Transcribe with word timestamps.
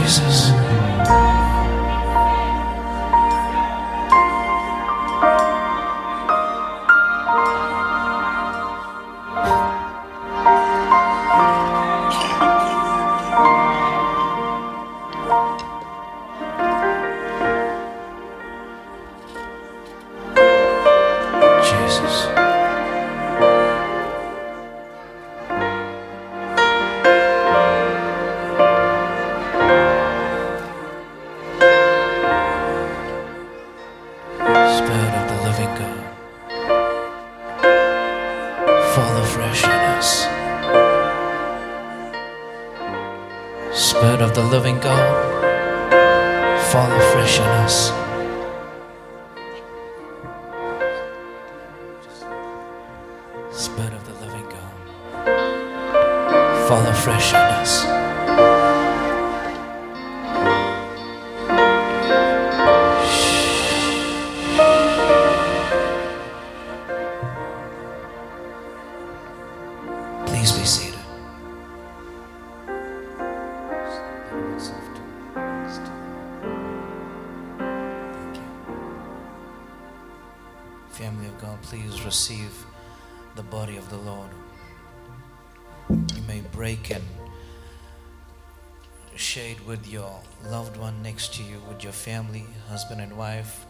Jesus. 0.00 0.49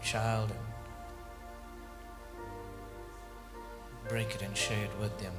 And 0.01 0.09
child. 0.09 0.51
Break 4.09 4.35
it 4.35 4.41
and 4.41 4.55
share 4.55 4.83
it 4.83 4.91
with 4.99 5.17
them. 5.19 5.33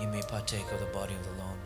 You 0.00 0.08
may 0.08 0.22
partake 0.22 0.70
of 0.72 0.80
the 0.80 0.86
body 0.86 1.14
of 1.14 1.24
the 1.24 1.42
Lord. 1.42 1.58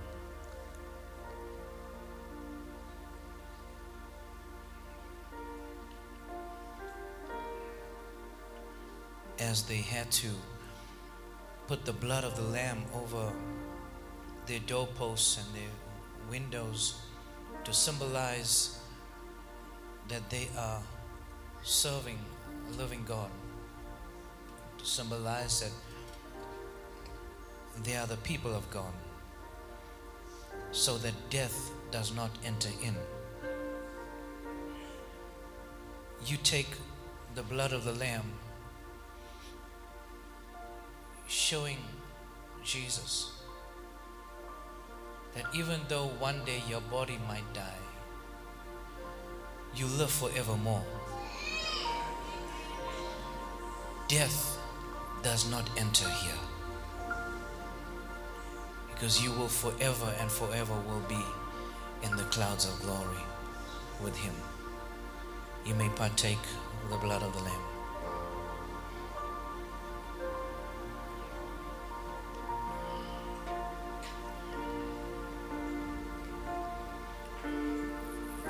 As 9.38 9.64
they 9.64 9.78
had 9.78 10.10
to 10.12 10.28
put 11.66 11.84
the 11.84 11.92
blood 11.92 12.24
of 12.24 12.36
the 12.36 12.42
Lamb 12.42 12.84
over 12.94 13.32
their 14.46 14.60
doorposts 14.60 15.38
and 15.38 15.54
their 15.54 15.72
windows 16.30 17.00
to 17.64 17.72
symbolize 17.72 18.78
that 20.08 20.28
they 20.30 20.48
are 20.56 20.80
serving 21.62 22.18
a 22.68 22.76
living 22.76 23.04
God, 23.06 23.30
to 24.78 24.84
symbolize 24.84 25.60
that 25.60 25.72
they 27.84 27.96
are 27.96 28.06
the 28.06 28.16
people 28.18 28.54
of 28.54 28.68
God, 28.70 28.92
so 30.72 30.98
that 30.98 31.14
death 31.30 31.70
does 31.90 32.14
not 32.14 32.30
enter 32.44 32.70
in. 32.82 32.94
You 36.26 36.36
take 36.42 36.70
the 37.34 37.42
blood 37.42 37.72
of 37.72 37.84
the 37.84 37.92
Lamb, 37.92 38.24
showing 41.26 41.78
Jesus 42.64 43.32
that 45.34 45.44
even 45.54 45.80
though 45.88 46.08
one 46.18 46.44
day 46.44 46.62
your 46.68 46.80
body 46.82 47.18
might 47.26 47.52
die, 47.54 47.80
you 49.74 49.86
live 49.86 50.10
forevermore. 50.10 50.84
Death 54.08 54.58
does 55.22 55.50
not 55.50 55.68
enter 55.78 56.08
here 56.08 56.38
because 58.92 59.22
you 59.22 59.32
will 59.32 59.48
forever 59.48 60.14
and 60.20 60.30
forever 60.30 60.74
will 60.86 61.02
be 61.08 61.24
in 62.02 62.16
the 62.16 62.24
clouds 62.24 62.66
of 62.66 62.80
glory 62.82 63.22
with 64.02 64.16
him. 64.16 64.34
You 65.64 65.74
may 65.74 65.88
partake 65.90 66.38
of 66.84 66.90
the 66.90 66.96
blood 66.98 67.22
of 67.22 67.32
the 67.32 67.42
Lamb. 67.42 67.60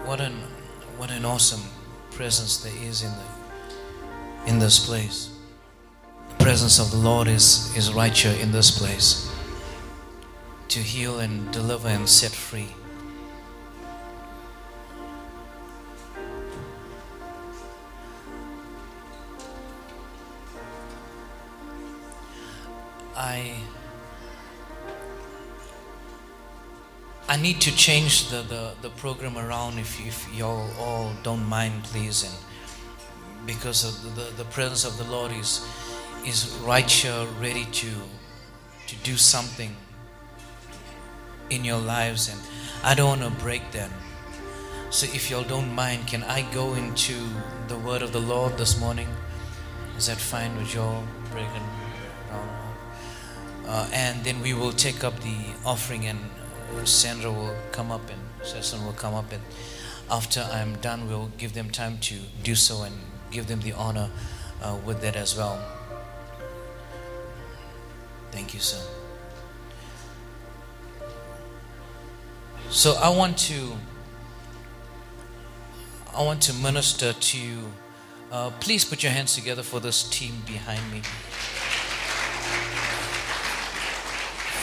What 0.07 0.21
an 0.21 0.35
what 0.99 1.11
an 1.11 1.25
awesome 1.25 1.63
presence 2.11 2.59
there 2.59 2.77
is 2.83 3.03
in 3.03 3.11
the 3.11 4.51
in 4.51 4.59
this 4.59 4.85
place. 4.85 5.32
Presence 6.43 6.81
of 6.81 6.91
the 6.91 6.97
Lord 6.97 7.29
is 7.29 7.75
is 7.77 7.93
right 7.93 8.13
here 8.19 8.37
in 8.43 8.51
this 8.51 8.77
place 8.77 9.31
to 10.71 10.81
heal 10.81 11.21
and 11.21 11.49
deliver 11.53 11.87
and 11.87 12.09
set 12.09 12.33
free. 12.33 12.75
I 23.17 23.55
I 27.29 27.37
need 27.37 27.61
to 27.61 27.71
change 27.77 28.31
the, 28.31 28.43
the, 28.43 28.75
the 28.83 28.91
program 28.91 29.39
around 29.39 29.79
if, 29.79 30.05
if 30.05 30.27
y'all 30.35 30.69
all 30.77 31.13
don't 31.23 31.49
mind 31.49 31.85
please 31.85 32.25
and 32.25 32.35
because 33.47 33.85
of 33.85 34.03
the, 34.03 34.23
the, 34.23 34.43
the 34.43 34.45
presence 34.51 34.85
of 34.85 34.99
the 34.99 35.05
Lord 35.05 35.31
is 35.31 35.65
is 36.25 36.49
right 36.65 36.89
here 36.89 37.27
ready 37.41 37.65
to 37.67 37.91
to 38.87 38.97
do 39.03 39.17
something 39.17 39.75
in 41.51 41.65
your 41.65 41.79
lives 41.79 42.29
and 42.29 42.41
I 42.85 42.95
don't 42.95 43.21
want 43.21 43.23
to 43.23 43.43
break 43.43 43.71
them. 43.73 43.91
So 44.91 45.07
if 45.07 45.31
y'all 45.31 45.45
don't 45.45 45.75
mind, 45.75 46.07
can 46.07 46.23
I 46.25 46.43
go 46.53 46.75
into 46.75 47.15
the 47.69 47.79
word 47.79 48.03
of 48.03 48.13
the 48.13 48.21
Lord 48.21 48.59
this 48.59 48.79
morning? 48.79 49.09
Is 49.97 50.07
that 50.07 50.19
fine 50.19 50.57
with 50.57 50.75
y'all? 50.75 51.05
Breaking. 51.31 51.63
Uh, 53.67 53.89
and 53.93 54.23
then 54.25 54.43
we 54.43 54.53
will 54.53 54.73
take 54.73 55.05
up 55.05 55.19
the 55.21 55.37
offering 55.65 56.07
and 56.07 56.19
Sandra 56.85 57.31
will 57.31 57.55
come 57.71 57.91
up 57.91 58.03
and 58.11 58.21
Sesson 58.43 58.85
will 58.85 58.93
come 58.93 59.15
up 59.15 59.33
and 59.33 59.43
after 60.11 60.41
I'm 60.53 60.77
done 60.77 61.09
we'll 61.09 61.31
give 61.39 61.55
them 61.55 61.71
time 61.71 61.99
to 62.01 62.17
do 62.43 62.55
so 62.55 62.83
and 62.83 62.95
give 63.31 63.47
them 63.47 63.61
the 63.61 63.73
honor 63.73 64.11
uh, 64.63 64.77
with 64.85 65.01
that 65.03 65.17
as 65.17 65.37
well. 65.37 65.63
Thank 68.33 68.55
you, 68.55 68.61
sir. 68.61 68.81
So 72.71 72.95
I 72.95 73.11
want 73.11 73.37
to 73.49 73.77
I 76.15 76.23
want 76.23 76.41
to 76.43 76.55
minister 76.55 77.13
to 77.13 77.39
you. 77.39 77.73
Uh, 78.31 78.51
please 78.61 78.85
put 78.85 79.03
your 79.03 79.13
hands 79.13 79.35
together 79.35 79.63
for 79.63 79.79
this 79.79 80.09
team 80.09 80.43
behind 80.47 80.81
me. 80.91 81.03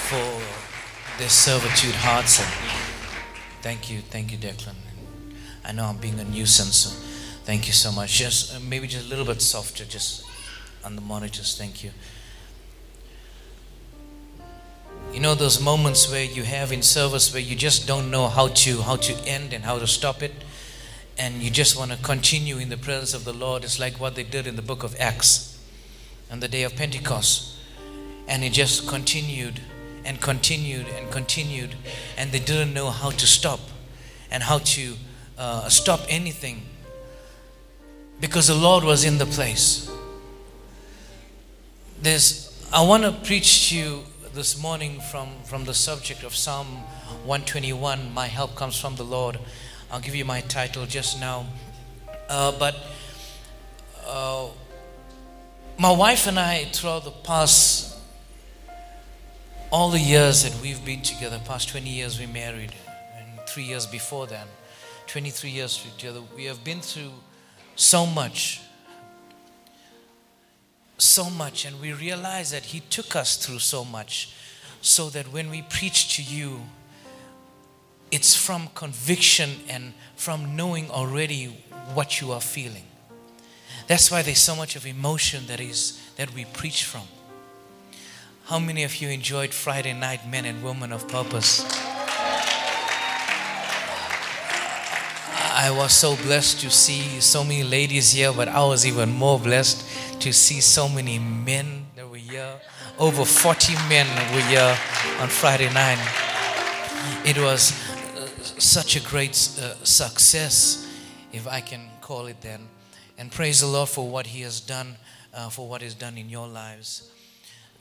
For 0.10 1.20
their 1.20 1.30
servitude 1.30 1.94
hearts 1.94 2.40
and 2.40 2.50
thank 3.62 3.92
you, 3.92 4.00
thank 4.02 4.32
you, 4.32 4.40
Declan. 4.40 4.76
I 5.64 5.72
know 5.72 5.86
I'm 5.86 5.98
being 5.98 6.20
a 6.20 6.24
nuisance, 6.24 6.76
so 6.78 6.90
thank 7.44 7.68
you 7.68 7.74
so 7.74 7.92
much. 7.92 8.14
Just 8.14 8.56
uh, 8.56 8.60
maybe 8.60 8.88
just 8.88 9.06
a 9.06 9.10
little 9.10 9.26
bit 9.26 9.40
softer, 9.40 9.86
just 9.86 10.26
on 10.84 10.96
the 10.96 11.02
monitors. 11.02 11.56
Thank 11.56 11.84
you. 11.84 11.92
You 15.14 15.20
know 15.20 15.36
those 15.36 15.62
moments 15.62 16.10
where 16.12 16.24
you 16.24 16.44
have 16.44 16.72
in 16.72 16.82
service 16.82 17.34
where 17.34 17.42
you 17.42 17.56
just 17.56 17.88
don't 17.88 18.10
know 18.10 18.28
how 18.28 18.48
to 18.48 18.82
how 18.82 18.96
to 18.98 19.14
end 19.26 19.54
and 19.54 19.64
how 19.64 19.80
to 19.80 19.88
stop 19.88 20.22
it 20.24 20.32
and 21.18 21.42
you 21.42 21.50
just 21.52 21.78
want 21.78 21.92
to 21.92 21.98
continue 21.98 22.58
in 22.58 22.70
the 22.70 22.78
presence 22.78 23.14
of 23.14 23.26
the 23.26 23.34
Lord. 23.34 23.64
It's 23.64 23.80
like 23.80 24.00
what 24.00 24.16
they 24.16 24.24
did 24.24 24.48
in 24.48 24.56
the 24.56 24.62
book 24.62 24.84
of 24.84 24.96
Acts 25.00 25.60
on 26.32 26.40
the 26.40 26.48
day 26.48 26.64
of 26.64 26.76
Pentecost. 26.76 27.56
And 28.28 28.44
it 28.44 28.54
just 28.54 28.88
continued 28.88 29.60
and 30.06 30.22
continued 30.22 30.88
and 30.88 31.12
continued 31.12 31.76
and 32.18 32.32
they 32.32 32.40
didn't 32.40 32.74
know 32.74 32.90
how 32.90 33.10
to 33.10 33.28
stop. 33.28 33.60
and 34.32 34.44
how 34.44 34.60
to 34.60 34.96
uh, 35.38 35.68
stop 35.70 36.02
anything 36.08 36.62
because 38.22 38.48
the 38.48 38.56
Lord 38.56 38.84
was 38.84 39.04
in 39.04 39.18
the 39.18 39.26
place. 39.26 39.90
There's, 42.02 42.68
I 42.72 42.86
want 42.86 43.04
to 43.04 43.12
preach 43.12 43.70
to 43.70 43.76
you 43.76 44.04
this 44.34 44.62
morning 44.62 45.00
from, 45.00 45.30
from 45.44 45.66
the 45.66 45.74
subject 45.74 46.24
of 46.24 46.36
Psalm 46.36 46.68
121 47.26 48.14
My 48.14 48.28
help 48.28 48.56
comes 48.56 48.80
from 48.80 48.96
the 48.96 49.04
Lord. 49.04 49.40
I'll 49.92 50.00
give 50.00 50.16
you 50.16 50.24
my 50.24 50.42
title 50.42 50.86
just 50.86 51.20
now. 51.20 51.48
Uh, 52.30 52.52
but 52.60 52.76
uh, 54.06 54.48
my 55.80 55.92
wife 55.92 56.28
and 56.28 56.38
I, 56.38 56.66
throughout 56.66 57.06
the 57.06 57.12
past, 57.12 57.98
all 59.72 59.90
the 59.90 60.00
years 60.00 60.44
that 60.44 60.62
we've 60.62 60.84
been 60.86 61.02
together, 61.02 61.40
past 61.46 61.70
20 61.70 61.90
years 61.90 62.20
we 62.20 62.28
married, 62.28 62.74
and 63.18 63.28
three 63.48 63.64
years 63.64 63.88
before 63.88 64.28
then, 64.28 64.48
23 65.08 65.50
years 65.50 65.84
together, 65.98 66.22
we 66.36 66.46
have 66.46 66.64
been 66.64 66.82
through 66.82 67.12
so 67.76 68.06
much. 68.06 68.62
So 71.00 71.30
much, 71.30 71.66
and 71.66 71.80
we 71.80 71.94
realize 71.94 72.52
that 72.52 72.66
He 72.66 72.82
took 72.82 73.16
us 73.16 73.38
through 73.38 73.60
so 73.60 73.86
much 73.86 74.34
so 74.82 75.10
that 75.10 75.32
when 75.32 75.50
we 75.50 75.62
preach 75.62 76.16
to 76.18 76.22
you, 76.22 76.62
it's 78.12 78.36
from 78.36 78.68
conviction 78.76 79.52
and 79.70 79.94
from 80.16 80.56
knowing 80.56 80.92
already 80.92 81.46
what 81.94 82.20
you 82.20 82.34
are 82.34 82.42
feeling. 82.42 82.84
That's 83.88 84.12
why 84.12 84.22
there's 84.22 84.40
so 84.40 84.56
much 84.56 84.76
of 84.76 84.86
emotion 84.86 85.48
that 85.48 85.62
is 85.62 86.02
that 86.18 86.34
we 86.34 86.46
preach 86.46 86.84
from. 86.84 87.04
How 88.46 88.60
many 88.60 88.84
of 88.84 88.98
you 88.98 89.08
enjoyed 89.10 89.54
Friday 89.54 89.94
night 89.94 90.28
men 90.28 90.44
and 90.44 90.62
women 90.64 90.92
of 90.92 91.08
purpose? 91.08 91.64
I 95.62 95.72
was 95.72 95.94
so 95.94 96.16
blessed 96.18 96.62
to 96.62 96.70
see 96.70 97.20
so 97.20 97.44
many 97.44 97.64
ladies 97.64 98.12
here, 98.12 98.34
but 98.34 98.48
I 98.48 98.64
was 98.66 98.86
even 98.86 99.12
more 99.12 99.40
blessed 99.40 100.09
to 100.20 100.34
see 100.34 100.62
so 100.62 100.88
many 100.90 101.20
men 101.20 101.88
that 101.96 102.10
were 102.10 102.18
here. 102.18 102.54
Over 102.98 103.26
40 103.26 103.74
men 103.88 104.08
were 104.34 104.42
here 104.42 104.78
on 105.22 105.30
Friday 105.30 105.72
night. 105.74 106.00
It 107.26 107.38
was 107.38 107.72
uh, 108.18 108.28
such 108.60 108.96
a 108.96 109.02
great 109.02 109.32
uh, 109.32 109.76
success, 109.84 110.88
if 111.32 111.48
I 111.48 111.62
can 111.62 111.90
call 112.02 112.28
it 112.28 112.42
then 112.42 112.68
and 113.20 113.30
praise 113.30 113.60
the 113.60 113.68
Lord 113.68 113.90
for 113.90 114.10
what 114.10 114.28
He 114.28 114.42
has 114.42 114.62
done, 114.62 114.96
uh, 115.34 115.50
for 115.50 115.68
what 115.68 115.82
He's 115.82 115.94
done 115.94 116.18
in 116.18 116.30
your 116.30 116.48
lives. 116.48 117.12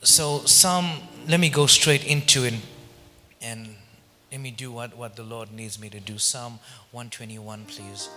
So, 0.03 0.39
Psalm, 0.39 1.01
let 1.27 1.39
me 1.39 1.49
go 1.49 1.65
straight 1.65 2.05
into 2.05 2.43
it 2.43 2.55
and 3.41 3.75
let 4.31 4.41
me 4.41 4.51
do 4.51 4.69
what, 4.69 4.97
what 4.97 5.15
the 5.15 5.23
Lord 5.23 5.51
needs 5.51 5.79
me 5.79 5.89
to 5.89 5.99
do. 5.99 6.17
Psalm 6.17 6.59
121, 6.91 7.65
please. 7.65 8.09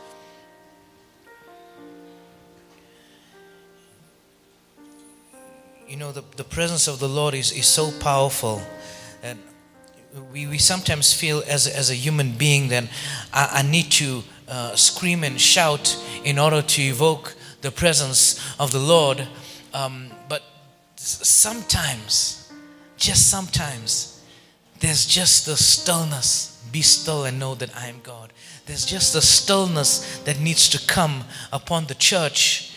You 5.88 5.96
know, 5.96 6.12
the, 6.12 6.24
the 6.36 6.44
presence 6.44 6.88
of 6.88 6.98
the 6.98 7.08
Lord 7.08 7.34
is, 7.34 7.52
is 7.52 7.66
so 7.66 7.90
powerful 8.00 8.62
And 9.22 9.38
we, 10.32 10.46
we 10.46 10.58
sometimes 10.58 11.14
feel 11.14 11.42
as, 11.46 11.66
as 11.66 11.90
a 11.90 11.94
human 11.94 12.32
being 12.32 12.68
that 12.68 12.84
I, 13.32 13.60
I 13.60 13.62
need 13.62 13.90
to 13.92 14.22
uh, 14.48 14.74
scream 14.74 15.24
and 15.24 15.40
shout 15.40 15.96
in 16.24 16.38
order 16.38 16.60
to 16.60 16.82
evoke 16.82 17.34
the 17.60 17.70
presence 17.70 18.40
of 18.58 18.72
the 18.72 18.80
Lord. 18.80 19.26
Um, 19.72 20.10
but 20.28 20.42
sometimes, 20.96 22.52
just 22.96 23.30
sometimes, 23.30 24.22
there's 24.80 25.06
just 25.06 25.46
the 25.46 25.56
stillness. 25.56 26.48
Be 26.72 26.82
still 26.82 27.24
and 27.24 27.38
know 27.38 27.54
that 27.54 27.74
I 27.76 27.86
am 27.86 28.00
God. 28.02 28.32
There's 28.66 28.84
just 28.84 29.12
the 29.12 29.22
stillness 29.22 30.18
that 30.24 30.40
needs 30.40 30.68
to 30.70 30.86
come 30.86 31.24
upon 31.52 31.86
the 31.86 31.94
church, 31.94 32.71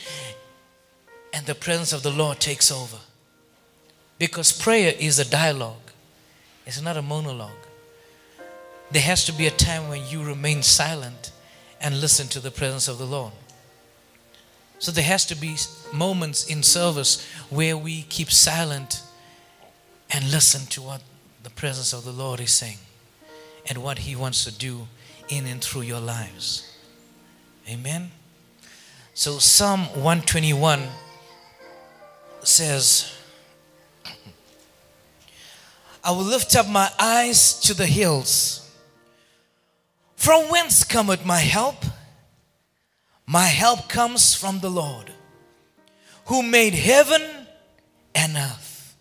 and 1.35 1.45
the 1.45 1.53
presence 1.53 1.91
of 1.91 2.01
the 2.01 2.09
Lord 2.09 2.39
takes 2.39 2.71
over. 2.71 2.97
Because 4.17 4.53
prayer 4.53 4.93
is 4.97 5.19
a 5.19 5.29
dialogue, 5.29 5.91
it's 6.65 6.81
not 6.81 6.95
a 6.95 7.01
monologue. 7.01 7.51
There 8.89 9.01
has 9.01 9.25
to 9.25 9.33
be 9.33 9.45
a 9.45 9.51
time 9.51 9.89
when 9.89 10.07
you 10.07 10.23
remain 10.23 10.63
silent 10.63 11.33
and 11.81 11.99
listen 11.99 12.27
to 12.29 12.39
the 12.39 12.51
presence 12.51 12.87
of 12.87 12.97
the 12.97 13.05
Lord. 13.05 13.33
So 14.79 14.93
there 14.93 15.03
has 15.03 15.25
to 15.25 15.35
be 15.35 15.57
moments 15.91 16.47
in 16.47 16.63
service 16.63 17.25
where 17.49 17.75
we 17.75 18.03
keep 18.03 18.31
silent 18.31 19.03
and 20.11 20.31
listen 20.31 20.65
to 20.67 20.81
what 20.81 21.01
the 21.43 21.49
presence 21.49 21.91
of 21.91 22.05
the 22.05 22.11
Lord 22.11 22.39
is 22.39 22.51
saying 22.51 22.77
and 23.67 23.79
what 23.79 23.99
He 23.99 24.15
wants 24.15 24.45
to 24.45 24.57
do 24.57 24.87
in 25.27 25.45
and 25.47 25.61
through 25.61 25.81
your 25.81 25.99
lives. 25.99 26.71
Amen. 27.67 28.11
So 29.13 29.39
Psalm 29.39 29.81
121 29.95 30.83
says, 32.47 33.11
I 36.03 36.11
will 36.11 36.23
lift 36.23 36.55
up 36.55 36.67
my 36.67 36.89
eyes 36.99 37.59
to 37.61 37.73
the 37.73 37.85
hills. 37.85 38.61
From 40.15 40.49
whence 40.49 40.83
cometh 40.83 41.25
my 41.25 41.39
help? 41.39 41.83
My 43.25 43.45
help 43.45 43.89
comes 43.89 44.35
from 44.35 44.59
the 44.59 44.69
Lord, 44.69 45.11
who 46.25 46.43
made 46.43 46.73
heaven 46.73 47.21
and 48.13 48.37
earth. 48.37 48.95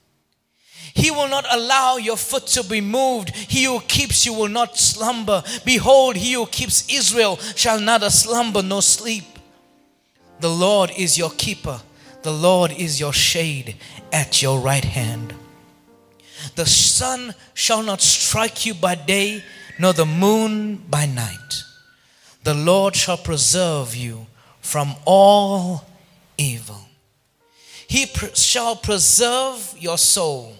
He 0.94 1.10
will 1.10 1.28
not 1.28 1.44
allow 1.50 1.96
your 1.96 2.16
foot 2.16 2.46
to 2.48 2.62
be 2.62 2.80
moved. 2.80 3.34
He 3.34 3.64
who 3.64 3.80
keeps 3.80 4.24
you 4.24 4.32
will 4.32 4.48
not 4.48 4.78
slumber. 4.78 5.42
Behold, 5.64 6.16
he 6.16 6.34
who 6.34 6.46
keeps 6.46 6.88
Israel 6.88 7.36
shall 7.36 7.80
neither 7.80 8.10
slumber 8.10 8.62
nor 8.62 8.80
sleep. 8.80 9.24
The 10.40 10.48
Lord 10.48 10.92
is 10.96 11.18
your 11.18 11.30
keeper, 11.30 11.80
the 12.24 12.32
Lord 12.32 12.72
is 12.72 12.98
your 12.98 13.12
shade 13.12 13.76
at 14.10 14.40
your 14.40 14.58
right 14.58 14.84
hand. 14.84 15.34
The 16.56 16.64
sun 16.64 17.34
shall 17.52 17.82
not 17.82 18.00
strike 18.00 18.64
you 18.64 18.72
by 18.72 18.94
day 18.94 19.44
nor 19.78 19.92
the 19.92 20.06
moon 20.06 20.76
by 20.88 21.04
night. 21.04 21.62
The 22.42 22.54
Lord 22.54 22.96
shall 22.96 23.18
preserve 23.18 23.94
you 23.94 24.26
from 24.62 24.94
all 25.04 25.84
evil. 26.38 26.88
He 27.86 28.06
pr- 28.06 28.34
shall 28.34 28.74
preserve 28.74 29.74
your 29.78 29.98
soul. 29.98 30.54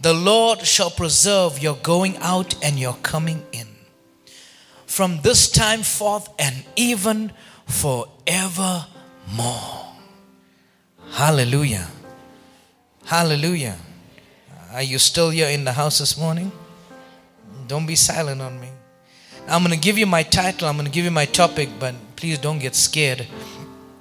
The 0.00 0.14
Lord 0.14 0.66
shall 0.66 0.90
preserve 0.90 1.58
your 1.62 1.76
going 1.76 2.16
out 2.18 2.54
and 2.64 2.78
your 2.78 2.94
coming 3.02 3.44
in. 3.52 3.68
From 4.86 5.20
this 5.20 5.50
time 5.50 5.82
forth 5.82 6.30
and 6.38 6.64
even 6.74 7.32
forevermore. 7.66 8.86
Hallelujah. 11.12 11.88
Hallelujah. 13.04 13.76
Are 14.72 14.82
you 14.82 14.98
still 14.98 15.30
here 15.30 15.48
in 15.48 15.64
the 15.64 15.72
house 15.72 15.98
this 15.98 16.18
morning? 16.18 16.52
Don't 17.66 17.86
be 17.86 17.96
silent 17.96 18.42
on 18.42 18.60
me. 18.60 18.68
I'm 19.48 19.62
going 19.62 19.72
to 19.72 19.80
give 19.80 19.96
you 19.96 20.06
my 20.06 20.24
title, 20.24 20.68
I'm 20.68 20.76
going 20.76 20.86
to 20.86 20.92
give 20.92 21.04
you 21.04 21.10
my 21.10 21.24
topic, 21.24 21.68
but 21.78 21.94
please 22.16 22.36
don't 22.38 22.58
get 22.58 22.74
scared. 22.74 23.26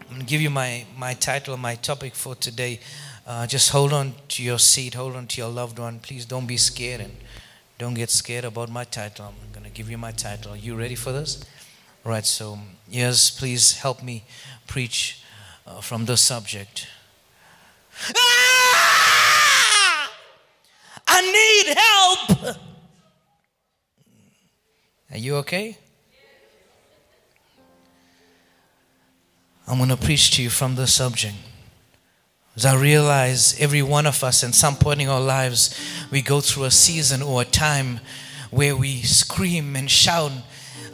I'm 0.02 0.08
going 0.08 0.20
to 0.22 0.26
give 0.26 0.42
you 0.42 0.50
my, 0.50 0.86
my 0.98 1.14
title, 1.14 1.56
my 1.56 1.76
topic 1.76 2.16
for 2.16 2.34
today. 2.34 2.80
Uh, 3.28 3.46
just 3.46 3.70
hold 3.70 3.94
on 3.94 4.14
to 4.30 4.44
your 4.44 4.58
seat, 4.58 4.96
hold 4.96 5.16
on 5.16 5.28
to 5.28 5.42
your 5.42 5.50
loved 5.50 5.78
one. 5.78 6.00
Please 6.00 6.26
don't 6.26 6.48
be 6.48 6.58
scared 6.58 7.02
and 7.02 7.16
don't 7.78 7.94
get 7.94 8.10
scared 8.10 8.44
about 8.46 8.72
my 8.72 8.84
title. 8.86 9.26
I'm 9.26 9.52
going 9.54 9.66
to 9.66 9.72
give 9.72 9.90
you 9.90 9.98
my 9.98 10.12
title. 10.12 10.54
Are 10.54 10.58
you 10.58 10.76
ready 10.76 10.96
for 10.96 11.12
this? 11.12 11.46
All 12.04 12.12
right, 12.12 12.26
so 12.26 12.58
yes, 12.90 13.30
please 13.30 13.78
help 13.78 14.02
me 14.02 14.24
preach 14.68 15.24
uh, 15.68 15.82
from 15.82 16.06
the 16.06 16.18
subject. 16.18 16.88
Ah! 18.18 20.12
I 21.08 21.22
need 21.22 21.76
help. 21.78 22.58
Are 25.12 25.18
you 25.18 25.36
okay? 25.38 25.78
I'm 29.68 29.78
going 29.78 29.90
to 29.90 29.98
preach 29.98 30.32
to 30.32 30.44
you 30.44 30.50
from 30.50 30.76
the 30.76 30.88
subject. 30.88 31.36
As 32.56 32.66
I 32.66 32.76
realize 32.76 33.60
every 33.60 33.82
one 33.82 34.06
of 34.06 34.24
us, 34.24 34.44
at 34.44 34.56
some 34.56 34.76
point 34.76 35.02
in 35.02 35.10
our 35.10 35.20
lives, 35.20 35.78
we 36.12 36.22
go 36.22 36.40
through 36.40 36.66
a 36.66 36.72
season 36.72 37.22
or 37.22 37.42
a 37.42 37.46
time 37.46 38.00
where 38.52 38.76
we 38.76 39.02
scream 39.02 39.76
and 39.76 39.90
shout 39.92 40.32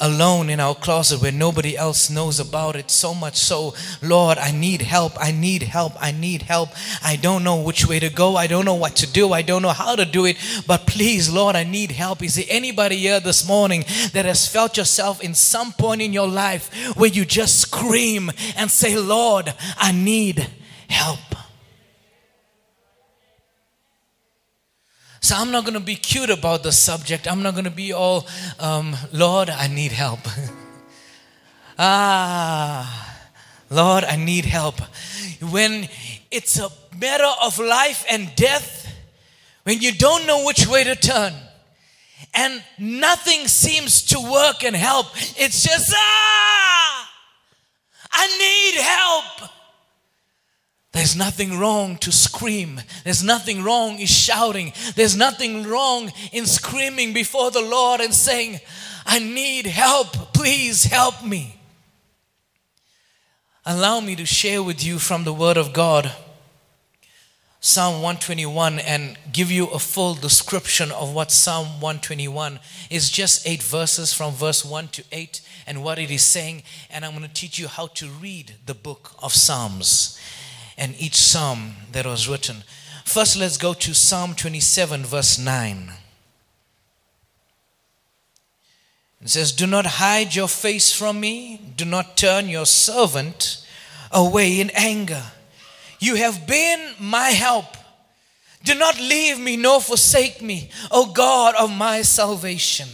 alone 0.02 0.50
in 0.50 0.60
our 0.60 0.76
closet 0.76 1.22
where 1.22 1.32
nobody 1.32 1.78
else 1.78 2.10
knows 2.10 2.40
about 2.40 2.76
it. 2.76 2.92
So 2.92 3.14
much 3.14 3.38
so, 3.38 3.74
Lord, 4.02 4.38
I 4.38 4.52
need 4.52 4.82
help. 4.82 5.14
I 5.20 5.32
need 5.32 5.64
help. 5.64 5.94
I 6.02 6.12
need 6.12 6.42
help. 6.42 6.70
I 7.04 7.16
don't 7.16 7.44
know 7.44 7.62
which 7.62 7.88
way 7.88 8.00
to 8.00 8.10
go. 8.10 8.36
I 8.36 8.48
don't 8.48 8.66
know 8.66 8.76
what 8.76 8.96
to 8.98 9.12
do. 9.12 9.32
I 9.32 9.44
don't 9.44 9.62
know 9.62 9.70
how 9.70 9.96
to 9.96 10.04
do 10.04 10.26
it. 10.26 10.38
But 10.68 10.88
please, 10.88 11.30
Lord, 11.30 11.56
I 11.56 11.64
need 11.64 11.92
help. 11.92 12.24
Is 12.24 12.36
there 12.36 12.46
anybody 12.50 12.98
here 12.98 13.20
this 13.20 13.48
morning 13.48 13.86
that 14.14 14.26
has 14.26 14.48
felt 14.48 14.76
yourself 14.76 15.22
in 15.22 15.36
some 15.36 15.72
point 15.72 16.02
in 16.02 16.12
your 16.12 16.28
life 16.28 16.96
where 16.98 17.10
you 17.10 17.24
just 17.24 17.62
scream 17.62 18.32
and 18.58 18.70
say, 18.72 18.98
Lord, 18.98 19.54
I 19.78 19.92
need 19.92 20.48
help? 20.90 21.31
So 25.24 25.36
I'm 25.36 25.52
not 25.52 25.66
going 25.66 25.76
to 25.76 25.80
be 25.80 25.96
cute 25.96 26.32
about 26.32 26.64
the 26.64 26.72
subject. 26.72 27.32
I'm 27.32 27.44
not 27.44 27.54
going 27.54 27.66
to 27.66 27.70
be 27.70 27.94
all, 27.94 28.26
um, 28.60 28.96
Lord, 29.14 29.52
I 29.52 29.68
need 29.68 29.92
help. 29.92 30.20
ah, 31.78 33.20
Lord, 33.70 34.04
I 34.04 34.16
need 34.16 34.46
help. 34.46 34.82
When 35.52 35.88
it's 36.32 36.58
a 36.58 36.70
matter 37.00 37.30
of 37.44 37.60
life 37.60 38.04
and 38.10 38.36
death, 38.36 38.92
when 39.62 39.80
you 39.80 39.92
don't 39.92 40.26
know 40.26 40.44
which 40.44 40.66
way 40.66 40.84
to 40.86 40.96
turn, 40.96 41.34
and 42.34 42.64
nothing 42.80 43.48
seems 43.48 44.04
to 44.08 44.20
work 44.20 44.64
and 44.64 44.76
help, 44.76 45.06
it's 45.38 45.64
just, 45.64 45.94
ah, 45.96 47.12
I 48.12 48.28
need 48.40 48.82
help. 48.82 49.52
There's 50.92 51.16
nothing 51.16 51.58
wrong 51.58 51.98
to 51.98 52.12
scream. 52.12 52.82
There's 53.04 53.24
nothing 53.24 53.64
wrong 53.64 54.00
in 54.00 54.08
shouting. 54.08 54.74
There's 54.96 55.16
nothing 55.16 55.64
wrong 55.64 56.12
in 56.34 56.46
screaming 56.46 57.14
before 57.14 57.50
the 57.50 57.62
Lord 57.62 58.02
and 58.02 58.14
saying, 58.14 58.60
I 59.06 59.20
need 59.20 59.66
help. 59.66 60.34
Please 60.34 60.84
help 60.86 61.24
me. 61.24 61.56
Allow 63.66 64.02
me 64.02 64.16
to 64.16 64.26
share 64.26 64.62
with 64.62 64.84
you 64.84 65.00
from 65.00 65.24
the 65.24 65.34
Word 65.34 65.56
of 65.56 65.72
God 65.72 66.12
Psalm 67.64 68.02
121 68.02 68.80
and 68.80 69.16
give 69.32 69.52
you 69.52 69.68
a 69.68 69.78
full 69.78 70.16
description 70.16 70.92
of 70.92 71.14
what 71.14 71.30
Psalm 71.32 71.80
121 71.80 72.60
is 72.90 73.12
just 73.12 73.48
eight 73.48 73.62
verses 73.62 74.16
from 74.16 74.34
verse 74.34 74.66
1 74.66 74.88
to 74.88 75.04
8 75.12 75.42
and 75.68 75.84
what 75.84 76.00
it 76.00 76.10
is 76.10 76.24
saying. 76.24 76.64
And 76.90 77.06
I'm 77.06 77.12
going 77.12 77.22
to 77.22 77.32
teach 77.32 77.60
you 77.60 77.68
how 77.68 77.86
to 77.86 78.08
read 78.08 78.56
the 78.66 78.74
book 78.74 79.12
of 79.22 79.32
Psalms 79.32 80.20
and 80.78 80.96
each 81.00 81.16
psalm 81.16 81.74
that 81.92 82.06
was 82.06 82.28
written. 82.28 82.64
First, 83.06 83.38
let's 83.38 83.58
go 83.58 83.74
to 83.74 83.94
Psalm 83.94 84.36
27, 84.36 85.04
verse 85.04 85.38
9. 85.38 85.92
It 89.22 89.30
says, 89.30 89.52
Do 89.52 89.68
not 89.68 89.86
hide 89.86 90.34
your 90.34 90.48
face 90.48 90.94
from 90.94 91.20
me, 91.20 91.62
do 91.76 91.86
not 91.86 92.18
turn 92.18 92.50
your 92.50 92.66
servant 92.66 93.66
away 94.12 94.60
in 94.60 94.72
anger. 94.72 95.24
You 96.00 96.16
have 96.16 96.48
been 96.48 96.94
my 97.00 97.30
help. 97.30 97.78
Do 98.64 98.76
not 98.76 99.00
leave 99.00 99.40
me 99.40 99.58
nor 99.58 99.82
forsake 99.82 100.42
me, 100.42 100.70
O 100.92 101.12
God 101.12 101.56
of 101.56 101.72
my 101.76 102.02
salvation. 102.02 102.88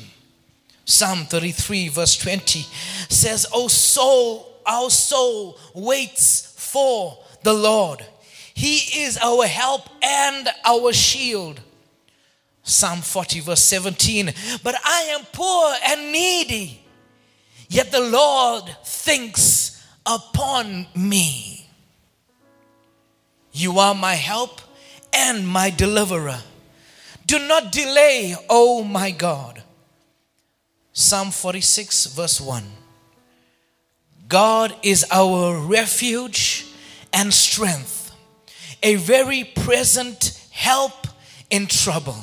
Psalm 0.86 1.25
33, 1.25 1.89
verse 1.89 2.17
20 2.17 2.62
says, 3.10 3.46
O 3.53 3.67
soul, 3.67 4.62
our 4.65 4.89
soul 4.89 5.57
waits 5.74 6.53
for 6.57 7.17
the 7.44 7.53
Lord. 7.53 8.06
He 8.53 9.03
is 9.03 9.17
our 9.17 9.46
help 9.46 9.84
and 10.01 10.50
our 10.65 10.91
shield. 10.94 11.62
Psalm 12.63 13.01
40, 13.01 13.39
verse 13.41 13.63
17. 13.63 14.34
But 14.63 14.75
I 14.84 15.01
am 15.17 15.25
poor 15.32 15.74
and 15.86 16.12
needy, 16.12 16.82
yet 17.70 17.91
the 17.91 18.01
Lord 18.01 18.63
thinks 18.84 19.86
upon 20.06 20.88
me. 20.96 21.70
You 23.51 23.79
are 23.79 23.96
my 23.96 24.15
help 24.15 24.62
and 25.13 25.48
my 25.48 25.70
deliverer. 25.70 26.39
Do 27.25 27.39
not 27.48 27.72
delay, 27.72 28.36
oh 28.50 28.84
my 28.84 29.12
God. 29.12 29.63
Psalm 30.94 31.32
46, 31.32 32.08
verse 32.08 32.41
1. 32.41 32.63
God 34.27 34.75
is 34.84 35.06
our 35.12 35.58
refuge 35.58 36.66
and 37.13 37.33
strength, 37.33 38.11
a 38.83 38.95
very 38.95 39.43
present 39.43 40.47
help 40.51 41.07
in 41.49 41.67
trouble. 41.67 42.17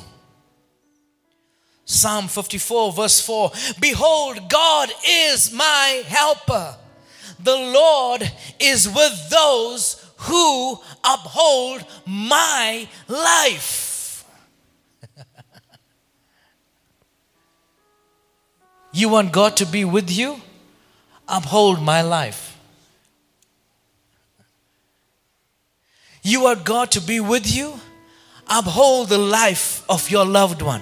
Psalm 1.85 2.27
54, 2.27 2.93
verse 2.93 3.21
4 3.21 3.51
Behold, 3.79 4.49
God 4.49 4.91
is 5.07 5.53
my 5.53 6.03
helper. 6.07 6.75
The 7.39 7.55
Lord 7.55 8.31
is 8.59 8.87
with 8.87 9.29
those 9.29 10.03
who 10.17 10.79
uphold 11.03 11.85
my 12.05 12.87
life. 13.07 14.25
you 18.93 19.09
want 19.09 19.31
God 19.31 19.57
to 19.57 19.65
be 19.65 19.85
with 19.85 20.09
you? 20.09 20.41
Uphold 21.27 21.81
my 21.81 22.01
life. 22.01 22.54
You 26.25 26.41
want 26.41 26.65
God 26.65 26.89
to 26.93 27.01
be 27.01 27.19
with 27.19 27.55
you? 27.55 27.79
Uphold 28.47 29.09
the 29.09 29.17
life 29.19 29.85
of 29.87 30.09
your 30.09 30.25
loved 30.25 30.63
one. 30.63 30.81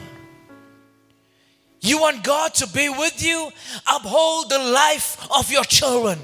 You 1.82 2.00
want 2.00 2.24
God 2.24 2.54
to 2.56 2.68
be 2.68 2.88
with 2.88 3.22
you? 3.22 3.52
Uphold 3.94 4.50
the 4.50 4.58
life 4.58 5.28
of 5.38 5.52
your 5.52 5.66
children. 5.66 6.18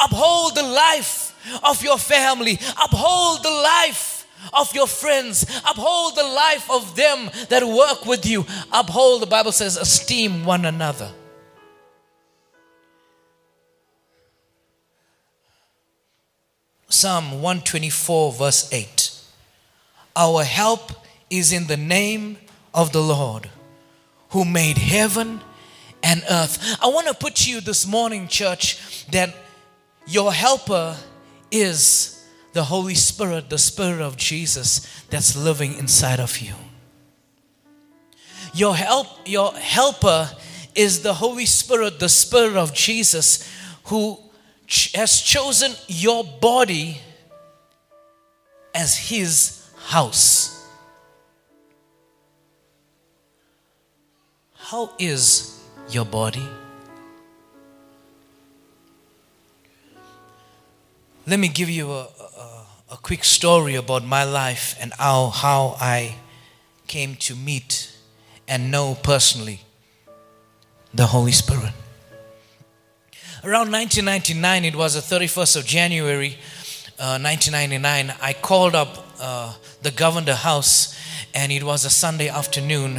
Uphold 0.00 0.54
the 0.54 0.62
life 0.62 1.34
of 1.64 1.82
your 1.82 1.98
family. 1.98 2.56
Uphold 2.84 3.42
the 3.42 3.50
life 3.50 4.28
of 4.52 4.72
your 4.76 4.86
friends. 4.86 5.42
Uphold 5.68 6.14
the 6.14 6.22
life 6.22 6.70
of 6.70 6.94
them 6.94 7.28
that 7.48 7.64
work 7.64 8.06
with 8.06 8.24
you. 8.24 8.46
Uphold, 8.72 9.22
the 9.22 9.26
Bible 9.26 9.50
says, 9.50 9.76
esteem 9.76 10.44
one 10.44 10.64
another. 10.66 11.10
Psalm 16.88 17.42
124, 17.42 18.32
verse 18.32 18.72
8. 18.72 19.10
Our 20.14 20.44
help 20.44 20.92
is 21.28 21.52
in 21.52 21.66
the 21.66 21.76
name 21.76 22.38
of 22.72 22.92
the 22.92 23.02
Lord 23.02 23.50
who 24.30 24.44
made 24.44 24.78
heaven 24.78 25.40
and 26.02 26.22
earth. 26.30 26.78
I 26.80 26.86
want 26.88 27.08
to 27.08 27.14
put 27.14 27.36
to 27.36 27.50
you 27.50 27.60
this 27.60 27.86
morning, 27.86 28.28
church, 28.28 29.06
that 29.06 29.34
your 30.06 30.32
helper 30.32 30.96
is 31.50 32.24
the 32.52 32.64
Holy 32.64 32.94
Spirit, 32.94 33.50
the 33.50 33.58
Spirit 33.58 34.00
of 34.00 34.16
Jesus 34.16 35.04
that's 35.10 35.36
living 35.36 35.74
inside 35.74 36.20
of 36.20 36.38
you. 36.38 36.54
Your 38.54 38.76
help, 38.76 39.08
your 39.26 39.52
helper 39.52 40.30
is 40.74 41.02
the 41.02 41.14
Holy 41.14 41.46
Spirit, 41.46 41.98
the 41.98 42.08
Spirit 42.08 42.56
of 42.56 42.72
Jesus, 42.72 43.46
who 43.84 44.18
has 44.94 45.20
chosen 45.20 45.72
your 45.86 46.24
body 46.24 47.00
as 48.74 48.96
his 48.96 49.68
house. 49.86 50.66
How 54.54 54.90
is 54.98 55.62
your 55.90 56.04
body? 56.04 56.46
Let 61.26 61.38
me 61.38 61.48
give 61.48 61.70
you 61.70 61.90
a, 61.92 62.02
a, 62.02 62.66
a, 62.92 62.96
quick 62.96 63.24
story 63.24 63.74
about 63.74 64.04
my 64.04 64.22
life 64.22 64.76
and 64.80 64.92
how, 64.92 65.28
how 65.28 65.76
I 65.80 66.16
came 66.86 67.16
to 67.16 67.34
meet 67.34 67.96
and 68.46 68.70
know 68.70 68.96
personally 69.02 69.60
the 70.94 71.06
Holy 71.06 71.32
Spirit. 71.32 71.72
Around 73.46 73.70
1999, 73.70 74.64
it 74.64 74.74
was 74.74 74.94
the 74.94 75.16
31st 75.16 75.58
of 75.58 75.64
January, 75.64 76.36
uh, 76.98 77.14
1999, 77.22 78.12
I 78.20 78.32
called 78.32 78.74
up 78.74 79.06
uh, 79.20 79.54
the 79.82 79.90
Govender 79.90 80.34
House 80.34 80.98
and 81.32 81.52
it 81.52 81.62
was 81.62 81.84
a 81.84 81.90
Sunday 81.90 82.28
afternoon. 82.28 82.98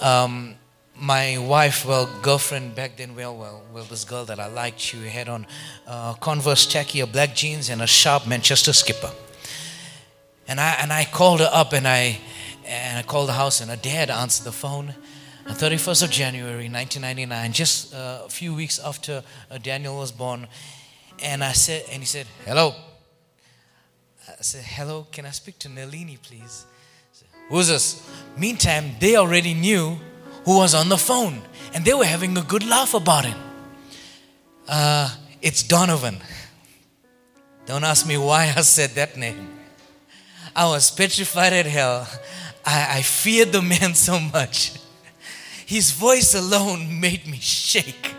Um, 0.00 0.56
my 0.96 1.38
wife, 1.38 1.86
well, 1.86 2.10
girlfriend 2.22 2.74
back 2.74 2.96
then, 2.96 3.14
well, 3.14 3.36
well, 3.36 3.62
well, 3.72 3.84
this 3.84 4.04
girl 4.04 4.24
that 4.24 4.40
I 4.40 4.48
liked, 4.48 4.80
she 4.80 4.96
had 5.06 5.28
on 5.28 5.46
uh, 5.86 6.14
Converse 6.14 6.74
a 6.74 7.04
black 7.04 7.36
jeans, 7.36 7.70
and 7.70 7.80
a 7.80 7.86
sharp 7.86 8.26
Manchester 8.26 8.72
skipper. 8.72 9.12
And 10.48 10.58
I 10.58 10.74
and 10.82 10.92
I 10.92 11.04
called 11.04 11.38
her 11.38 11.50
up, 11.52 11.72
and 11.72 11.86
I 11.86 12.18
and 12.66 12.98
I 12.98 13.02
called 13.02 13.28
the 13.28 13.34
house, 13.34 13.60
and 13.60 13.70
her 13.70 13.76
dad 13.76 14.10
answered 14.10 14.42
the 14.42 14.50
phone, 14.50 14.96
31st 15.54 16.02
of 16.04 16.10
January 16.10 16.68
1999, 16.68 17.52
just 17.52 17.94
uh, 17.94 18.22
a 18.24 18.28
few 18.28 18.54
weeks 18.54 18.78
after 18.78 19.22
uh, 19.50 19.58
Daniel 19.58 19.96
was 19.96 20.12
born. 20.12 20.46
And 21.22 21.42
I 21.42 21.52
said, 21.52 21.84
and 21.90 22.00
he 22.00 22.06
said, 22.06 22.26
hello. 22.44 22.74
I 24.28 24.42
said, 24.42 24.62
hello, 24.64 25.06
can 25.10 25.26
I 25.26 25.30
speak 25.30 25.58
to 25.60 25.68
Nalini, 25.68 26.18
please? 26.22 26.66
Said, 27.12 27.28
Who's 27.48 27.68
this? 27.68 28.08
Meantime, 28.36 28.92
they 29.00 29.16
already 29.16 29.54
knew 29.54 29.98
who 30.44 30.58
was 30.58 30.74
on 30.74 30.88
the 30.88 30.98
phone 30.98 31.42
and 31.74 31.84
they 31.84 31.94
were 31.94 32.04
having 32.04 32.36
a 32.36 32.42
good 32.42 32.64
laugh 32.66 32.94
about 32.94 33.24
it. 33.24 33.34
Uh, 34.68 35.14
it's 35.40 35.62
Donovan. 35.62 36.18
Don't 37.66 37.84
ask 37.84 38.06
me 38.06 38.16
why 38.16 38.52
I 38.56 38.60
said 38.60 38.90
that 38.90 39.16
name. 39.16 39.48
I 40.54 40.66
was 40.68 40.90
petrified 40.90 41.52
at 41.52 41.66
hell. 41.66 42.06
I, 42.64 42.98
I 42.98 43.02
feared 43.02 43.52
the 43.52 43.62
man 43.62 43.94
so 44.08 44.20
much. 44.20 44.72
His 45.68 45.90
voice 45.90 46.34
alone 46.34 46.98
made 46.98 47.26
me 47.26 47.36
shake. 47.36 48.14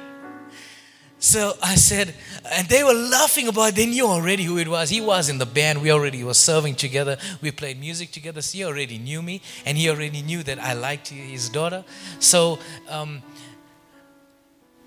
So 1.18 1.58
I 1.64 1.74
said, 1.74 2.14
and 2.52 2.68
they 2.68 2.84
were 2.84 2.94
laughing 2.94 3.48
about 3.48 3.70
it. 3.70 3.76
They 3.76 3.88
knew 3.88 4.06
already 4.06 4.44
who 4.44 4.60
it 4.60 4.68
was. 4.68 4.92
He 4.92 5.02
was 5.02 5.30
in 5.30 5.40
the 5.40 5.48
band. 5.48 5.82
We 5.82 5.92
already 5.92 6.24
were 6.24 6.36
serving 6.36 6.76
together. 6.76 7.18
We 7.42 7.50
played 7.50 7.80
music 7.80 8.12
together. 8.12 8.44
So 8.44 8.56
he 8.56 8.64
already 8.64 9.00
knew 9.00 9.24
me, 9.24 9.42
and 9.66 9.80
he 9.80 9.90
already 9.90 10.22
knew 10.22 10.44
that 10.44 10.60
I 10.60 10.74
liked 10.74 11.08
his 11.08 11.50
daughter. 11.50 11.84
So 12.20 12.60
um, 12.88 13.24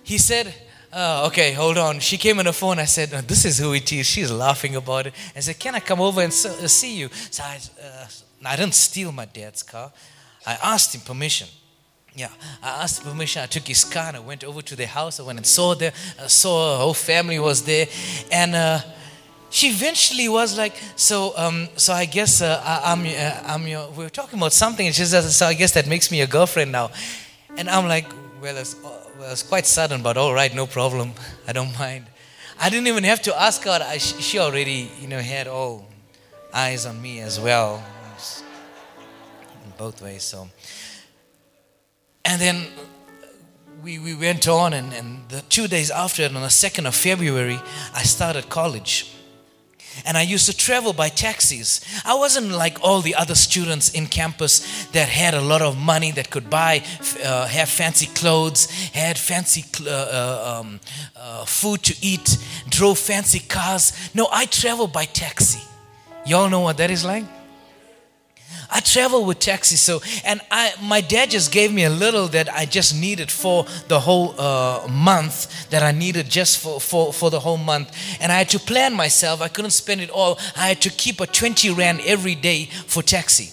he 0.04 0.16
said, 0.16 0.54
oh, 0.92 1.26
okay, 1.26 1.54
hold 1.54 1.78
on. 1.78 1.98
She 1.98 2.16
came 2.16 2.38
on 2.38 2.44
the 2.44 2.52
phone. 2.52 2.78
I 2.78 2.84
said, 2.84 3.12
oh, 3.12 3.22
this 3.22 3.44
is 3.44 3.58
who 3.58 3.72
it 3.72 3.92
is. 3.92 4.06
She's 4.06 4.30
laughing 4.30 4.76
about 4.76 5.08
it. 5.08 5.14
I 5.34 5.40
said, 5.40 5.58
can 5.58 5.74
I 5.74 5.80
come 5.80 6.00
over 6.00 6.20
and 6.20 6.30
uh, 6.30 6.68
see 6.68 6.96
you? 6.96 7.08
So 7.32 7.42
I, 7.42 7.58
uh, 7.84 8.06
I 8.44 8.54
didn't 8.54 8.74
steal 8.74 9.10
my 9.10 9.24
dad's 9.24 9.64
car. 9.64 9.90
I 10.46 10.56
asked 10.62 10.94
him 10.94 11.00
permission. 11.00 11.48
Yeah, 12.14 12.28
I 12.62 12.82
asked 12.82 13.04
permission. 13.04 13.42
I 13.42 13.46
took 13.46 13.66
his 13.66 13.84
car 13.84 14.08
and 14.08 14.16
I 14.18 14.20
went 14.20 14.44
over 14.44 14.60
to 14.60 14.76
the 14.76 14.86
house. 14.86 15.18
I 15.18 15.22
went 15.22 15.38
and 15.38 15.46
saw 15.46 15.74
there, 15.74 15.92
I 16.22 16.26
saw 16.26 16.72
her 16.72 16.82
whole 16.82 16.94
family 16.94 17.38
was 17.38 17.62
there, 17.62 17.86
and 18.30 18.54
uh, 18.54 18.80
she 19.48 19.68
eventually 19.68 20.28
was 20.28 20.58
like, 20.58 20.74
"So, 20.94 21.32
um, 21.38 21.68
so 21.76 21.94
I 21.94 22.04
guess 22.04 22.42
uh, 22.42 22.60
I, 22.62 22.92
am 22.92 23.06
uh, 23.06 23.54
I'm 23.54 23.66
your." 23.66 23.88
We 23.90 24.04
were 24.04 24.10
talking 24.10 24.38
about 24.38 24.52
something, 24.52 24.86
and 24.86 24.94
she 24.94 25.06
says, 25.06 25.34
"So 25.34 25.46
I 25.46 25.54
guess 25.54 25.72
that 25.72 25.86
makes 25.86 26.10
me 26.10 26.20
a 26.20 26.26
girlfriend 26.26 26.70
now," 26.70 26.90
and 27.56 27.70
I'm 27.70 27.88
like, 27.88 28.06
"Well, 28.42 28.58
it's, 28.58 28.76
well, 28.82 29.32
it's 29.32 29.42
quite 29.42 29.64
sudden, 29.64 30.02
but 30.02 30.18
all 30.18 30.34
right, 30.34 30.54
no 30.54 30.66
problem. 30.66 31.12
I 31.48 31.52
don't 31.52 31.76
mind." 31.78 32.06
I 32.60 32.68
didn't 32.68 32.88
even 32.88 33.04
have 33.04 33.22
to 33.22 33.40
ask 33.40 33.64
her. 33.64 33.80
I, 33.82 33.96
she 33.98 34.38
already, 34.38 34.90
you 35.00 35.08
know, 35.08 35.18
had 35.18 35.48
all 35.48 35.88
eyes 36.52 36.86
on 36.86 37.00
me 37.00 37.20
as 37.20 37.40
well, 37.40 37.82
both 39.78 40.02
ways. 40.02 40.22
So. 40.22 40.48
And 42.24 42.40
then 42.40 42.66
we, 43.82 43.98
we 43.98 44.14
went 44.14 44.46
on, 44.46 44.72
and, 44.72 44.92
and 44.92 45.28
the 45.28 45.42
two 45.42 45.66
days 45.66 45.90
after, 45.90 46.24
on 46.24 46.34
the 46.34 46.40
2nd 46.40 46.86
of 46.86 46.94
February, 46.94 47.58
I 47.94 48.02
started 48.04 48.48
college. 48.48 49.08
And 50.06 50.16
I 50.16 50.22
used 50.22 50.46
to 50.46 50.56
travel 50.56 50.92
by 50.92 51.08
taxis. 51.10 51.80
I 52.04 52.14
wasn't 52.14 52.50
like 52.50 52.78
all 52.82 53.02
the 53.02 53.14
other 53.14 53.34
students 53.34 53.90
in 53.90 54.06
campus 54.06 54.86
that 54.92 55.08
had 55.08 55.34
a 55.34 55.40
lot 55.40 55.60
of 55.60 55.76
money, 55.76 56.12
that 56.12 56.30
could 56.30 56.48
buy, 56.48 56.82
uh, 57.22 57.46
have 57.46 57.68
fancy 57.68 58.06
clothes, 58.06 58.70
had 58.70 59.18
fancy 59.18 59.64
uh, 59.84 59.90
uh, 59.90 60.60
um, 60.60 60.80
uh, 61.14 61.44
food 61.44 61.82
to 61.82 61.94
eat, 62.00 62.38
drove 62.70 62.98
fancy 62.98 63.40
cars. 63.40 63.92
No, 64.14 64.28
I 64.32 64.46
traveled 64.46 64.92
by 64.92 65.04
taxi. 65.04 65.60
Y'all 66.24 66.48
know 66.48 66.60
what 66.60 66.78
that 66.78 66.90
is 66.90 67.04
like? 67.04 67.24
I 68.70 68.80
travel 68.80 69.24
with 69.24 69.38
taxi, 69.38 69.76
so 69.76 70.00
and 70.24 70.40
I 70.50 70.72
my 70.80 71.00
dad 71.00 71.30
just 71.30 71.52
gave 71.52 71.72
me 71.72 71.84
a 71.84 71.90
little 71.90 72.26
that 72.28 72.48
I 72.48 72.64
just 72.64 72.94
needed 72.94 73.30
for 73.30 73.66
the 73.88 74.00
whole 74.00 74.34
uh, 74.40 74.86
month 74.88 75.68
that 75.70 75.82
I 75.82 75.92
needed 75.92 76.30
just 76.30 76.58
for, 76.58 76.80
for 76.80 77.12
for 77.12 77.30
the 77.30 77.40
whole 77.40 77.58
month, 77.58 77.90
and 78.20 78.32
I 78.32 78.38
had 78.38 78.48
to 78.50 78.58
plan 78.58 78.94
myself. 78.94 79.42
I 79.42 79.48
couldn't 79.48 79.72
spend 79.72 80.00
it 80.00 80.10
all. 80.10 80.38
I 80.56 80.68
had 80.68 80.80
to 80.82 80.90
keep 80.90 81.20
a 81.20 81.26
twenty 81.26 81.70
rand 81.70 82.00
every 82.06 82.34
day 82.34 82.66
for 82.86 83.02
taxi. 83.02 83.50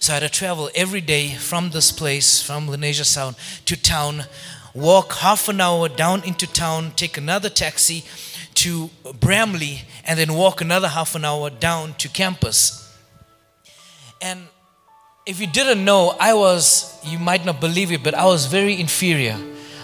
So 0.00 0.12
I 0.12 0.20
had 0.20 0.22
to 0.22 0.28
travel 0.28 0.70
every 0.74 1.00
day 1.00 1.34
from 1.34 1.70
this 1.70 1.90
place, 1.92 2.42
from 2.42 2.68
Lenasia 2.68 3.04
South 3.04 3.64
to 3.64 3.76
town, 3.76 4.24
walk 4.74 5.14
half 5.14 5.48
an 5.48 5.60
hour 5.60 5.88
down 5.88 6.22
into 6.24 6.46
town, 6.46 6.92
take 6.96 7.16
another 7.16 7.48
taxi 7.48 8.04
to 8.54 8.90
Bramley, 9.20 9.82
and 10.04 10.18
then 10.18 10.34
walk 10.34 10.60
another 10.60 10.88
half 10.88 11.14
an 11.14 11.24
hour 11.24 11.50
down 11.50 11.94
to 11.94 12.08
campus. 12.08 12.85
And 14.20 14.40
if 15.26 15.40
you 15.40 15.46
didn't 15.46 15.84
know, 15.84 16.14
I 16.20 16.34
was, 16.34 16.98
you 17.04 17.18
might 17.18 17.44
not 17.44 17.60
believe 17.60 17.92
it, 17.92 18.02
but 18.02 18.14
I 18.14 18.24
was 18.24 18.46
very 18.46 18.80
inferior. 18.80 19.36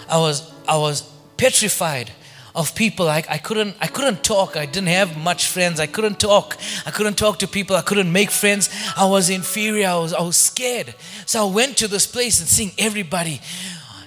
I 0.09 0.17
was, 0.17 0.51
I 0.67 0.77
was 0.77 1.01
petrified 1.37 2.11
of 2.55 2.75
people. 2.75 3.09
I, 3.09 3.23
I 3.29 3.37
couldn't, 3.37 3.75
I 3.81 3.87
couldn't 3.87 4.23
talk. 4.23 4.55
I 4.55 4.65
didn't 4.65 4.87
have 4.87 5.17
much 5.17 5.47
friends. 5.47 5.79
I 5.79 5.87
couldn't 5.87 6.19
talk. 6.19 6.57
I 6.85 6.91
couldn't 6.91 7.17
talk 7.17 7.39
to 7.39 7.47
people. 7.47 7.75
I 7.75 7.81
couldn't 7.81 8.11
make 8.11 8.31
friends. 8.31 8.69
I 8.95 9.05
was 9.05 9.29
inferior. 9.29 9.87
I 9.87 9.97
was, 9.97 10.13
I 10.13 10.21
was 10.21 10.37
scared. 10.37 10.93
So 11.25 11.47
I 11.47 11.51
went 11.51 11.77
to 11.77 11.87
this 11.87 12.07
place 12.07 12.39
and 12.39 12.47
seeing 12.47 12.71
everybody, 12.77 13.41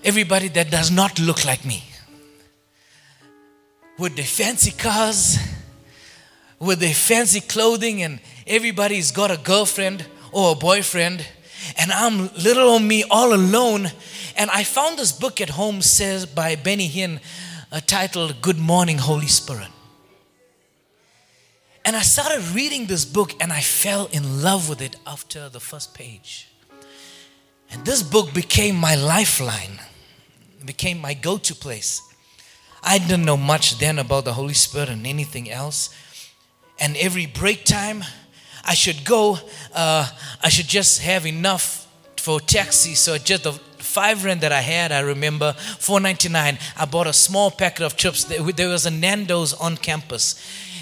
everybody 0.04 0.48
that 0.48 0.70
does 0.70 0.90
not 0.90 1.18
look 1.18 1.44
like 1.44 1.64
me. 1.64 1.84
With 3.98 4.14
their 4.16 4.24
fancy 4.24 4.72
cars, 4.72 5.38
with 6.58 6.80
their 6.80 6.94
fancy 6.94 7.40
clothing, 7.40 8.02
and 8.02 8.20
everybody's 8.46 9.10
got 9.10 9.30
a 9.30 9.38
girlfriend 9.38 10.04
or 10.36 10.52
a 10.52 10.54
boyfriend, 10.54 11.26
and 11.78 11.90
I'm 11.90 12.28
little 12.34 12.68
on 12.68 12.86
me 12.86 13.04
all 13.10 13.32
alone. 13.32 13.90
And 14.36 14.50
I 14.50 14.64
found 14.64 14.98
this 14.98 15.10
book 15.10 15.40
at 15.40 15.48
home 15.48 15.80
says 15.80 16.26
by 16.26 16.56
Benny 16.56 16.90
Hinn, 16.90 17.20
uh, 17.72 17.80
titled 17.86 18.42
"Good 18.42 18.58
Morning, 18.58 18.98
Holy 18.98 19.28
Spirit." 19.28 19.70
And 21.86 21.96
I 21.96 22.02
started 22.02 22.54
reading 22.54 22.86
this 22.86 23.06
book, 23.06 23.32
and 23.40 23.50
I 23.50 23.62
fell 23.62 24.10
in 24.12 24.42
love 24.42 24.68
with 24.68 24.82
it 24.82 24.96
after 25.06 25.48
the 25.48 25.60
first 25.60 25.94
page. 25.94 26.48
And 27.70 27.86
this 27.86 28.02
book 28.02 28.34
became 28.34 28.76
my 28.76 28.94
lifeline, 28.94 29.80
became 30.66 31.00
my 31.00 31.14
go-to 31.14 31.54
place. 31.54 32.02
I 32.82 32.98
didn't 32.98 33.24
know 33.24 33.38
much 33.38 33.78
then 33.78 33.98
about 33.98 34.26
the 34.26 34.34
Holy 34.34 34.54
Spirit 34.54 34.90
and 34.90 35.06
anything 35.06 35.50
else. 35.50 35.88
And 36.78 36.94
every 36.98 37.24
break 37.24 37.64
time, 37.64 38.04
I 38.66 38.74
should 38.74 39.04
go, 39.04 39.38
uh, 39.74 40.08
I 40.42 40.48
should 40.48 40.66
just 40.66 41.00
have 41.02 41.24
enough 41.24 41.86
for 42.16 42.40
taxi. 42.40 42.94
So 42.96 43.16
just 43.16 43.44
the 43.44 43.52
five 43.52 44.24
rand 44.24 44.40
that 44.40 44.50
I 44.50 44.60
had, 44.60 44.90
I 44.90 45.00
remember, 45.00 45.52
4.99. 45.52 46.60
I 46.76 46.84
bought 46.86 47.06
a 47.06 47.12
small 47.12 47.52
packet 47.52 47.86
of 47.86 47.96
chips. 47.96 48.24
There 48.24 48.68
was 48.68 48.84
a 48.84 48.90
Nando's 48.90 49.54
on 49.54 49.76
campus. 49.76 50.34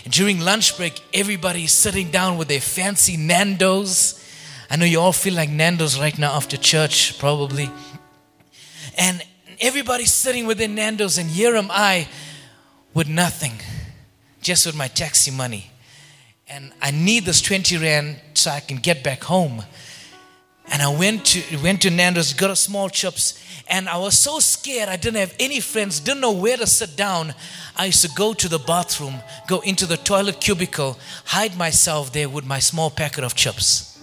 During 0.09 0.41
lunch 0.41 0.79
break, 0.79 0.99
everybody 1.13 1.65
is 1.65 1.73
sitting 1.73 2.11
down 2.11 2.39
with 2.39 2.49
their 2.49 2.61
fancy 2.61 3.19
Nando's. 3.19 4.19
I 4.71 4.77
know 4.77 4.87
you 4.87 5.01
all 5.01 5.13
feel 5.13 5.35
like 5.35 5.51
Nando's 5.51 5.99
right 6.01 6.19
now 6.19 6.33
after 6.33 6.57
church, 6.57 7.19
probably. 7.19 7.71
And 8.97 9.23
everybody's 9.61 10.13
sitting 10.13 10.47
with 10.47 10.57
their 10.57 10.69
Nando's, 10.69 11.19
and 11.19 11.29
here 11.29 11.55
am 11.55 11.71
I 11.71 12.09
with 12.95 13.09
nothing, 13.09 13.61
just 14.41 14.65
with 14.65 14.75
my 14.75 14.89
taxi 14.89 15.31
money 15.31 15.71
and 16.49 16.73
I 16.83 16.91
need 16.91 17.25
this 17.25 17.41
20 17.41 17.79
rand 17.79 18.21
so 18.35 18.51
I 18.51 18.61
can 18.61 18.77
get 18.77 19.03
back 19.03 19.25
home. 19.25 19.65
And 20.67 20.81
I 20.81 20.89
went 20.97 21.27
to 21.27 21.59
went 21.59 21.83
to 21.83 21.91
Nando's, 21.91 22.33
got 22.33 22.51
a 22.51 22.57
small 22.57 22.89
chips, 22.89 23.39
and 23.69 23.87
I 23.87 23.99
was 23.99 24.19
so 24.19 24.39
scared. 24.39 24.89
I 24.89 24.97
didn't 24.97 25.21
have 25.21 25.35
any 25.39 25.61
friends, 25.61 26.01
didn't 26.01 26.23
know 26.23 26.33
where 26.33 26.57
to 26.57 26.67
sit 26.67 26.97
down. 26.97 27.35
I 27.77 27.87
used 27.87 28.03
to 28.03 28.11
go 28.15 28.33
to 28.33 28.49
the 28.49 28.59
bathroom, 28.59 29.17
go 29.47 29.61
into 29.61 29.85
the 29.85 29.99
toilet 29.99 30.41
cubicle, 30.41 30.99
hide 31.27 31.57
myself 31.57 32.13
there 32.13 32.31
with 32.31 32.47
my 32.47 32.61
small 32.61 32.89
packet 32.91 33.25
of 33.25 33.35
chips. 33.35 34.01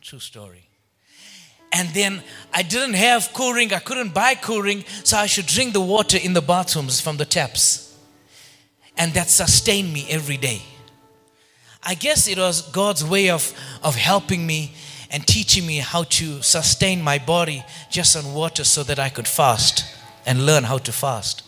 True 0.00 0.20
story. 0.20 0.68
And 1.72 1.88
then 1.90 2.22
I 2.52 2.62
didn't 2.62 2.94
have 2.94 3.32
cooling, 3.32 3.72
I 3.72 3.80
couldn't 3.80 4.14
buy 4.14 4.34
cooling, 4.36 4.84
so 5.02 5.16
I 5.16 5.26
should 5.26 5.46
drink 5.46 5.72
the 5.72 5.80
water 5.80 6.18
in 6.20 6.32
the 6.32 6.42
bathrooms 6.42 7.00
from 7.00 7.16
the 7.16 7.24
taps 7.24 7.89
and 8.96 9.12
that 9.14 9.28
sustained 9.28 9.92
me 9.92 10.06
every 10.08 10.36
day. 10.36 10.62
I 11.82 11.94
guess 11.94 12.28
it 12.28 12.38
was 12.38 12.62
God's 12.70 13.04
way 13.04 13.30
of, 13.30 13.52
of 13.82 13.96
helping 13.96 14.46
me 14.46 14.72
and 15.10 15.26
teaching 15.26 15.66
me 15.66 15.78
how 15.78 16.04
to 16.04 16.42
sustain 16.42 17.02
my 17.02 17.18
body 17.18 17.64
just 17.90 18.16
on 18.16 18.34
water 18.34 18.64
so 18.64 18.82
that 18.84 18.98
I 18.98 19.08
could 19.08 19.26
fast 19.26 19.84
and 20.26 20.46
learn 20.46 20.64
how 20.64 20.78
to 20.78 20.92
fast. 20.92 21.42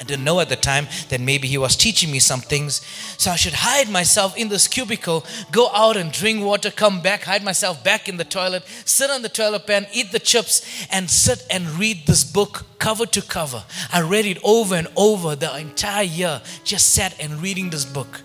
I 0.00 0.04
didn't 0.04 0.24
know 0.24 0.38
at 0.38 0.48
the 0.48 0.56
time 0.56 0.86
that 1.08 1.20
maybe 1.20 1.48
he 1.48 1.58
was 1.58 1.74
teaching 1.74 2.12
me 2.12 2.20
some 2.20 2.40
things. 2.40 2.86
So 3.18 3.32
I 3.32 3.36
should 3.36 3.54
hide 3.54 3.88
myself 3.88 4.36
in 4.36 4.48
this 4.48 4.68
cubicle, 4.68 5.26
go 5.50 5.70
out 5.74 5.96
and 5.96 6.12
drink 6.12 6.44
water, 6.44 6.70
come 6.70 7.02
back, 7.02 7.24
hide 7.24 7.42
myself 7.42 7.82
back 7.82 8.08
in 8.08 8.16
the 8.16 8.24
toilet, 8.24 8.62
sit 8.84 9.10
on 9.10 9.22
the 9.22 9.28
toilet 9.28 9.66
pan, 9.66 9.88
eat 9.92 10.12
the 10.12 10.20
chips, 10.20 10.86
and 10.92 11.10
sit 11.10 11.44
and 11.50 11.68
read 11.70 12.06
this 12.06 12.22
book 12.22 12.66
cover 12.78 13.06
to 13.06 13.20
cover. 13.20 13.64
I 13.92 14.02
read 14.02 14.26
it 14.26 14.38
over 14.44 14.76
and 14.76 14.86
over 14.96 15.34
the 15.34 15.56
entire 15.58 16.04
year, 16.04 16.42
just 16.62 16.90
sat 16.90 17.18
and 17.18 17.42
reading 17.42 17.70
this 17.70 17.84
book. 17.84 18.22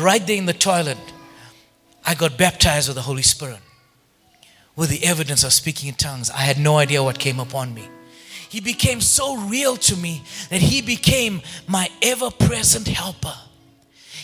Right 0.00 0.26
there 0.26 0.36
in 0.36 0.46
the 0.46 0.54
toilet, 0.54 0.98
I 2.06 2.14
got 2.14 2.38
baptized 2.38 2.88
with 2.88 2.96
the 2.96 3.02
Holy 3.02 3.22
Spirit 3.22 3.60
with 4.76 4.90
the 4.90 5.04
evidence 5.04 5.42
of 5.42 5.52
speaking 5.52 5.88
in 5.88 5.94
tongues. 5.94 6.30
I 6.30 6.40
had 6.40 6.58
no 6.58 6.76
idea 6.76 7.02
what 7.02 7.18
came 7.18 7.40
upon 7.40 7.74
me. 7.74 7.88
He 8.48 8.60
became 8.60 9.00
so 9.00 9.36
real 9.36 9.76
to 9.76 9.96
me 9.96 10.22
that 10.50 10.60
He 10.60 10.82
became 10.82 11.42
my 11.66 11.88
ever 12.02 12.30
present 12.30 12.88
helper. 12.88 13.34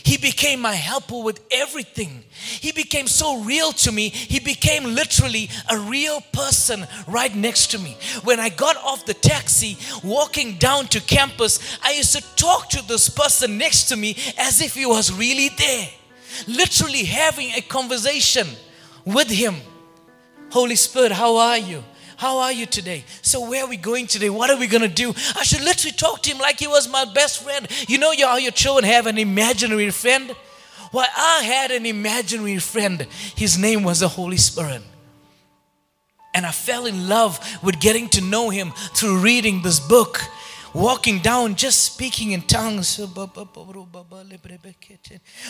He 0.04 0.16
became 0.16 0.61
my 0.61 0.74
helper 0.74 1.22
with 1.22 1.40
everything. 1.52 2.24
He 2.32 2.72
became 2.72 3.06
so 3.06 3.40
real 3.42 3.72
to 3.72 3.92
me. 3.92 4.08
He 4.08 4.40
became 4.40 4.85
literally 4.85 5.48
a 5.70 5.78
real 5.78 6.20
person 6.32 6.87
right 7.06 7.35
next 7.35 7.70
to 7.70 7.78
me. 7.78 7.96
When 8.24 8.40
I 8.40 8.48
got 8.48 8.76
off 8.78 9.06
the 9.06 9.14
taxi, 9.14 9.78
walking 10.02 10.58
down 10.58 10.88
to 10.88 11.00
campus, 11.00 11.61
I 11.82 11.92
used 11.92 12.16
to 12.16 12.35
talk 12.35 12.68
to 12.70 12.87
this 12.88 13.08
person 13.08 13.58
next 13.58 13.85
to 13.85 13.96
me 13.96 14.16
as 14.38 14.61
if 14.61 14.74
he 14.74 14.87
was 14.87 15.12
really 15.12 15.50
there. 15.56 15.88
Literally 16.48 17.04
having 17.04 17.52
a 17.52 17.61
conversation 17.61 18.48
with 19.04 19.30
him. 19.30 19.54
Holy 20.50 20.76
Spirit, 20.76 21.12
how 21.12 21.37
are 21.37 21.58
you? 21.58 21.85
How 22.22 22.38
are 22.38 22.52
you 22.52 22.66
today? 22.66 23.02
So, 23.20 23.50
where 23.50 23.64
are 23.64 23.68
we 23.68 23.76
going 23.76 24.06
today? 24.06 24.30
What 24.30 24.48
are 24.48 24.56
we 24.56 24.68
going 24.68 24.88
to 24.88 25.02
do? 25.04 25.08
I 25.35 25.42
should 25.42 25.61
literally 25.61 25.90
talk 25.90 26.22
to 26.22 26.30
him 26.30 26.38
like 26.38 26.61
he 26.61 26.68
was 26.68 26.88
my 26.88 27.04
best 27.04 27.42
friend. 27.42 27.66
You 27.88 27.98
know 27.98 28.14
how 28.16 28.37
your 28.37 28.52
children 28.52 28.85
have 28.85 29.08
an 29.08 29.18
imaginary 29.18 29.90
friend? 29.90 30.32
Well, 30.92 31.08
I 31.16 31.42
had 31.42 31.72
an 31.72 31.85
imaginary 31.85 32.58
friend. 32.58 33.08
His 33.35 33.58
name 33.58 33.82
was 33.82 33.98
the 33.98 34.08
Holy 34.08 34.37
Spirit. 34.37 34.82
And 36.32 36.46
I 36.46 36.52
fell 36.52 36.87
in 36.87 37.08
love 37.08 37.40
with 37.61 37.80
getting 37.80 38.08
to 38.11 38.20
know 38.20 38.50
him 38.50 38.70
through 38.94 39.18
reading 39.18 39.62
this 39.62 39.80
book 39.80 40.20
walking 40.72 41.18
down, 41.18 41.56
just 41.56 41.82
speaking 41.82 42.30
in 42.30 42.42
tongues. 42.42 43.00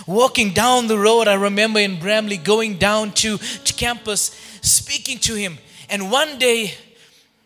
Walking 0.07 0.53
down 0.53 0.87
the 0.87 0.99
road, 0.99 1.29
I 1.29 1.35
remember 1.35 1.81
in 1.81 2.01
Bramley 2.01 2.39
going 2.39 2.79
down 2.79 3.13
to, 3.13 3.37
to 3.37 3.75
campus, 3.75 4.31
speaking 4.63 5.19
to 5.19 5.35
him. 5.35 5.59
And 5.93 6.11
one 6.11 6.39
day, 6.39 6.73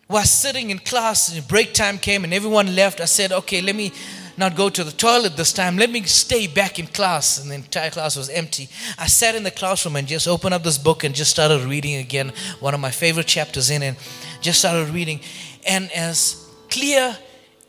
while 0.07 0.23
sitting 0.23 0.69
in 0.69 0.79
class, 0.79 1.35
and 1.35 1.45
break 1.49 1.73
time 1.73 1.97
came 1.97 2.23
and 2.23 2.33
everyone 2.33 2.75
left, 2.75 3.01
I 3.01 3.05
said, 3.05 3.33
okay, 3.33 3.61
let 3.61 3.75
me 3.75 3.91
not 4.37 4.55
go 4.55 4.69
to 4.69 4.85
the 4.85 4.91
toilet 4.91 5.35
this 5.35 5.51
time. 5.51 5.77
Let 5.77 5.89
me 5.89 6.03
stay 6.03 6.47
back 6.47 6.79
in 6.79 6.87
class. 6.87 7.41
And 7.41 7.51
the 7.51 7.55
entire 7.55 7.89
class 7.89 8.15
was 8.15 8.29
empty. 8.29 8.69
I 8.97 9.07
sat 9.07 9.35
in 9.35 9.43
the 9.43 9.51
classroom 9.51 9.97
and 9.97 10.07
just 10.07 10.29
opened 10.29 10.53
up 10.53 10.63
this 10.63 10.77
book 10.77 11.03
and 11.03 11.13
just 11.13 11.29
started 11.29 11.61
reading 11.65 11.95
again, 11.95 12.31
one 12.61 12.73
of 12.73 12.79
my 12.79 12.89
favorite 12.89 13.27
chapters 13.27 13.69
in 13.69 13.83
it. 13.83 13.95
Just 14.39 14.59
started 14.59 14.93
reading. 14.93 15.19
And 15.67 15.91
as 15.91 16.47
clear 16.69 17.17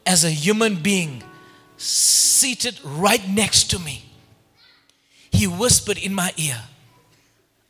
as 0.07 0.25
a 0.25 0.31
human 0.31 0.77
being 0.77 1.25
seated 1.77 2.79
right 2.85 3.29
next 3.29 3.71
to 3.71 3.81
me, 3.81 4.05
he 5.33 5.49
whispered 5.49 5.99
in 5.99 6.15
my 6.15 6.33
ear, 6.37 6.61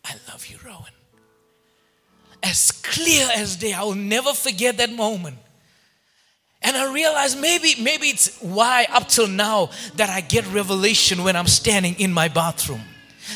I 0.05 0.17
love 0.29 0.47
you, 0.47 0.59
Rowan. 0.63 0.93
As 2.43 2.71
clear 2.71 3.29
as 3.35 3.57
day, 3.57 3.73
I 3.73 3.83
will 3.83 3.95
never 3.95 4.33
forget 4.33 4.77
that 4.79 4.93
moment. 4.93 5.39
And 6.63 6.77
I 6.77 6.93
realized 6.93 7.41
maybe, 7.41 7.75
maybe 7.81 8.09
it's 8.09 8.37
why 8.41 8.87
up 8.91 9.09
till 9.09 9.29
now 9.29 9.71
that 9.97 10.11
I 10.11 10.21
get 10.21 10.47
revelation 10.53 11.23
when 11.23 11.37
I'm 11.37 11.47
standing 11.47 11.95
in 11.99 12.13
my 12.13 12.29
bathroom. 12.29 12.83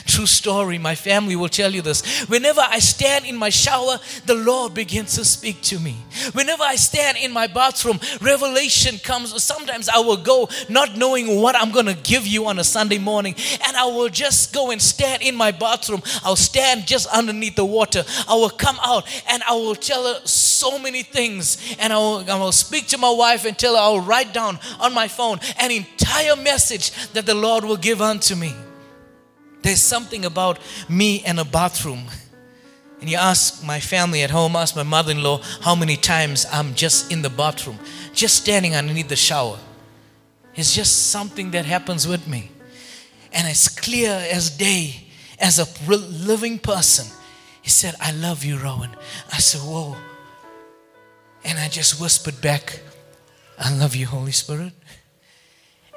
True 0.06 0.26
story, 0.26 0.78
my 0.78 0.94
family 0.94 1.36
will 1.36 1.48
tell 1.48 1.72
you 1.72 1.82
this. 1.82 2.24
Whenever 2.28 2.60
I 2.60 2.78
stand 2.78 3.26
in 3.26 3.36
my 3.36 3.50
shower, 3.50 3.98
the 4.26 4.34
Lord 4.34 4.74
begins 4.74 5.14
to 5.16 5.24
speak 5.24 5.62
to 5.62 5.78
me. 5.78 5.96
Whenever 6.32 6.62
I 6.62 6.76
stand 6.76 7.18
in 7.18 7.32
my 7.32 7.46
bathroom, 7.46 8.00
revelation 8.20 8.98
comes. 8.98 9.42
Sometimes 9.42 9.88
I 9.88 9.98
will 9.98 10.16
go 10.16 10.48
not 10.68 10.96
knowing 10.96 11.40
what 11.40 11.56
I'm 11.56 11.72
going 11.72 11.86
to 11.86 11.94
give 11.94 12.26
you 12.26 12.46
on 12.46 12.58
a 12.58 12.64
Sunday 12.64 12.98
morning, 12.98 13.34
and 13.66 13.76
I 13.76 13.84
will 13.86 14.08
just 14.08 14.52
go 14.52 14.70
and 14.70 14.80
stand 14.80 15.22
in 15.22 15.34
my 15.34 15.50
bathroom. 15.50 16.02
I'll 16.24 16.36
stand 16.36 16.86
just 16.86 17.06
underneath 17.08 17.56
the 17.56 17.64
water. 17.64 18.04
I 18.28 18.34
will 18.34 18.50
come 18.50 18.78
out 18.82 19.06
and 19.30 19.42
I 19.44 19.52
will 19.52 19.74
tell 19.74 20.04
her 20.06 20.20
so 20.26 20.78
many 20.78 21.02
things, 21.02 21.76
and 21.78 21.92
I 21.92 21.96
will, 21.96 22.30
I 22.30 22.38
will 22.38 22.52
speak 22.52 22.88
to 22.88 22.98
my 22.98 23.10
wife 23.10 23.44
and 23.44 23.58
tell 23.58 23.74
her 23.74 23.80
I'll 23.80 24.00
write 24.00 24.32
down 24.32 24.58
on 24.80 24.94
my 24.94 25.08
phone 25.08 25.38
an 25.58 25.70
entire 25.70 26.36
message 26.36 26.92
that 27.12 27.26
the 27.26 27.34
Lord 27.34 27.64
will 27.64 27.76
give 27.76 28.00
unto 28.00 28.34
me. 28.34 28.54
There's 29.62 29.80
something 29.80 30.24
about 30.24 30.58
me 30.88 31.22
and 31.24 31.38
a 31.38 31.44
bathroom. 31.44 32.04
And 33.00 33.10
you 33.10 33.16
ask 33.16 33.64
my 33.64 33.80
family 33.80 34.22
at 34.22 34.30
home, 34.30 34.54
ask 34.54 34.76
my 34.76 34.82
mother 34.82 35.10
in 35.10 35.22
law 35.22 35.40
how 35.62 35.74
many 35.74 35.96
times 35.96 36.46
I'm 36.52 36.74
just 36.74 37.10
in 37.10 37.22
the 37.22 37.30
bathroom, 37.30 37.78
just 38.12 38.36
standing 38.36 38.74
underneath 38.76 39.08
the 39.08 39.16
shower. 39.16 39.58
It's 40.54 40.74
just 40.74 41.10
something 41.10 41.50
that 41.52 41.64
happens 41.64 42.06
with 42.06 42.28
me. 42.28 42.50
And 43.32 43.48
as 43.48 43.68
clear 43.68 44.10
as 44.30 44.50
day, 44.50 45.06
as 45.38 45.58
a 45.58 45.66
living 45.88 46.58
person, 46.58 47.06
he 47.62 47.70
said, 47.70 47.94
I 48.00 48.12
love 48.12 48.44
you, 48.44 48.58
Rowan. 48.58 48.90
I 49.32 49.38
said, 49.38 49.62
Whoa. 49.62 49.96
And 51.44 51.58
I 51.58 51.68
just 51.68 52.00
whispered 52.00 52.40
back, 52.40 52.80
I 53.58 53.74
love 53.74 53.96
you, 53.96 54.06
Holy 54.06 54.32
Spirit. 54.32 54.72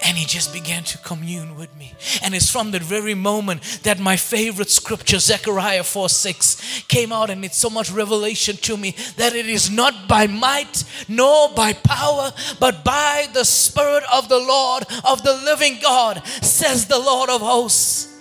And 0.06 0.16
he 0.16 0.26
just 0.26 0.54
began 0.54 0.84
to 0.84 1.00
commune 1.00 1.56
with 1.56 1.76
me. 1.78 1.94
And 2.22 2.36
it's 2.36 2.52
from 2.52 2.70
that 2.72 2.84
very 2.84 3.16
moment 3.16 3.80
that 3.82 4.00
my 4.00 4.18
favorite 4.18 4.70
scripture, 4.70 5.18
Zechariah 5.18 5.84
4 5.84 6.10
6, 6.10 6.84
came 6.88 7.12
out, 7.12 7.32
and 7.32 7.44
it's 7.44 7.58
so 7.58 7.72
much 7.72 7.90
revelation 7.90 8.56
to 8.58 8.78
me 8.78 8.96
that 9.18 9.34
it 9.34 9.48
is 9.48 9.72
not 9.72 10.08
by 10.08 10.28
might 10.28 10.84
nor 11.08 11.50
by 11.50 11.74
power, 11.74 12.32
but 12.60 12.84
by 12.84 13.28
the 13.34 13.44
Spirit 13.44 14.04
of 14.14 14.30
the 14.30 14.38
Lord, 14.38 14.84
of 15.04 15.24
the 15.24 15.34
living 15.44 15.80
God, 15.82 16.26
says 16.28 16.86
the 16.86 17.00
Lord 17.00 17.32
of 17.32 17.42
hosts. 17.42 18.16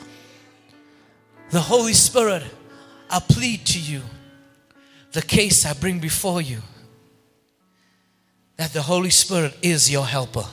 The 1.50 1.60
Holy 1.60 1.92
Spirit, 1.92 2.44
I 3.10 3.20
plead 3.20 3.66
to 3.66 3.78
you 3.78 4.00
the 5.12 5.22
case 5.22 5.66
I 5.66 5.74
bring 5.74 6.00
before 6.00 6.40
you 6.40 6.62
that 8.56 8.72
the 8.72 8.82
Holy 8.82 9.10
Spirit 9.10 9.56
is 9.62 9.90
your 9.90 10.06
helper 10.06 10.46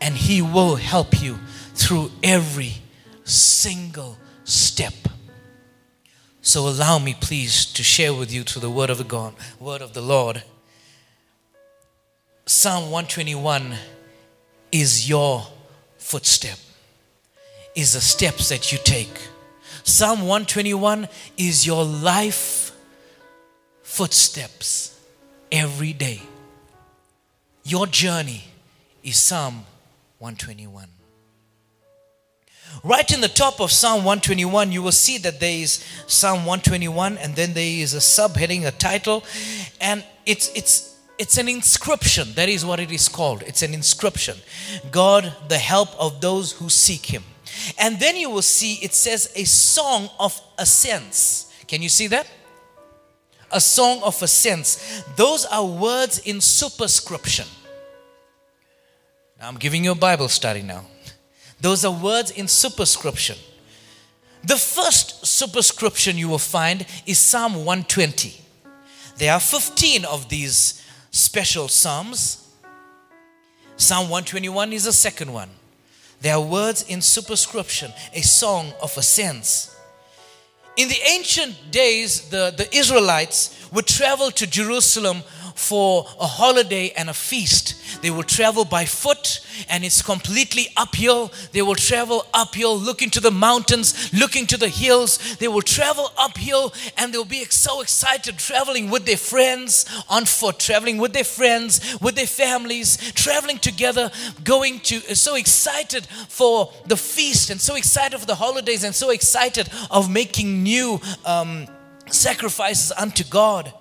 and 0.00 0.14
He 0.16 0.42
will 0.42 0.76
help 0.76 1.20
you 1.20 1.38
through 1.74 2.10
every 2.22 2.74
single 3.24 4.16
step. 4.44 4.94
So 6.40 6.68
allow 6.68 6.98
me, 6.98 7.14
please, 7.18 7.66
to 7.72 7.82
share 7.82 8.14
with 8.14 8.32
you 8.32 8.44
through 8.44 8.62
the 8.62 8.70
word 8.70 8.90
of 8.90 9.06
God, 9.08 9.34
word 9.58 9.82
of 9.82 9.94
the 9.94 10.00
Lord. 10.00 10.42
Psalm 12.46 12.84
121 12.84 13.74
is 14.70 15.08
your 15.08 15.44
footstep, 15.98 16.58
is 17.74 17.94
the 17.94 18.00
steps 18.00 18.48
that 18.50 18.70
you 18.70 18.78
take. 18.84 19.18
Psalm 19.82 20.20
121 20.20 21.08
is 21.36 21.66
your 21.66 21.84
life 21.84 22.72
footsteps 23.82 25.00
every 25.50 25.92
day. 25.92 26.22
Your 27.64 27.88
journey 27.88 28.44
is 29.02 29.16
Psalm 29.16 29.64
121. 30.18 30.88
Right 32.82 33.10
in 33.12 33.20
the 33.20 33.28
top 33.28 33.60
of 33.60 33.70
Psalm 33.70 33.98
121, 33.98 34.72
you 34.72 34.82
will 34.82 34.92
see 34.92 35.18
that 35.18 35.40
there 35.40 35.62
is 35.62 35.84
Psalm 36.06 36.40
121, 36.40 37.18
and 37.18 37.34
then 37.34 37.54
there 37.54 37.64
is 37.64 37.94
a 37.94 37.98
subheading, 37.98 38.66
a 38.66 38.70
title, 38.70 39.24
and 39.80 40.04
it's 40.26 40.50
it's 40.54 40.98
it's 41.18 41.38
an 41.38 41.48
inscription. 41.48 42.32
That 42.34 42.48
is 42.48 42.64
what 42.64 42.80
it 42.80 42.92
is 42.92 43.08
called. 43.08 43.42
It's 43.42 43.62
an 43.62 43.72
inscription. 43.72 44.36
God, 44.90 45.32
the 45.48 45.58
help 45.58 45.88
of 45.98 46.20
those 46.20 46.52
who 46.52 46.68
seek 46.68 47.06
Him. 47.06 47.24
And 47.78 47.98
then 47.98 48.16
you 48.16 48.28
will 48.30 48.42
see 48.42 48.74
it 48.74 48.92
says 48.92 49.32
a 49.34 49.44
song 49.44 50.10
of 50.20 50.38
ascents. 50.58 51.52
Can 51.66 51.82
you 51.82 51.88
see 51.88 52.08
that? 52.08 52.26
A 53.50 53.60
song 53.60 54.02
of 54.02 54.20
ascents. 54.22 55.02
Those 55.16 55.46
are 55.46 55.64
words 55.64 56.18
in 56.18 56.40
superscription. 56.40 57.46
I'm 59.40 59.56
giving 59.56 59.84
you 59.84 59.92
a 59.92 59.96
Bible 59.96 60.28
study 60.28 60.62
now. 60.62 60.84
Those 61.60 61.84
are 61.84 61.92
words 61.92 62.30
in 62.30 62.48
superscription. 62.48 63.36
The 64.42 64.56
first 64.56 65.26
superscription 65.26 66.16
you 66.16 66.28
will 66.28 66.38
find 66.38 66.86
is 67.04 67.18
Psalm 67.18 67.54
120. 67.64 68.40
There 69.18 69.32
are 69.32 69.40
15 69.40 70.04
of 70.04 70.28
these 70.28 70.82
special 71.10 71.68
Psalms. 71.68 72.48
Psalm 73.76 74.04
121 74.08 74.72
is 74.72 74.84
the 74.84 74.92
second 74.92 75.32
one. 75.32 75.50
There 76.20 76.34
are 76.34 76.40
words 76.40 76.82
in 76.88 77.02
superscription, 77.02 77.92
a 78.14 78.22
song 78.22 78.72
of 78.80 78.96
ascents. 78.96 79.76
In 80.76 80.88
the 80.88 80.98
ancient 81.10 81.70
days, 81.70 82.28
the, 82.30 82.54
the 82.56 82.74
Israelites 82.74 83.68
would 83.72 83.86
travel 83.86 84.30
to 84.30 84.46
Jerusalem 84.46 85.22
for 85.56 86.06
a 86.20 86.26
holiday 86.26 86.92
and 86.96 87.10
a 87.10 87.14
feast. 87.14 88.02
They 88.02 88.10
will 88.10 88.22
travel 88.22 88.64
by 88.64 88.84
foot 88.84 89.40
and 89.68 89.84
it's 89.84 90.02
completely 90.02 90.68
uphill. 90.76 91.32
They 91.52 91.62
will 91.62 91.74
travel 91.74 92.26
uphill, 92.32 92.78
looking 92.78 93.10
to 93.10 93.20
the 93.20 93.30
mountains, 93.30 94.12
looking 94.12 94.46
to 94.48 94.56
the 94.56 94.68
hills. 94.68 95.36
They 95.36 95.48
will 95.48 95.62
travel 95.62 96.12
uphill 96.18 96.72
and 96.96 97.12
they'll 97.12 97.24
be 97.24 97.44
so 97.46 97.80
excited 97.80 98.38
traveling 98.38 98.90
with 98.90 99.06
their 99.06 99.16
friends 99.16 99.86
on 100.08 100.26
foot, 100.26 100.58
traveling 100.58 100.98
with 100.98 101.14
their 101.14 101.24
friends, 101.24 101.98
with 102.00 102.14
their 102.14 102.26
families, 102.26 102.96
traveling 103.12 103.58
together, 103.58 104.10
going 104.44 104.80
to, 104.80 105.00
so 105.16 105.36
excited 105.36 106.06
for 106.28 106.72
the 106.86 106.96
feast 106.96 107.50
and 107.50 107.60
so 107.60 107.76
excited 107.76 108.18
for 108.18 108.26
the 108.26 108.34
holidays 108.34 108.84
and 108.84 108.94
so 108.94 109.10
excited 109.10 109.68
of 109.90 110.10
making 110.10 110.62
new 110.62 111.00
um, 111.24 111.66
sacrifices 112.10 112.92
unto 112.92 113.24
God. 113.24 113.72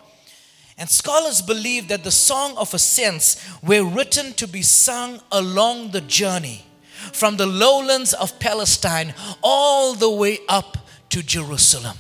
And 0.78 0.90
scholars 0.90 1.42
believe 1.42 1.88
that 1.88 2.04
the 2.04 2.12
Song 2.12 2.58
of 2.58 2.74
Ascents 2.74 3.42
were 3.64 3.84
written 3.84 4.34
to 4.34 4.48
be 4.48 4.62
sung 4.62 5.22
along 5.32 5.92
the 5.92 6.02
journey 6.02 6.66
from 7.14 7.38
the 7.38 7.46
lowlands 7.46 8.14
of 8.14 8.40
Palestine 8.40 9.14
all 9.42 9.94
the 9.94 10.10
way 10.10 10.40
up 10.50 10.78
to 11.10 11.24
Jerusalem. 11.24 11.98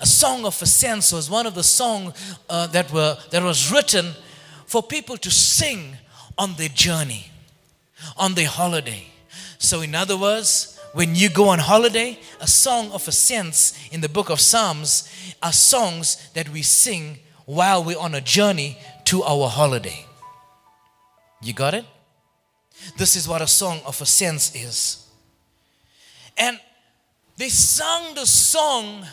A 0.00 0.06
Song 0.06 0.44
of 0.44 0.60
Ascents 0.60 1.12
was 1.12 1.30
one 1.30 1.46
of 1.46 1.54
the 1.54 1.62
songs 1.62 2.36
uh, 2.50 2.66
that, 2.68 2.92
were, 2.92 3.16
that 3.30 3.42
was 3.42 3.72
written 3.72 4.12
for 4.66 4.82
people 4.82 5.16
to 5.16 5.30
sing 5.30 5.96
on 6.36 6.54
their 6.54 6.68
journey, 6.68 7.30
on 8.16 8.34
their 8.34 8.48
holiday. 8.48 9.06
So, 9.58 9.80
in 9.82 9.94
other 9.94 10.16
words, 10.16 10.78
when 10.92 11.14
you 11.14 11.30
go 11.30 11.48
on 11.48 11.58
holiday, 11.58 12.18
a 12.40 12.46
song 12.46 12.90
of 12.92 13.06
ascents 13.08 13.78
in 13.92 14.00
the 14.00 14.08
book 14.08 14.30
of 14.30 14.40
Psalms 14.40 15.08
are 15.42 15.52
songs 15.52 16.28
that 16.34 16.48
we 16.48 16.62
sing 16.62 17.18
while 17.48 17.82
we're 17.82 17.98
on 17.98 18.14
a 18.14 18.20
journey 18.20 18.76
to 19.04 19.22
our 19.22 19.48
holiday. 19.48 20.04
You 21.40 21.54
got 21.54 21.72
it? 21.72 21.86
This 22.98 23.16
is 23.16 23.26
what 23.26 23.40
a 23.40 23.46
song 23.46 23.80
of 23.86 23.98
ascents 24.02 24.54
is. 24.54 25.08
And 26.36 26.60
they 27.38 27.48
sung 27.48 28.14
the 28.14 28.26
song 28.26 29.06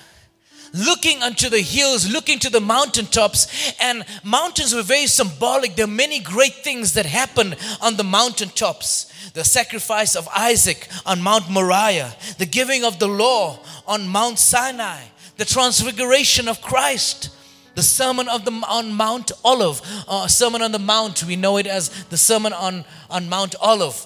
looking 0.73 1.23
unto 1.23 1.47
the 1.47 1.61
hills, 1.61 2.11
looking 2.11 2.37
to 2.39 2.49
the 2.49 2.59
mountaintops. 2.59 3.73
And 3.79 4.03
mountains 4.25 4.75
were 4.75 4.83
very 4.83 5.07
symbolic. 5.07 5.77
There 5.77 5.85
are 5.85 5.87
many 5.87 6.19
great 6.19 6.55
things 6.55 6.91
that 6.95 7.05
happened 7.05 7.55
on 7.81 7.95
the 7.95 8.03
mountaintops. 8.03 9.31
The 9.31 9.45
sacrifice 9.45 10.13
of 10.13 10.27
Isaac 10.35 10.89
on 11.05 11.21
Mount 11.21 11.49
Moriah, 11.49 12.13
the 12.37 12.45
giving 12.45 12.83
of 12.83 12.99
the 12.99 13.07
law 13.07 13.59
on 13.87 14.09
Mount 14.09 14.39
Sinai, 14.39 15.03
the 15.37 15.45
transfiguration 15.45 16.49
of 16.49 16.61
Christ, 16.61 17.29
the 17.75 17.83
sermon 17.83 18.27
of 18.27 18.45
the 18.45 18.51
on 18.51 18.93
Mount 18.93 19.31
Olive, 19.43 19.81
uh, 20.07 20.27
sermon 20.27 20.61
on 20.61 20.71
the 20.71 20.79
Mount. 20.79 21.23
We 21.23 21.35
know 21.35 21.57
it 21.57 21.67
as 21.67 21.89
the 22.05 22.17
sermon 22.17 22.53
on, 22.53 22.85
on 23.09 23.29
Mount 23.29 23.55
Olive. 23.61 24.05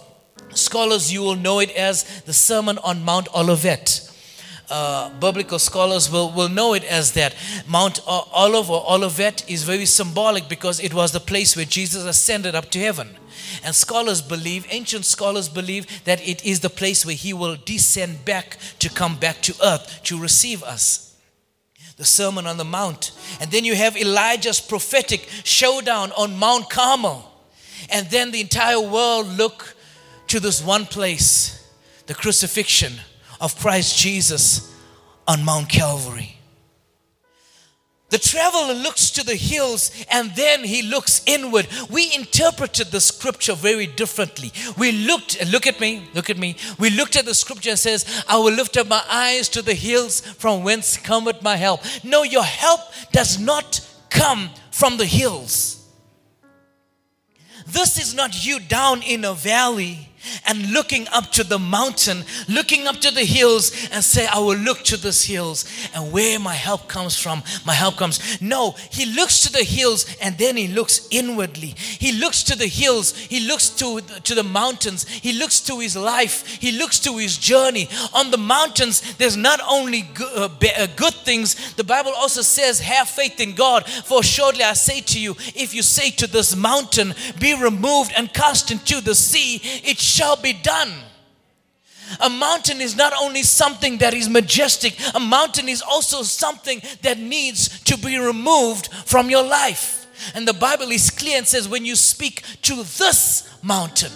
Scholars, 0.53 1.13
you 1.13 1.21
will 1.21 1.36
know 1.36 1.60
it 1.60 1.71
as 1.71 2.21
the 2.21 2.34
sermon 2.34 2.77
on 2.79 3.05
Mount 3.05 3.27
Olivet 3.36 4.10
uh, 4.69 5.10
biblical 5.19 5.60
scholars 5.60 6.12
will, 6.12 6.32
will 6.32 6.49
know 6.49 6.73
it 6.73 6.84
as 6.84 7.13
that. 7.13 7.36
Mount 7.67 7.99
Olive 8.08 8.69
or 8.69 8.84
Olivet 8.89 9.49
is 9.49 9.63
very 9.63 9.86
symbolic 9.86 10.47
because 10.47 10.79
it 10.79 10.93
was 10.93 11.12
the 11.12 11.19
place 11.19 11.55
where 11.55 11.65
Jesus 11.65 12.05
ascended 12.05 12.55
up 12.55 12.69
to 12.71 12.79
heaven. 12.79 13.10
And 13.63 13.73
scholars 13.73 14.21
believe, 14.21 14.67
ancient 14.69 15.05
scholars 15.05 15.49
believe, 15.49 16.03
that 16.03 16.25
it 16.27 16.45
is 16.45 16.60
the 16.60 16.69
place 16.69 17.05
where 17.05 17.15
he 17.15 17.34
will 17.34 17.58
descend 17.65 18.25
back 18.25 18.58
to 18.79 18.89
come 18.89 19.17
back 19.17 19.41
to 19.43 19.55
earth 19.63 20.01
to 20.03 20.19
receive 20.19 20.62
us. 20.63 21.09
The 21.99 22.05
Sermon 22.05 22.47
on 22.47 22.57
the 22.57 22.65
Mount. 22.65 23.12
And 23.39 23.51
then 23.51 23.65
you 23.65 23.75
have 23.75 23.95
Elijah's 23.95 24.59
prophetic 24.59 25.29
showdown 25.43 26.12
on 26.13 26.35
Mount 26.35 26.69
Carmel. 26.69 27.31
And 27.91 28.09
then 28.09 28.31
the 28.31 28.41
entire 28.41 28.79
world 28.79 29.27
look 29.27 29.75
to 30.27 30.39
this 30.39 30.63
one 30.63 30.85
place 30.85 31.55
the 32.07 32.15
crucifixion 32.15 32.93
of 33.39 33.55
Christ 33.59 33.95
Jesus 33.99 34.73
on 35.27 35.45
Mount 35.45 35.69
Calvary. 35.69 36.38
The 38.10 38.17
traveler 38.17 38.74
looks 38.74 39.12
to 39.12 39.24
the 39.24 39.36
hills 39.36 39.91
and 40.10 40.34
then 40.36 40.63
he 40.63 40.82
looks 40.82 41.22
inward. 41.28 41.67
We 41.91 42.13
interpreted 42.15 42.88
the 42.88 43.00
scripture 43.00 43.54
very 43.54 43.86
differently. 43.86 44.52
We 44.78 44.91
looked, 44.91 45.39
uh, 45.39 45.45
look 45.45 45.67
at 45.67 45.80
me, 45.80 46.08
look 46.15 46.32
at 46.32 46.38
me. 46.38 46.56
We 46.80 46.89
looked 46.89 47.15
at 47.15 47.26
the 47.26 47.36
scripture 47.36 47.72
and 47.72 47.80
says, 47.80 48.24
I 48.28 48.38
will 48.38 48.54
lift 48.54 48.78
up 48.78 48.88
my 48.88 49.04
eyes 49.08 49.48
to 49.50 49.62
the 49.62 49.76
hills 49.76 50.22
from 50.22 50.63
whence 50.63 50.98
cometh 50.98 51.43
my 51.43 51.56
help. 51.56 51.82
No, 52.04 52.24
your 52.24 52.43
help 52.43 52.80
does 53.12 53.39
not 53.39 53.88
come 54.10 54.50
from 54.72 54.98
the 54.98 55.06
hills. 55.06 55.88
This 57.67 58.00
is 58.00 58.15
not 58.15 58.43
you 58.43 58.60
down 58.60 59.04
in 59.04 59.24
a 59.24 59.36
valley 59.36 60.09
and 60.45 60.71
looking 60.71 61.08
up 61.10 61.32
to 61.34 61.43
the 61.43 61.60
mountain, 61.60 62.23
looking 62.47 62.88
up 62.88 62.97
to 63.01 63.12
the 63.12 63.23
hills, 63.25 63.71
and 63.91 64.03
say, 64.03 64.27
I 64.27 64.39
will 64.39 64.58
look 64.58 64.84
to 64.86 64.97
these 64.97 65.23
hills 65.23 65.65
and 65.93 66.12
where 66.12 66.39
my 66.39 66.53
help 66.53 66.88
comes 66.88 67.17
from, 67.17 67.43
my 67.65 67.73
help 67.73 67.97
comes. 67.97 68.41
No, 68.41 68.71
he 68.91 69.05
looks 69.05 69.41
to 69.45 69.51
the 69.51 69.63
hills 69.63 70.05
and 70.21 70.38
then 70.38 70.58
he 70.58 70.67
looks 70.67 71.08
inwardly. 71.12 71.75
He 71.77 72.12
looks 72.13 72.43
to 72.43 72.58
the 72.58 72.67
hills, 72.67 73.15
he 73.15 73.41
looks 73.41 73.69
to, 73.71 74.01
to 74.01 74.36
the 74.36 74.43
mountains, 74.43 75.08
he 75.08 75.34
looks 75.34 75.60
to 75.62 75.79
his 75.79 75.95
life, 75.95 76.45
he 76.45 76.71
looks 76.71 76.99
to 76.99 77.17
his 77.17 77.38
journey. 77.38 77.89
On 78.13 78.32
the 78.32 78.38
mountains, 78.38 79.15
there's 79.15 79.38
not 79.38 79.60
only 79.67 80.01
good, 80.01 80.38
uh, 80.38 80.49
uh, 80.77 80.88
good 80.95 81.13
things, 81.13 81.73
the 81.75 81.84
Bible 81.84 82.12
also 82.15 82.41
says, 82.41 82.79
Have 82.79 83.10
faith 83.10 83.39
in 83.39 83.53
God. 83.55 83.88
For 83.88 84.23
surely 84.23 84.63
I 84.63 84.73
say 84.73 85.01
to 85.01 85.19
you, 85.19 85.32
if 85.55 85.73
you 85.73 85.82
say 85.82 86.10
to 86.12 86.27
this 86.27 86.55
mountain, 86.55 87.13
Be 87.39 87.53
removed 87.62 88.12
and 88.15 88.34
cast 88.34 88.71
into 88.71 89.01
the 89.01 89.15
sea, 89.15 89.62
it 89.84 89.97
shall 90.10 90.36
be 90.36 90.54
done. 90.54 90.91
A 92.22 92.30
mountain 92.30 92.82
is 92.82 92.95
not 92.95 93.13
only 93.22 93.43
something 93.43 94.00
that 94.00 94.13
is 94.13 94.28
majestic, 94.28 94.98
a 95.13 95.19
mountain 95.19 95.69
is 95.69 95.82
also 95.82 96.24
something 96.24 96.82
that 97.04 97.19
needs 97.19 97.82
to 97.84 97.98
be 97.98 98.17
removed 98.17 98.91
from 99.06 99.30
your 99.30 99.43
life. 99.43 100.08
And 100.34 100.48
the 100.48 100.54
Bible 100.54 100.91
is 100.91 101.10
clear 101.12 101.38
and 101.38 101.48
says, 101.48 101.69
when 101.69 101.86
you 101.86 101.95
speak 101.95 102.43
to 102.63 102.76
this 102.76 103.48
mountain, 103.62 104.12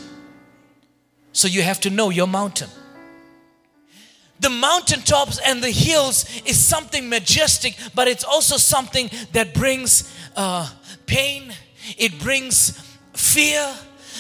so 1.32 1.48
you 1.48 1.62
have 1.62 1.80
to 1.82 1.90
know 1.90 2.10
your 2.10 2.28
mountain. 2.28 2.70
The 4.40 4.50
mountaintops 4.50 5.40
and 5.40 5.64
the 5.64 5.72
hills 5.72 6.26
is 6.46 6.64
something 6.64 7.08
majestic, 7.08 7.78
but 7.96 8.08
it's 8.08 8.24
also 8.24 8.58
something 8.58 9.10
that 9.32 9.54
brings 9.54 10.14
uh, 10.36 10.70
pain, 11.06 11.54
it 11.98 12.20
brings 12.20 12.72
fear, 13.14 13.74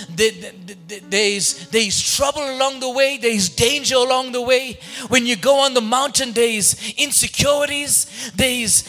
there's, 0.09 1.67
there's 1.69 2.15
trouble 2.15 2.41
along 2.41 2.79
the 2.79 2.89
way, 2.89 3.17
there's 3.17 3.49
danger 3.49 3.95
along 3.95 4.31
the 4.31 4.41
way. 4.41 4.79
When 5.07 5.25
you 5.25 5.35
go 5.35 5.59
on 5.59 5.73
the 5.73 5.81
mountain, 5.81 6.33
there's 6.33 6.93
insecurities, 6.97 8.31
there's, 8.35 8.83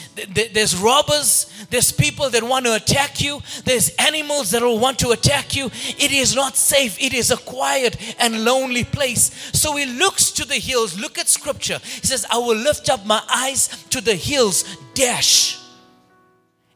there's 0.52 0.76
robbers, 0.76 1.50
there's 1.70 1.92
people 1.92 2.30
that 2.30 2.42
want 2.42 2.66
to 2.66 2.74
attack 2.74 3.20
you, 3.20 3.40
there's 3.64 3.90
animals 3.96 4.50
that 4.50 4.62
will 4.62 4.78
want 4.78 4.98
to 5.00 5.10
attack 5.10 5.56
you. 5.56 5.66
It 5.98 6.12
is 6.12 6.34
not 6.34 6.56
safe, 6.56 7.00
it 7.00 7.12
is 7.12 7.30
a 7.30 7.36
quiet 7.36 7.96
and 8.18 8.44
lonely 8.44 8.84
place. 8.84 9.30
So 9.52 9.76
he 9.76 9.86
looks 9.86 10.30
to 10.32 10.46
the 10.46 10.54
hills. 10.54 10.98
Look 10.98 11.18
at 11.18 11.28
scripture. 11.28 11.78
He 11.82 12.06
says, 12.06 12.26
I 12.30 12.38
will 12.38 12.56
lift 12.56 12.88
up 12.90 13.04
my 13.06 13.22
eyes 13.32 13.68
to 13.90 14.00
the 14.00 14.14
hills, 14.14 14.64
dash. 14.94 15.58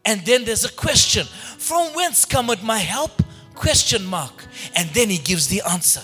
And 0.04 0.24
then 0.24 0.44
there's 0.44 0.64
a 0.64 0.72
question 0.72 1.26
From 1.58 1.92
whence 1.94 2.24
cometh 2.24 2.62
my 2.62 2.78
help? 2.78 3.22
Question 3.58 4.06
mark 4.06 4.46
and 4.76 4.88
then 4.90 5.10
he 5.10 5.18
gives 5.18 5.48
the 5.48 5.60
answer. 5.68 6.02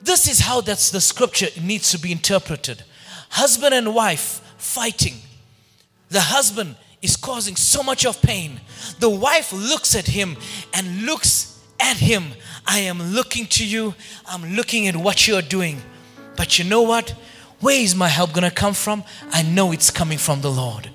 This 0.00 0.28
is 0.28 0.40
how 0.40 0.60
that's 0.60 0.90
the 0.90 1.00
scripture 1.00 1.48
needs 1.60 1.90
to 1.90 1.98
be 1.98 2.12
interpreted. 2.12 2.84
Husband 3.30 3.74
and 3.74 3.94
wife 3.94 4.40
fighting. 4.56 5.14
The 6.08 6.20
husband 6.20 6.76
is 7.02 7.16
causing 7.16 7.56
so 7.56 7.82
much 7.82 8.06
of 8.06 8.22
pain. 8.22 8.60
The 8.98 9.10
wife 9.10 9.52
looks 9.52 9.94
at 9.94 10.06
him 10.06 10.36
and 10.72 11.02
looks 11.02 11.60
at 11.78 11.96
him. 11.96 12.24
I 12.66 12.80
am 12.80 13.02
looking 13.02 13.46
to 13.46 13.66
you. 13.66 13.94
I'm 14.26 14.54
looking 14.54 14.86
at 14.86 14.96
what 14.96 15.26
you're 15.26 15.42
doing. 15.42 15.82
But 16.36 16.58
you 16.58 16.64
know 16.64 16.82
what? 16.82 17.10
Where 17.60 17.78
is 17.78 17.94
my 17.94 18.08
help 18.08 18.32
going 18.32 18.48
to 18.48 18.54
come 18.54 18.74
from? 18.74 19.04
I 19.32 19.42
know 19.42 19.72
it's 19.72 19.90
coming 19.90 20.18
from 20.18 20.40
the 20.40 20.50
lord. 20.50 20.90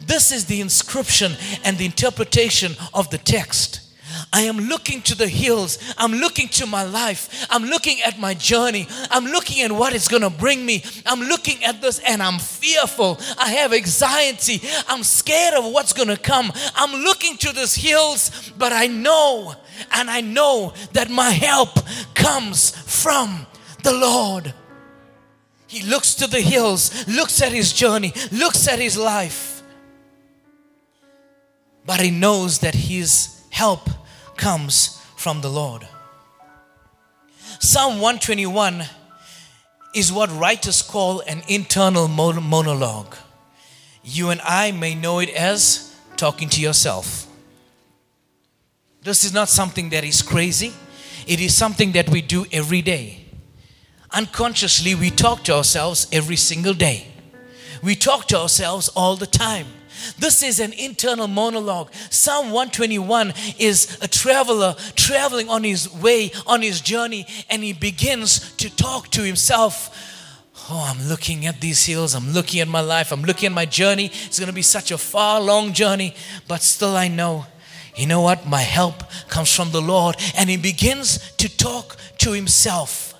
This 0.00 0.32
is 0.32 0.46
the 0.46 0.60
inscription 0.60 1.32
and 1.64 1.78
the 1.78 1.84
interpretation 1.84 2.72
of 2.92 3.10
the 3.10 3.18
text 3.18 3.91
I 4.32 4.42
am 4.42 4.56
looking 4.56 5.02
to 5.02 5.14
the 5.14 5.28
hills. 5.28 5.78
I'm 5.98 6.12
looking 6.12 6.48
to 6.48 6.66
my 6.66 6.84
life. 6.84 7.46
I'm 7.50 7.64
looking 7.64 8.00
at 8.02 8.18
my 8.18 8.32
journey. 8.32 8.88
I'm 9.10 9.26
looking 9.26 9.62
at 9.62 9.70
what 9.70 9.94
it's 9.94 10.08
going 10.08 10.22
to 10.22 10.30
bring 10.30 10.64
me. 10.64 10.82
I'm 11.04 11.20
looking 11.20 11.62
at 11.64 11.82
this 11.82 11.98
and 11.98 12.22
I'm 12.22 12.38
fearful. 12.38 13.20
I 13.38 13.50
have 13.50 13.74
anxiety. 13.74 14.62
I'm 14.88 15.02
scared 15.02 15.54
of 15.54 15.66
what's 15.66 15.92
going 15.92 16.08
to 16.08 16.16
come. 16.16 16.50
I'm 16.74 17.02
looking 17.02 17.36
to 17.38 17.52
these 17.52 17.74
hills, 17.74 18.52
but 18.56 18.72
I 18.72 18.86
know 18.86 19.54
and 19.92 20.08
I 20.08 20.22
know 20.22 20.72
that 20.92 21.10
my 21.10 21.30
help 21.30 21.78
comes 22.14 22.70
from 22.70 23.46
the 23.82 23.92
Lord. 23.92 24.54
He 25.66 25.82
looks 25.82 26.14
to 26.16 26.26
the 26.26 26.40
hills, 26.40 27.06
looks 27.08 27.40
at 27.42 27.52
his 27.52 27.72
journey, 27.72 28.12
looks 28.30 28.68
at 28.68 28.78
his 28.78 28.96
life, 28.96 29.62
but 31.86 32.00
he 32.00 32.10
knows 32.10 32.58
that 32.58 32.74
his 32.74 33.42
help 33.50 33.88
comes 34.42 35.00
from 35.14 35.40
the 35.40 35.48
Lord. 35.48 35.86
Psalm 37.60 38.00
121 38.00 38.82
is 39.94 40.12
what 40.12 40.28
writers 40.32 40.82
call 40.82 41.20
an 41.20 41.42
internal 41.46 42.08
monologue. 42.08 43.14
You 44.02 44.30
and 44.30 44.40
I 44.40 44.72
may 44.72 44.96
know 44.96 45.20
it 45.20 45.30
as 45.30 45.94
talking 46.16 46.48
to 46.48 46.60
yourself. 46.60 47.28
This 49.02 49.22
is 49.22 49.32
not 49.32 49.48
something 49.48 49.90
that 49.90 50.02
is 50.02 50.22
crazy, 50.22 50.72
it 51.28 51.40
is 51.40 51.56
something 51.56 51.92
that 51.92 52.08
we 52.10 52.20
do 52.20 52.44
every 52.50 52.82
day. 52.82 53.24
Unconsciously, 54.10 54.96
we 54.96 55.10
talk 55.10 55.44
to 55.44 55.54
ourselves 55.54 56.08
every 56.10 56.36
single 56.36 56.74
day. 56.74 57.06
We 57.80 57.94
talk 57.94 58.26
to 58.26 58.40
ourselves 58.40 58.88
all 58.88 59.14
the 59.14 59.26
time. 59.26 59.66
This 60.18 60.42
is 60.42 60.60
an 60.60 60.72
internal 60.72 61.28
monologue. 61.28 61.92
Psalm 62.10 62.46
121 62.46 63.32
is 63.58 63.98
a 64.00 64.08
traveler 64.08 64.74
traveling 64.94 65.48
on 65.48 65.64
his 65.64 65.92
way, 65.92 66.30
on 66.46 66.62
his 66.62 66.80
journey, 66.80 67.26
and 67.50 67.62
he 67.62 67.72
begins 67.72 68.52
to 68.56 68.74
talk 68.74 69.08
to 69.08 69.22
himself. 69.22 70.08
Oh, 70.70 70.86
I'm 70.88 71.08
looking 71.08 71.46
at 71.46 71.60
these 71.60 71.84
hills. 71.84 72.14
I'm 72.14 72.32
looking 72.32 72.60
at 72.60 72.68
my 72.68 72.80
life. 72.80 73.12
I'm 73.12 73.22
looking 73.22 73.46
at 73.46 73.52
my 73.52 73.64
journey. 73.64 74.06
It's 74.06 74.38
going 74.38 74.48
to 74.48 74.54
be 74.54 74.62
such 74.62 74.90
a 74.90 74.98
far, 74.98 75.40
long 75.40 75.72
journey, 75.72 76.14
but 76.46 76.62
still 76.62 76.96
I 76.96 77.08
know 77.08 77.46
you 77.96 78.06
know 78.06 78.22
what? 78.22 78.46
My 78.46 78.60
help 78.60 79.02
comes 79.28 79.54
from 79.54 79.70
the 79.70 79.82
Lord. 79.82 80.16
And 80.36 80.48
he 80.48 80.56
begins 80.56 81.32
to 81.36 81.54
talk 81.54 81.96
to 82.18 82.32
himself. 82.32 83.14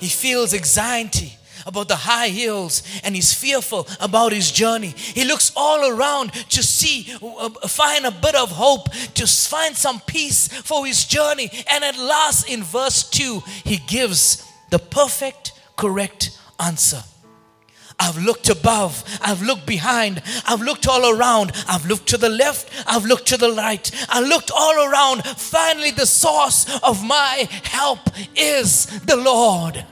He 0.00 0.08
feels 0.08 0.54
anxiety 0.54 1.34
about 1.68 1.86
the 1.86 1.96
high 1.96 2.28
hills 2.28 2.82
and 3.04 3.14
he's 3.14 3.32
fearful 3.32 3.86
about 4.00 4.32
his 4.32 4.50
journey. 4.50 4.94
He 4.96 5.24
looks 5.24 5.52
all 5.54 5.88
around 5.88 6.32
to 6.32 6.62
see, 6.62 7.14
uh, 7.22 7.50
find 7.68 8.06
a 8.06 8.10
bit 8.10 8.34
of 8.34 8.50
hope, 8.50 8.90
to 9.14 9.26
find 9.26 9.76
some 9.76 10.00
peace 10.00 10.48
for 10.48 10.86
his 10.86 11.04
journey. 11.04 11.50
And 11.70 11.84
at 11.84 11.98
last, 11.98 12.48
in 12.48 12.62
verse 12.62 13.08
2, 13.10 13.40
he 13.64 13.76
gives 13.76 14.50
the 14.70 14.78
perfect, 14.78 15.52
correct 15.76 16.38
answer. 16.58 17.04
I've 18.00 18.16
looked 18.16 18.48
above, 18.48 19.04
I've 19.20 19.42
looked 19.42 19.66
behind, 19.66 20.22
I've 20.46 20.62
looked 20.62 20.86
all 20.86 21.18
around, 21.18 21.52
I've 21.68 21.84
looked 21.84 22.08
to 22.10 22.16
the 22.16 22.28
left, 22.28 22.70
I've 22.86 23.04
looked 23.04 23.26
to 23.28 23.36
the 23.36 23.52
right, 23.52 23.90
I 24.08 24.20
looked 24.20 24.52
all 24.52 24.88
around. 24.88 25.24
Finally, 25.24 25.90
the 25.90 26.06
source 26.06 26.80
of 26.82 27.04
my 27.04 27.48
help 27.64 27.98
is 28.36 28.86
the 29.00 29.16
Lord. 29.16 29.84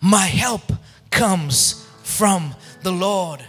My 0.00 0.26
help 0.26 0.62
comes 1.10 1.86
from 2.02 2.54
the 2.82 2.92
Lord. 2.92 3.42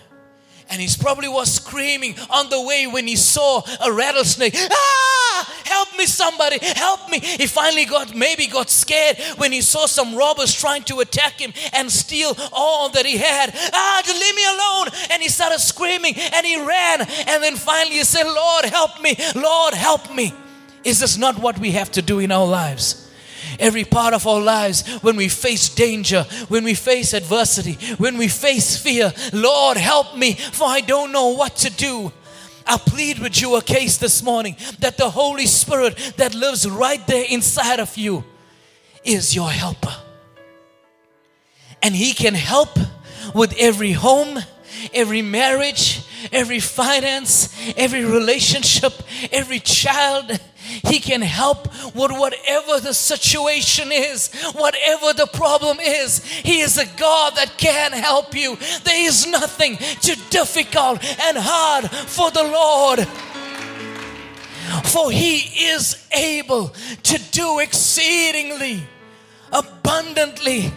And 0.72 0.80
he 0.80 0.88
probably 1.02 1.28
was 1.28 1.52
screaming 1.52 2.16
on 2.30 2.50
the 2.50 2.62
way 2.62 2.86
when 2.86 3.08
he 3.08 3.16
saw 3.16 3.64
a 3.84 3.92
rattlesnake. 3.92 4.54
Ah, 4.56 5.62
help 5.66 5.98
me, 5.98 6.06
somebody, 6.06 6.60
help 6.62 7.10
me. 7.10 7.20
He 7.20 7.48
finally 7.48 7.86
got, 7.86 8.14
maybe 8.16 8.46
got 8.46 8.70
scared 8.70 9.18
when 9.38 9.52
he 9.52 9.62
saw 9.62 9.88
some 9.88 10.16
robbers 10.16 10.54
trying 10.54 10.84
to 10.84 11.00
attack 11.00 11.40
him 11.40 11.54
and 11.74 11.92
steal 11.92 12.36
all 12.52 12.90
that 12.90 13.06
he 13.08 13.18
had. 13.18 13.52
Ah, 13.74 14.02
just 14.06 14.20
leave 14.20 14.36
me 14.36 14.46
alone. 14.46 14.88
And 15.12 15.24
he 15.24 15.30
started 15.30 15.60
screaming 15.60 16.14
and 16.16 16.46
he 16.46 16.64
ran. 16.64 17.02
And 17.02 17.44
then 17.44 17.56
finally 17.56 17.96
he 17.96 18.04
said, 18.04 18.28
Lord, 18.28 18.66
help 18.66 19.02
me, 19.02 19.16
Lord, 19.34 19.74
help 19.74 20.14
me. 20.14 20.34
Is 20.84 21.00
this 21.00 21.18
not 21.18 21.40
what 21.40 21.58
we 21.58 21.72
have 21.72 21.92
to 21.94 22.04
do 22.04 22.20
in 22.20 22.32
our 22.32 22.46
lives? 22.46 23.09
Every 23.60 23.84
part 23.84 24.14
of 24.14 24.26
our 24.26 24.42
lives 24.42 24.88
when 25.02 25.16
we 25.16 25.30
face 25.30 25.70
danger, 25.70 26.24
when 26.48 26.64
we 26.64 26.74
face 26.74 27.14
adversity, 27.14 27.74
when 27.98 28.18
we 28.18 28.28
face 28.28 28.78
fear. 28.78 29.14
Lord, 29.34 29.78
help 29.78 30.16
me, 30.16 30.34
for 30.34 30.68
I 30.68 30.82
don't 30.82 31.12
know 31.12 31.30
what 31.30 31.56
to 31.58 31.70
do. 31.70 32.12
I 32.66 32.78
plead 32.78 33.20
with 33.20 33.42
you 33.42 33.56
a 33.56 33.62
case 33.62 33.98
this 33.98 34.22
morning 34.22 34.56
that 34.80 34.98
the 34.98 35.10
Holy 35.10 35.48
Spirit 35.48 35.98
that 36.18 36.36
lives 36.36 36.70
right 36.70 37.06
there 37.08 37.26
inside 37.28 37.80
of 37.80 37.98
you 37.98 38.24
is 39.04 39.36
your 39.36 39.50
helper. 39.50 39.96
And 41.82 41.96
He 41.96 42.14
can 42.14 42.36
help 42.36 42.78
with 43.34 43.56
every 43.58 43.94
home, 43.94 44.40
every 44.94 45.22
marriage, 45.22 46.02
every 46.32 46.60
finance, 46.60 47.54
every 47.78 48.06
relationship, 48.06 48.94
every 49.32 49.60
child, 49.60 50.40
he 50.70 51.00
can 51.00 51.22
help 51.22 51.68
with 51.96 52.12
whatever 52.12 52.80
the 52.80 52.94
situation 52.94 53.92
is, 53.92 54.32
whatever 54.54 55.14
the 55.14 55.28
problem 55.28 55.80
is. 55.80 56.24
He 56.24 56.60
is 56.60 56.78
a 56.78 56.86
God 56.98 57.36
that 57.36 57.58
can 57.58 57.92
help 57.92 58.36
you. 58.36 58.58
There 58.84 59.06
is 59.06 59.26
nothing 59.26 59.78
too 60.02 60.16
difficult 60.30 61.04
and 61.22 61.38
hard 61.40 61.90
for 61.90 62.30
the 62.32 62.44
Lord. 62.44 63.08
For 64.84 65.12
He 65.12 65.38
is 65.72 66.08
able 66.12 66.70
to 67.04 67.18
do 67.32 67.60
exceedingly, 67.60 68.84
abundantly, 69.52 70.72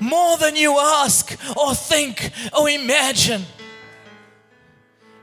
more 0.00 0.36
than 0.38 0.56
you 0.56 0.78
ask 0.78 1.36
or 1.56 1.74
think 1.74 2.30
or 2.58 2.68
imagine. 2.68 3.44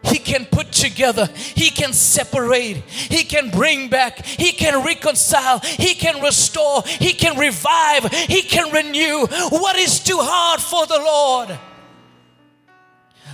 He 0.04 0.20
can 0.20 0.46
put 0.46 0.72
together, 0.72 1.28
He 1.36 1.70
can 1.70 1.92
separate, 1.92 2.78
He 2.78 3.24
can 3.24 3.50
bring 3.50 3.90
back, 3.90 4.26
He 4.26 4.52
can 4.52 4.86
reconcile, 4.86 5.60
He 5.60 5.96
can 5.96 6.22
restore, 6.22 6.84
He 6.84 7.14
can 7.14 7.38
revive, 7.38 8.06
He 8.12 8.42
can 8.42 8.72
renew. 8.72 9.26
What 9.50 9.76
is 9.76 10.00
too 10.00 10.20
hard 10.20 10.62
for 10.62 10.86
the 10.86 10.98
Lord? 10.98 11.60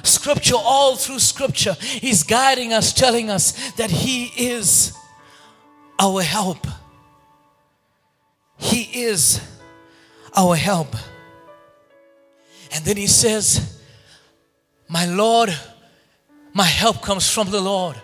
Scripture, 0.03 0.55
all 0.57 0.95
through 0.95 1.19
Scripture, 1.19 1.75
He's 1.79 2.23
guiding 2.23 2.73
us, 2.73 2.91
telling 2.91 3.29
us 3.29 3.71
that 3.73 3.91
He 3.91 4.25
is 4.35 4.97
our 5.99 6.21
help. 6.21 6.65
He 8.57 9.03
is 9.03 9.39
our 10.35 10.55
help. 10.55 10.95
And 12.73 12.83
then 12.85 12.97
He 12.97 13.07
says, 13.07 13.81
My 14.87 15.05
Lord, 15.05 15.55
my 16.53 16.65
help 16.65 17.01
comes 17.01 17.29
from 17.29 17.49
the 17.49 17.61
Lord 17.61 17.95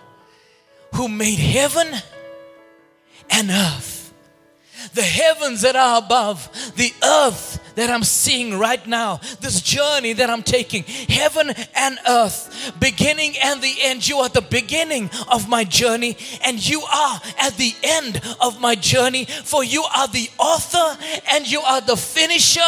who 0.96 1.08
made 1.08 1.40
heaven 1.40 1.88
and 3.30 3.50
earth. 3.50 4.14
The 4.94 5.02
heavens 5.02 5.62
that 5.62 5.76
are 5.76 5.98
above, 6.00 6.50
the 6.76 6.94
earth 7.04 7.69
that 7.80 7.90
I'm 7.90 8.04
seeing 8.04 8.60
right 8.60 8.86
now, 8.86 9.22
this 9.40 9.62
journey 9.62 10.12
that 10.12 10.30
I'm 10.30 10.44
taking, 10.44 10.84
heaven 10.84 11.50
and 11.74 11.98
earth, 12.08 12.74
beginning 12.78 13.36
and 13.42 13.62
the 13.62 13.74
end. 13.84 14.06
You 14.06 14.18
are 14.18 14.28
the 14.28 14.42
beginning 14.42 15.10
of 15.32 15.48
my 15.48 15.64
journey, 15.64 16.18
and 16.44 16.60
you 16.60 16.82
are 16.82 17.22
at 17.40 17.56
the 17.56 17.74
end 17.82 18.22
of 18.42 18.60
my 18.60 18.76
journey, 18.76 19.26
for 19.26 19.64
you 19.64 19.86
are 19.96 20.10
the 20.10 20.30
author 20.38 20.98
and 21.32 21.50
you 21.50 21.62
are 21.62 21.80
the 21.80 21.96
finisher 21.96 22.60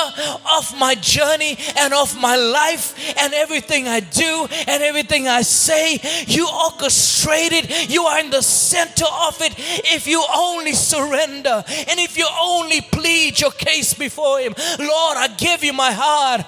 of 0.57 0.79
my 0.79 0.95
journey 0.95 1.57
and 1.77 1.93
of 1.93 2.17
my 2.21 2.37
life, 2.37 2.95
and 3.19 3.33
everything 3.33 3.89
I 3.89 3.99
do 3.99 4.47
and 4.65 4.81
everything 4.81 5.27
I 5.27 5.41
say. 5.41 5.99
You 6.25 6.47
orchestrated, 6.47 7.89
you 7.89 8.03
are 8.03 8.19
in 8.19 8.29
the 8.29 8.41
center 8.41 9.11
of 9.27 9.41
it. 9.41 9.55
If 9.57 10.07
you 10.07 10.23
only 10.33 10.71
surrender 10.71 11.65
and 11.67 11.99
if 11.99 12.17
you 12.17 12.27
only 12.41 12.79
plead 12.79 13.41
your 13.41 13.51
case 13.51 13.93
before 13.93 14.39
Him, 14.39 14.55
Lord. 14.79 15.00
Lord, 15.01 15.17
I 15.17 15.27
give 15.35 15.63
you 15.63 15.73
my 15.73 15.91
heart. 15.91 16.45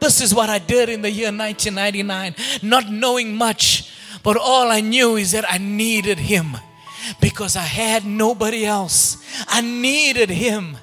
This 0.00 0.20
is 0.20 0.32
what 0.32 0.48
I 0.48 0.58
did 0.58 0.88
in 0.88 1.02
the 1.02 1.10
year 1.10 1.32
1999, 1.32 2.34
not 2.62 2.88
knowing 2.88 3.34
much, 3.36 3.92
but 4.22 4.36
all 4.36 4.70
I 4.70 4.80
knew 4.80 5.16
is 5.16 5.32
that 5.32 5.44
I 5.50 5.58
needed 5.58 6.18
Him 6.18 6.56
because 7.20 7.56
I 7.56 7.62
had 7.82 8.06
nobody 8.06 8.64
else. 8.64 9.16
I 9.48 9.60
needed 9.60 10.30
Him. 10.30 10.76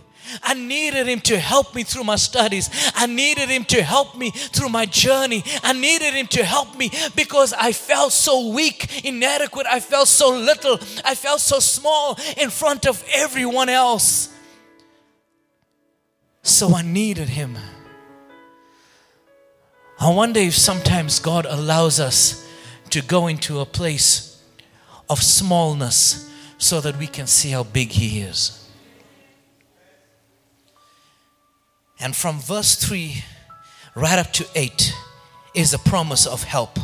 I 0.44 0.54
needed 0.54 1.08
him 1.08 1.20
to 1.22 1.38
help 1.38 1.76
me 1.76 1.84
through 1.84 2.06
my 2.06 2.16
studies. 2.16 2.70
I 2.96 3.06
needed 3.06 3.50
him 3.50 3.66
to 3.66 3.84
help 3.84 4.16
me 4.16 4.32
through 4.32 4.70
my 4.70 4.86
journey. 4.86 5.44
I 5.62 5.74
needed 5.74 6.14
him 6.14 6.28
to 6.28 6.46
help 6.46 6.78
me 6.78 6.90
because 7.18 7.52
I 7.52 7.74
felt 7.74 8.14
so 8.14 8.48
weak, 8.48 9.04
inadequate. 9.04 9.68
I 9.70 9.82
felt 9.82 10.08
so 10.08 10.30
little. 10.30 10.80
I 11.04 11.16
felt 11.16 11.42
so 11.42 11.60
small 11.60 12.18
in 12.38 12.50
front 12.50 12.88
of 12.88 13.04
everyone 13.14 13.68
else. 13.68 14.31
So 16.44 16.76
I 16.76 16.82
needed 16.82 17.30
him. 17.30 17.58
I 20.00 20.10
wonder 20.12 20.40
if 20.40 20.56
sometimes 20.56 21.20
God 21.20 21.46
allows 21.48 22.00
us 22.00 22.48
to 22.90 23.02
go 23.02 23.28
into 23.28 23.60
a 23.60 23.66
place 23.66 24.44
of 25.10 25.22
smallness 25.22 26.30
so 26.58 26.82
that 26.82 26.98
we 26.98 27.08
can 27.08 27.28
see 27.28 27.52
how 27.52 27.64
big 27.64 27.90
He 27.90 28.22
is. 28.22 28.68
And 32.00 32.16
from 32.16 32.40
verse 32.40 32.76
3 32.76 33.24
right 33.96 34.18
up 34.18 34.34
to 34.34 34.48
8 34.56 34.94
is 35.54 35.74
a 35.74 35.80
promise 35.80 36.26
of 36.26 36.44
help. 36.44 36.80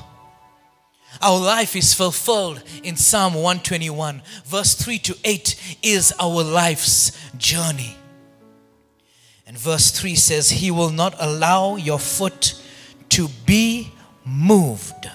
Our 1.22 1.40
life 1.40 1.76
is 1.76 1.94
fulfilled 1.94 2.62
in 2.84 2.96
Psalm 2.96 3.34
121. 3.34 4.22
Verse 4.46 4.76
3 4.76 5.00
to 5.00 5.18
8 5.24 5.78
is 5.82 6.14
our 6.20 6.44
life's 6.44 7.18
journey. 7.38 7.97
And 9.48 9.58
verse 9.58 9.92
3 9.92 10.16
says, 10.16 10.50
He 10.50 10.72
will 10.72 10.90
not 10.90 11.16
allow 11.20 11.78
your 11.78 12.00
foot 12.00 12.62
to 13.10 13.30
be 13.46 13.94
moved. 14.26 15.10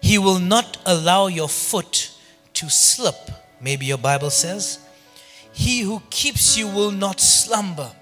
He 0.00 0.16
will 0.16 0.38
not 0.38 0.78
allow 0.86 1.26
your 1.26 1.48
foot 1.48 2.10
to 2.54 2.70
slip. 2.70 3.16
Maybe 3.60 3.84
your 3.84 3.98
Bible 3.98 4.30
says, 4.30 4.78
He 5.52 5.80
who 5.80 6.00
keeps 6.08 6.56
you 6.56 6.68
will 6.68 6.90
not 6.90 7.20
slumber. 7.20 7.92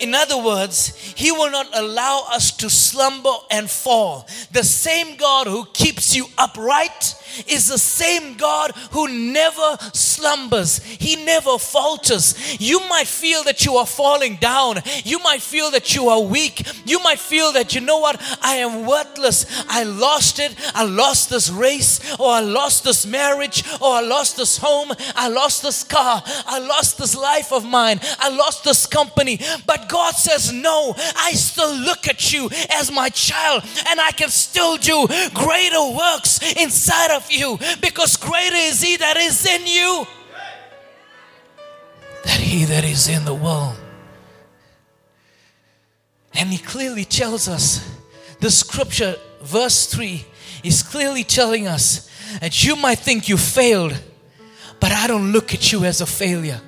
In 0.00 0.12
other 0.12 0.42
words, 0.42 0.96
He 1.14 1.30
will 1.30 1.50
not 1.52 1.68
allow 1.72 2.26
us 2.32 2.50
to 2.56 2.68
slumber 2.68 3.34
and 3.50 3.70
fall. 3.70 4.26
The 4.50 4.64
same 4.64 5.16
God 5.16 5.46
who 5.46 5.66
keeps 5.66 6.16
you 6.16 6.26
upright 6.36 7.14
is 7.46 7.68
the 7.68 7.78
same 7.78 8.36
God 8.36 8.72
who 8.92 9.08
never 9.08 9.76
slumbers. 9.92 10.78
He 10.82 11.16
never 11.24 11.58
falters. 11.58 12.60
You 12.60 12.80
might 12.88 13.06
feel 13.06 13.44
that 13.44 13.64
you 13.64 13.76
are 13.76 13.86
falling 13.86 14.36
down. 14.36 14.78
You 15.04 15.18
might 15.20 15.42
feel 15.42 15.70
that 15.72 15.94
you 15.94 16.08
are 16.08 16.20
weak. 16.20 16.66
You 16.84 17.00
might 17.00 17.18
feel 17.18 17.52
that, 17.52 17.74
you 17.74 17.80
know 17.80 17.98
what, 17.98 18.20
I 18.42 18.56
am 18.56 18.86
worthless. 18.86 19.46
I 19.68 19.84
lost 19.84 20.38
it. 20.38 20.54
I 20.74 20.84
lost 20.84 21.30
this 21.30 21.50
race, 21.50 22.18
or 22.18 22.30
I 22.30 22.40
lost 22.40 22.84
this 22.84 23.06
marriage, 23.06 23.64
or 23.80 23.94
I 23.94 24.00
lost 24.00 24.36
this 24.36 24.58
home. 24.58 24.92
I 25.14 25.28
lost 25.28 25.62
this 25.62 25.84
car. 25.84 26.22
I 26.46 26.58
lost 26.58 26.98
this 26.98 27.16
life 27.16 27.52
of 27.52 27.64
mine. 27.64 28.00
I 28.18 28.28
lost 28.30 28.64
this 28.64 28.86
company. 28.86 29.40
But 29.66 29.88
God 29.88 30.14
says, 30.14 30.52
No, 30.52 30.94
I 31.16 31.32
still 31.32 31.74
look 31.74 32.08
at 32.08 32.32
you 32.32 32.48
as 32.70 32.90
my 32.90 33.08
child 33.08 33.62
and 33.88 34.00
I 34.00 34.10
can 34.12 34.28
still 34.28 34.76
do 34.76 35.06
greater 35.32 35.96
works 35.96 36.40
inside 36.56 37.14
of 37.14 37.23
you 37.30 37.58
because 37.80 38.16
greater 38.16 38.56
is 38.56 38.82
He 38.82 38.96
that 38.96 39.16
is 39.16 39.46
in 39.46 39.66
you 39.66 40.06
that 42.24 42.40
he 42.40 42.64
that 42.64 42.84
is 42.84 43.08
in 43.08 43.24
the 43.24 43.34
world. 43.34 43.76
And 46.34 46.48
he 46.48 46.58
clearly 46.58 47.04
tells 47.04 47.48
us, 47.48 47.88
the 48.40 48.50
scripture, 48.50 49.16
verse 49.42 49.86
3, 49.86 50.24
is 50.64 50.82
clearly 50.82 51.22
telling 51.22 51.68
us 51.68 52.10
that 52.40 52.64
you 52.64 52.76
might 52.76 52.98
think 52.98 53.28
you 53.28 53.36
failed, 53.36 53.94
but 54.80 54.90
I 54.90 55.06
don't 55.06 55.32
look 55.32 55.54
at 55.54 55.70
you 55.70 55.84
as 55.84 56.00
a 56.00 56.06
failure 56.06 56.60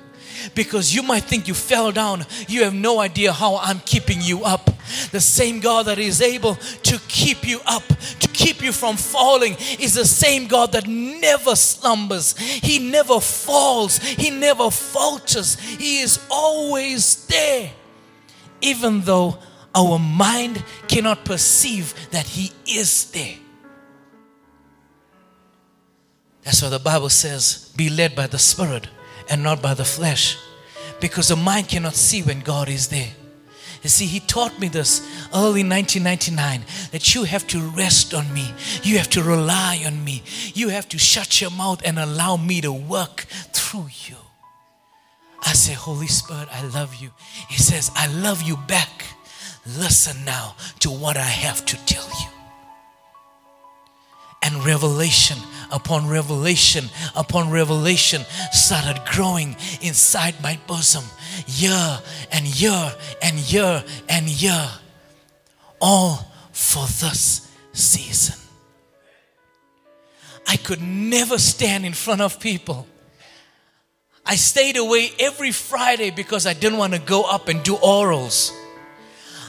because 0.55 0.93
you 0.93 1.03
might 1.03 1.23
think 1.23 1.47
you 1.47 1.53
fell 1.53 1.91
down. 1.91 2.25
You 2.47 2.63
have 2.63 2.73
no 2.73 2.99
idea 2.99 3.31
how 3.31 3.57
I'm 3.57 3.79
keeping 3.79 4.21
you 4.21 4.43
up. 4.43 4.69
The 5.11 5.19
same 5.19 5.59
God 5.59 5.87
that 5.87 5.99
is 5.99 6.21
able 6.21 6.55
to 6.55 6.99
keep 7.07 7.47
you 7.47 7.59
up, 7.65 7.83
to 8.19 8.27
keep 8.29 8.61
you 8.61 8.71
from 8.71 8.95
falling, 8.97 9.55
is 9.79 9.95
the 9.95 10.05
same 10.05 10.47
God 10.47 10.71
that 10.71 10.87
never 10.87 11.55
slumbers. 11.55 12.37
He 12.37 12.79
never 12.79 13.19
falls. 13.19 13.99
He 13.99 14.29
never 14.29 14.71
falters. 14.71 15.59
He 15.59 15.99
is 15.99 16.19
always 16.29 17.25
there. 17.27 17.71
Even 18.61 19.01
though 19.01 19.37
our 19.75 19.99
mind 19.99 20.63
cannot 20.87 21.25
perceive 21.25 21.93
that 22.11 22.25
He 22.25 22.51
is 22.65 23.11
there. 23.11 23.35
That's 26.43 26.61
why 26.61 26.69
the 26.69 26.79
Bible 26.79 27.09
says, 27.09 27.73
be 27.75 27.89
led 27.89 28.15
by 28.15 28.27
the 28.27 28.39
Spirit 28.39 28.87
and 29.29 29.43
not 29.43 29.61
by 29.61 29.73
the 29.73 29.85
flesh. 29.85 30.37
Because 30.99 31.27
the 31.27 31.35
mind 31.35 31.69
cannot 31.69 31.95
see 31.95 32.21
when 32.21 32.39
God 32.39 32.69
is 32.69 32.87
there. 32.87 33.13
You 33.83 33.89
see, 33.89 34.05
he 34.05 34.19
taught 34.19 34.59
me 34.59 34.67
this 34.67 35.01
early 35.33 35.63
1999 35.63 36.61
that 36.91 37.13
you 37.13 37.23
have 37.23 37.45
to 37.47 37.59
rest 37.59 38.13
on 38.13 38.33
me. 38.33 38.51
You 38.83 38.97
have 38.97 39.09
to 39.11 39.23
rely 39.23 39.83
on 39.85 40.03
me. 40.03 40.23
You 40.53 40.69
have 40.69 40.89
to 40.89 40.97
shut 40.97 41.39
your 41.39 41.51
mouth 41.51 41.81
and 41.85 41.99
allow 41.99 42.37
me 42.37 42.61
to 42.61 42.71
work 42.71 43.25
through 43.53 43.87
you. 44.05 44.15
I 45.45 45.53
say, 45.53 45.73
Holy 45.73 46.07
Spirit, 46.07 46.49
I 46.51 46.65
love 46.67 46.95
you. 46.95 47.11
He 47.49 47.57
says, 47.57 47.91
I 47.95 48.07
love 48.07 48.41
you 48.41 48.57
back. 48.67 49.05
Listen 49.65 50.25
now 50.25 50.55
to 50.79 50.89
what 50.89 51.15
I 51.15 51.21
have 51.21 51.65
to 51.65 51.85
tell 51.85 52.07
you. 52.07 52.29
And 54.43 54.65
revelation 54.65 55.37
upon 55.71 56.07
revelation 56.07 56.85
upon 57.15 57.49
revelation 57.49 58.21
started 58.51 59.01
growing 59.05 59.55
inside 59.81 60.35
my 60.41 60.59
bosom 60.67 61.03
year 61.45 61.99
and 62.31 62.45
year 62.59 62.93
and 63.21 63.37
year 63.51 63.83
and 64.09 64.27
year. 64.27 64.69
All 65.79 66.31
for 66.51 66.85
this 66.87 67.51
season. 67.73 68.35
I 70.47 70.57
could 70.57 70.81
never 70.81 71.37
stand 71.37 71.85
in 71.85 71.93
front 71.93 72.21
of 72.21 72.39
people. 72.39 72.87
I 74.25 74.35
stayed 74.35 74.77
away 74.77 75.11
every 75.19 75.51
Friday 75.51 76.09
because 76.09 76.45
I 76.45 76.53
didn't 76.53 76.79
want 76.79 76.93
to 76.93 76.99
go 76.99 77.23
up 77.23 77.47
and 77.47 77.61
do 77.63 77.75
orals. 77.75 78.51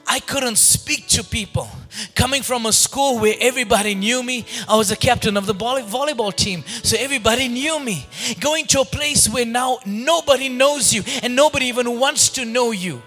I 0.09 0.21
couldn't 0.21 0.57
speak 0.57 1.07
to 1.09 1.23
people. 1.23 1.69
Coming 2.15 2.43
from 2.43 2.65
a 2.65 2.73
school 2.73 3.19
where 3.19 3.35
everybody 3.41 3.95
knew 3.95 4.23
me, 4.23 4.47
I 4.67 4.77
was 4.77 4.91
a 4.91 4.97
captain 4.97 5.37
of 5.37 5.47
the 5.47 5.55
volleyball 5.55 6.35
team, 6.35 6.65
so 6.83 6.97
everybody 6.99 7.49
knew 7.49 7.79
me. 7.79 8.07
Going 8.41 8.67
to 8.69 8.81
a 8.81 8.85
place 8.85 9.29
where 9.29 9.45
now 9.45 9.79
nobody 9.85 10.49
knows 10.49 10.95
you 10.95 11.03
and 11.23 11.37
nobody 11.37 11.67
even 11.67 12.01
wants 12.01 12.31
to 12.31 12.45
know 12.45 12.71
you. 12.71 13.03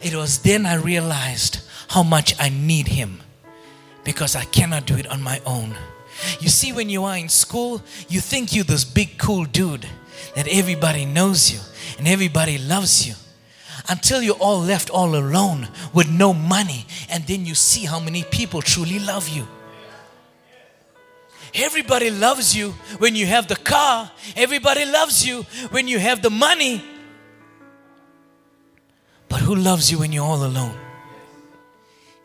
It 0.00 0.14
was 0.14 0.38
then 0.38 0.66
I 0.66 0.74
realized 0.74 1.60
how 1.88 2.04
much 2.04 2.34
I 2.38 2.48
need 2.48 2.88
Him 2.88 3.20
because 4.04 4.36
I 4.36 4.44
cannot 4.44 4.86
do 4.86 4.96
it 4.96 5.06
on 5.08 5.20
my 5.20 5.42
own. 5.44 5.74
You 6.38 6.48
see, 6.48 6.72
when 6.72 6.88
you 6.88 7.04
are 7.04 7.16
in 7.16 7.28
school, 7.28 7.82
you 8.08 8.20
think 8.20 8.54
you're 8.54 8.64
this 8.64 8.84
big, 8.84 9.18
cool 9.18 9.44
dude 9.44 9.86
that 10.36 10.46
everybody 10.48 11.04
knows 11.04 11.50
you 11.52 11.58
and 11.98 12.06
everybody 12.06 12.58
loves 12.58 13.06
you 13.06 13.14
until 13.90 14.22
you're 14.22 14.36
all 14.36 14.60
left 14.60 14.88
all 14.88 15.16
alone 15.16 15.68
with 15.92 16.08
no 16.08 16.32
money, 16.32 16.86
and 17.10 17.26
then 17.26 17.44
you 17.44 17.54
see 17.54 17.84
how 17.84 17.98
many 17.98 18.22
people 18.22 18.62
truly 18.62 19.00
love 19.00 19.28
you. 19.28 19.46
Everybody 21.52 22.10
loves 22.10 22.56
you 22.56 22.70
when 22.98 23.16
you 23.16 23.26
have 23.26 23.48
the 23.48 23.56
car, 23.56 24.10
everybody 24.36 24.86
loves 24.86 25.26
you 25.26 25.42
when 25.70 25.88
you 25.88 25.98
have 25.98 26.22
the 26.22 26.30
money. 26.30 26.84
But 29.28 29.40
who 29.40 29.56
loves 29.56 29.90
you 29.90 29.98
when 29.98 30.12
you're 30.12 30.24
all 30.24 30.44
alone? 30.44 30.79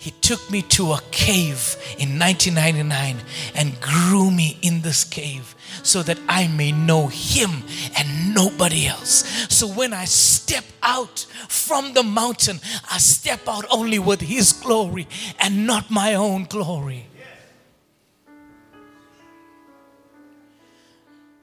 He 0.06 0.12
took 0.22 0.52
me 0.52 0.62
to 0.62 0.92
a 0.92 1.02
cave 1.10 1.76
in 1.98 2.20
1999 2.20 3.18
and 3.56 3.82
grew 3.82 4.30
me 4.30 4.60
in 4.62 4.82
this 4.82 5.04
cave 5.04 5.56
so 5.82 6.04
that 6.04 6.20
I 6.30 6.48
may 6.48 6.72
know 6.72 7.08
Him 7.08 7.64
and 7.98 8.36
nobody 8.36 8.86
else. 8.86 9.26
So 9.50 9.66
when 9.68 9.94
I 9.94 10.06
step 10.06 10.64
out 10.84 11.26
from 11.50 11.96
the 11.96 12.04
mountain, 12.04 12.60
I 12.92 13.00
step 13.00 13.48
out 13.48 13.66
only 13.72 13.98
with 13.98 14.22
His 14.22 14.54
glory 14.54 15.08
and 15.40 15.66
not 15.66 15.90
my 15.90 16.14
own 16.14 16.44
glory. 16.44 17.08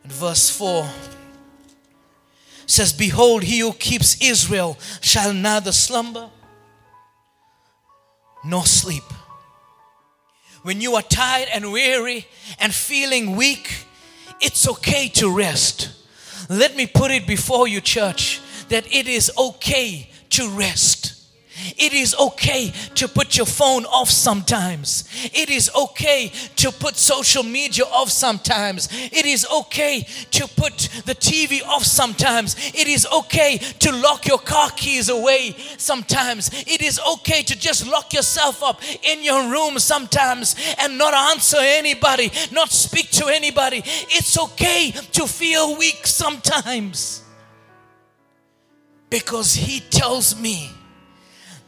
And 0.05 0.13
verse 0.13 0.51
4 0.51 0.89
says, 2.67 2.93
Behold, 2.93 3.43
he 3.43 3.59
who 3.59 3.73
keeps 3.73 4.23
Israel 4.23 4.79
shall 5.01 5.33
neither 5.35 5.73
slumber 5.73 6.31
nor 8.45 8.67
sleep. 8.67 9.05
When 10.63 10.81
you 10.81 10.95
are 10.95 11.03
tired 11.03 11.49
and 11.53 11.73
weary 11.73 12.27
and 12.61 12.73
feeling 12.73 13.35
weak, 13.35 13.87
it's 14.41 14.69
okay 14.69 15.09
to 15.15 15.37
rest. 15.37 15.91
Let 16.49 16.77
me 16.77 16.87
put 16.87 17.11
it 17.11 17.27
before 17.27 17.67
you, 17.67 17.81
church, 17.81 18.41
that 18.69 18.87
it 18.93 19.09
is 19.09 19.31
okay 19.37 20.09
to 20.31 20.49
rest. 20.51 21.02
It 21.77 21.93
is 21.93 22.15
okay 22.15 22.73
to 22.95 23.09
put 23.09 23.37
your 23.37 23.47
phone 23.47 23.85
off 23.87 24.11
sometimes. 24.11 25.09
It 25.33 25.51
is 25.51 25.71
okay 25.75 26.33
to 26.57 26.71
put 26.73 26.97
social 26.97 27.43
media 27.43 27.85
off 27.85 28.11
sometimes. 28.11 28.89
It 28.93 29.27
is 29.27 29.47
okay 29.47 30.07
to 30.33 30.49
put 30.49 30.89
the 31.07 31.15
TV 31.15 31.65
off 31.67 31.85
sometimes. 31.85 32.57
It 32.75 32.89
is 32.89 33.07
okay 33.07 33.59
to 33.59 33.93
lock 33.93 34.27
your 34.27 34.39
car 34.39 34.71
keys 34.71 35.09
away 35.09 35.55
sometimes. 35.79 36.51
It 36.67 36.83
is 36.83 37.01
okay 37.15 37.43
to 37.43 37.59
just 37.59 37.87
lock 37.87 38.13
yourself 38.13 38.63
up 38.63 38.81
in 39.03 39.23
your 39.23 39.51
room 39.51 39.79
sometimes 39.79 40.57
and 40.79 40.99
not 40.99 41.15
answer 41.15 41.59
anybody, 41.61 42.31
not 42.51 42.71
speak 42.71 43.11
to 43.13 43.27
anybody. 43.27 43.83
It's 43.85 44.39
okay 44.39 44.93
to 45.13 45.27
feel 45.27 45.77
weak 45.77 46.07
sometimes 46.07 47.23
because 49.11 49.53
He 49.55 49.81
tells 49.81 50.39
me 50.41 50.71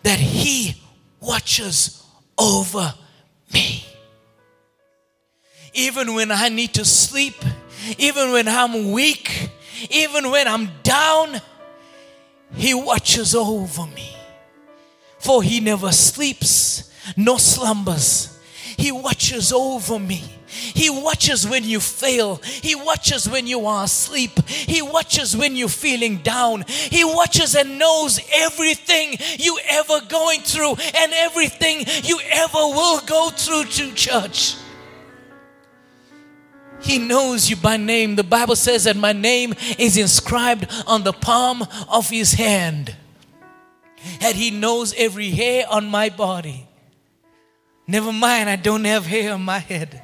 that 0.04 0.20
He 0.20 0.80
watches 1.20 2.06
over 2.38 2.94
me. 3.52 3.84
Even 5.72 6.14
when 6.14 6.30
I 6.30 6.48
need 6.50 6.74
to 6.74 6.84
sleep, 6.84 7.34
even 7.98 8.30
when 8.30 8.46
I'm 8.46 8.92
weak, 8.92 9.50
even 9.90 10.30
when 10.30 10.46
I'm 10.46 10.70
down, 10.82 11.40
He 12.54 12.74
watches 12.74 13.34
over 13.34 13.86
me. 13.86 14.14
For 15.18 15.42
He 15.42 15.58
never 15.60 15.90
sleeps 15.90 16.92
nor 17.16 17.38
slumbers, 17.38 18.38
He 18.76 18.92
watches 18.92 19.52
over 19.52 19.98
me. 19.98 20.22
He 20.54 20.88
watches 20.88 21.46
when 21.46 21.64
you 21.64 21.80
fail. 21.80 22.36
He 22.36 22.74
watches 22.74 23.28
when 23.28 23.46
you 23.46 23.66
are 23.66 23.84
asleep. 23.84 24.48
He 24.48 24.82
watches 24.82 25.36
when 25.36 25.56
you're 25.56 25.68
feeling 25.68 26.18
down. 26.18 26.64
He 26.68 27.04
watches 27.04 27.54
and 27.54 27.78
knows 27.78 28.20
everything 28.32 29.16
you 29.38 29.58
ever 29.68 30.00
going 30.08 30.40
through 30.40 30.76
and 30.94 31.12
everything 31.12 31.84
you 32.04 32.20
ever 32.32 32.58
will 32.58 33.00
go 33.00 33.30
through 33.30 33.64
to 33.64 33.92
church. 33.94 34.56
He 36.80 36.98
knows 36.98 37.48
you 37.48 37.56
by 37.56 37.76
name. 37.76 38.16
The 38.16 38.24
Bible 38.24 38.56
says 38.56 38.84
that 38.84 38.96
my 38.96 39.12
name 39.12 39.54
is 39.78 39.96
inscribed 39.96 40.66
on 40.86 41.02
the 41.02 41.12
palm 41.12 41.66
of 41.88 42.10
his 42.10 42.34
hand. 42.34 42.94
And 44.20 44.36
he 44.36 44.50
knows 44.50 44.94
every 44.96 45.30
hair 45.30 45.64
on 45.68 45.86
my 45.86 46.10
body. 46.10 46.68
Never 47.86 48.12
mind, 48.12 48.48
I 48.48 48.56
don't 48.56 48.84
have 48.84 49.06
hair 49.06 49.32
on 49.32 49.42
my 49.42 49.58
head. 49.58 50.02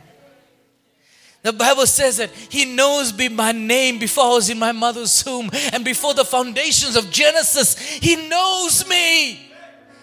The 1.43 1.53
Bible 1.53 1.87
says 1.87 2.19
that 2.19 2.31
He 2.31 2.67
knows 2.67 3.17
me 3.17 3.29
by 3.29 3.53
name 3.53 3.99
before 3.99 4.25
I 4.25 4.29
was 4.35 4.51
in 4.51 4.59
my 4.59 4.73
mother's 4.73 5.25
womb 5.25 5.51
and 5.73 5.85
before 5.85 6.13
the 6.15 6.25
foundations 6.25 6.97
of 6.97 7.11
Genesis. 7.11 7.79
He 7.79 8.29
knows 8.29 8.87
me. 8.87 9.51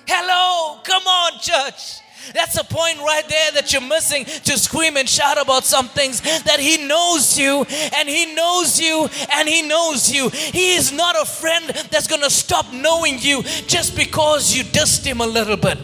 Hello, 0.07 0.79
come 0.83 1.03
on, 1.03 1.39
church. 1.39 2.01
That's 2.33 2.57
a 2.57 2.63
point 2.63 2.99
right 2.99 3.23
there 3.29 3.51
that 3.53 3.71
you're 3.71 3.81
missing 3.81 4.25
to 4.25 4.57
scream 4.57 4.97
and 4.97 5.07
shout 5.07 5.39
about 5.39 5.63
some 5.63 5.87
things 5.87 6.21
that 6.21 6.59
He 6.59 6.85
knows 6.87 7.37
you 7.37 7.65
and 7.95 8.09
He 8.09 8.33
knows 8.33 8.79
you 8.79 9.07
and 9.33 9.47
He 9.47 9.61
knows 9.61 10.11
you. 10.11 10.29
He 10.29 10.75
is 10.75 10.91
not 10.91 11.15
a 11.21 11.25
friend 11.25 11.67
that's 11.91 12.07
going 12.07 12.23
to 12.23 12.29
stop 12.29 12.73
knowing 12.73 13.19
you 13.19 13.43
just 13.43 13.95
because 13.95 14.55
you 14.55 14.63
dissed 14.63 15.05
Him 15.05 15.21
a 15.21 15.27
little 15.27 15.57
bit. 15.57 15.77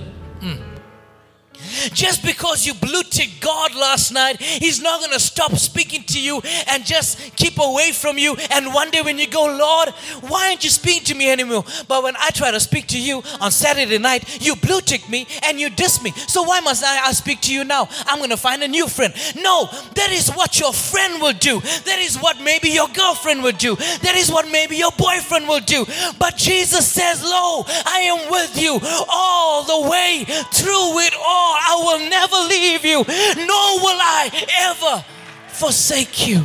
Just 1.94 2.24
because 2.24 2.66
you 2.66 2.74
blue 2.74 3.04
ticked 3.04 3.42
God 3.42 3.76
last 3.76 4.12
night, 4.12 4.42
He's 4.42 4.82
not 4.82 5.00
going 5.00 5.12
to 5.12 5.20
stop 5.20 5.54
speaking 5.58 6.04
to 6.04 6.22
you 6.22 6.42
and 6.68 6.86
just 6.86 7.36
keep 7.36 7.60
away 7.60 7.92
from 7.92 8.18
you. 8.18 8.36
And 8.52 8.74
one 8.74 8.92
day 8.92 9.02
when 9.02 9.20
you 9.20 9.28
go, 9.28 9.46
Lord, 9.46 9.90
why 10.22 10.50
aren't 10.50 10.64
you 10.64 10.70
speaking 10.70 11.04
to 11.06 11.16
me 11.16 11.32
anymore? 11.32 11.64
But 11.88 12.04
when 12.04 12.16
I 12.18 12.30
try 12.30 12.52
to 12.52 12.60
speak 12.60 12.88
to 12.88 13.02
you 13.02 13.24
on 13.42 13.52
Saturday 13.52 13.98
night, 13.98 14.42
you 14.42 14.56
blue 14.56 14.82
tick 14.82 15.10
me 15.10 15.28
and 15.46 15.60
you 15.60 15.70
diss 15.70 16.02
me. 16.04 16.12
So 16.12 16.44
why 16.44 16.60
must 16.60 16.84
I, 16.84 17.08
I 17.08 17.12
speak 17.14 17.42
to 17.42 17.54
you 17.54 17.64
now? 17.64 17.88
I'm 18.06 18.20
going 18.20 18.30
to 18.30 18.38
find 18.38 18.64
a 18.64 18.68
new 18.68 18.88
friend. 18.88 19.14
No, 19.36 19.68
that 19.96 20.12
is 20.12 20.30
what 20.30 20.60
your 20.60 20.74
friend 20.74 21.22
will 21.22 21.34
do. 21.34 21.60
That 21.60 22.00
is 22.00 22.18
what 22.18 22.40
maybe 22.42 22.70
your 22.70 22.88
girlfriend 22.90 23.44
will 23.44 23.52
do. 23.54 23.76
That 23.76 24.16
is 24.16 24.32
what 24.32 24.50
maybe 24.50 24.78
your 24.78 24.92
boyfriend 24.98 25.48
will 25.48 25.62
do. 25.62 25.86
But 26.20 26.38
Jesus 26.38 26.88
says, 26.88 27.24
Lo, 27.24 27.64
I 27.68 28.00
am 28.06 28.32
with 28.32 28.62
you 28.62 28.80
all 29.10 29.64
the 29.64 29.90
way 29.90 30.26
through 30.26 31.00
it 31.00 31.14
all. 31.18 31.56
I 31.66 31.76
will 31.76 32.10
never 32.10 32.36
leave 32.50 32.86
you, 32.86 32.98
nor 32.98 33.80
will 33.80 34.00
I 34.02 34.30
ever 34.60 35.06
forsake 35.48 36.28
you. 36.28 36.44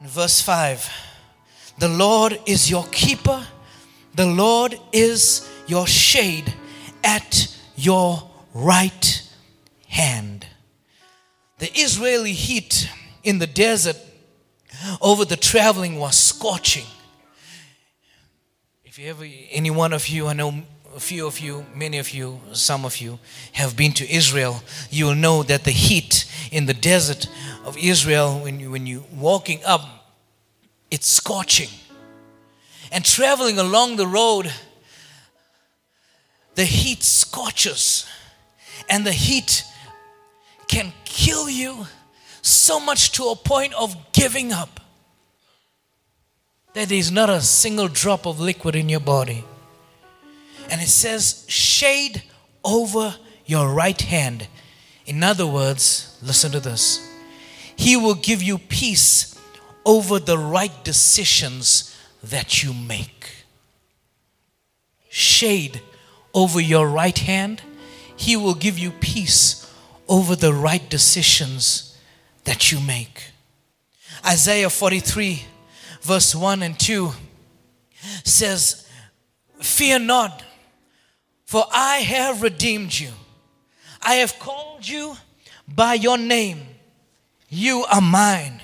In 0.00 0.06
verse 0.06 0.40
5 0.40 0.90
The 1.78 1.88
Lord 1.88 2.40
is 2.46 2.70
your 2.70 2.84
keeper, 2.90 3.46
the 4.14 4.26
Lord 4.26 4.78
is 4.92 5.48
your 5.66 5.86
shade 5.86 6.54
at 7.04 7.56
your 7.76 8.28
right 8.52 9.22
hand. 9.88 10.46
The 11.58 11.70
Israeli 11.78 12.32
heat 12.32 12.90
in 13.22 13.38
the 13.38 13.46
desert 13.46 13.96
over 15.00 15.24
the 15.24 15.36
traveling 15.36 15.98
was 15.98 16.16
scorching. 16.16 16.86
If 18.90 18.98
you 18.98 19.08
ever, 19.08 19.24
any 19.52 19.70
one 19.70 19.92
of 19.92 20.08
you, 20.08 20.26
I 20.26 20.32
know 20.32 20.64
a 20.96 20.98
few 20.98 21.24
of 21.28 21.38
you, 21.38 21.64
many 21.76 21.98
of 21.98 22.10
you, 22.10 22.40
some 22.54 22.84
of 22.84 22.96
you 22.96 23.20
have 23.52 23.76
been 23.76 23.92
to 23.92 24.12
Israel, 24.12 24.64
you 24.90 25.04
will 25.04 25.14
know 25.14 25.44
that 25.44 25.62
the 25.62 25.70
heat 25.70 26.24
in 26.50 26.66
the 26.66 26.74
desert 26.74 27.28
of 27.64 27.78
Israel, 27.78 28.40
when 28.40 28.58
you 28.58 28.72
when 28.72 28.88
you 28.88 29.04
walking 29.14 29.60
up, 29.64 29.82
it's 30.90 31.06
scorching. 31.06 31.68
And 32.90 33.04
traveling 33.04 33.60
along 33.60 33.94
the 33.94 34.08
road, 34.08 34.52
the 36.56 36.64
heat 36.64 37.04
scorches, 37.04 38.06
and 38.88 39.06
the 39.06 39.12
heat 39.12 39.62
can 40.66 40.92
kill 41.04 41.48
you 41.48 41.86
so 42.42 42.80
much 42.80 43.12
to 43.12 43.28
a 43.28 43.36
point 43.36 43.72
of 43.74 43.94
giving 44.12 44.52
up 44.52 44.80
there 46.72 46.86
is 46.90 47.10
not 47.10 47.28
a 47.28 47.40
single 47.40 47.88
drop 47.88 48.26
of 48.26 48.40
liquid 48.40 48.76
in 48.76 48.88
your 48.88 49.00
body. 49.00 49.44
And 50.70 50.80
it 50.80 50.88
says, 50.88 51.44
shade 51.48 52.22
over 52.64 53.16
your 53.44 53.72
right 53.72 54.00
hand. 54.00 54.46
In 55.06 55.22
other 55.24 55.46
words, 55.46 56.18
listen 56.22 56.52
to 56.52 56.60
this 56.60 57.00
He 57.74 57.96
will 57.96 58.14
give 58.14 58.42
you 58.42 58.58
peace 58.58 59.38
over 59.84 60.20
the 60.20 60.38
right 60.38 60.84
decisions 60.84 61.96
that 62.22 62.62
you 62.62 62.72
make. 62.72 63.44
Shade 65.08 65.80
over 66.32 66.60
your 66.60 66.86
right 66.86 67.18
hand, 67.18 67.62
He 68.14 68.36
will 68.36 68.54
give 68.54 68.78
you 68.78 68.92
peace 68.92 69.66
over 70.08 70.36
the 70.36 70.54
right 70.54 70.88
decisions 70.88 71.98
that 72.44 72.70
you 72.70 72.80
make. 72.80 73.24
Isaiah 74.24 74.70
43, 74.70 75.44
verse 76.00 76.34
1 76.34 76.62
and 76.62 76.78
2 76.78 77.10
says, 78.24 78.86
Fear 79.60 80.00
not, 80.00 80.42
for 81.44 81.64
I 81.72 81.98
have 81.98 82.42
redeemed 82.42 82.98
you. 82.98 83.10
I 84.02 84.14
have 84.14 84.38
called 84.38 84.88
you 84.88 85.16
by 85.68 85.94
your 85.94 86.16
name. 86.16 86.60
You 87.48 87.84
are 87.92 88.00
mine. 88.00 88.60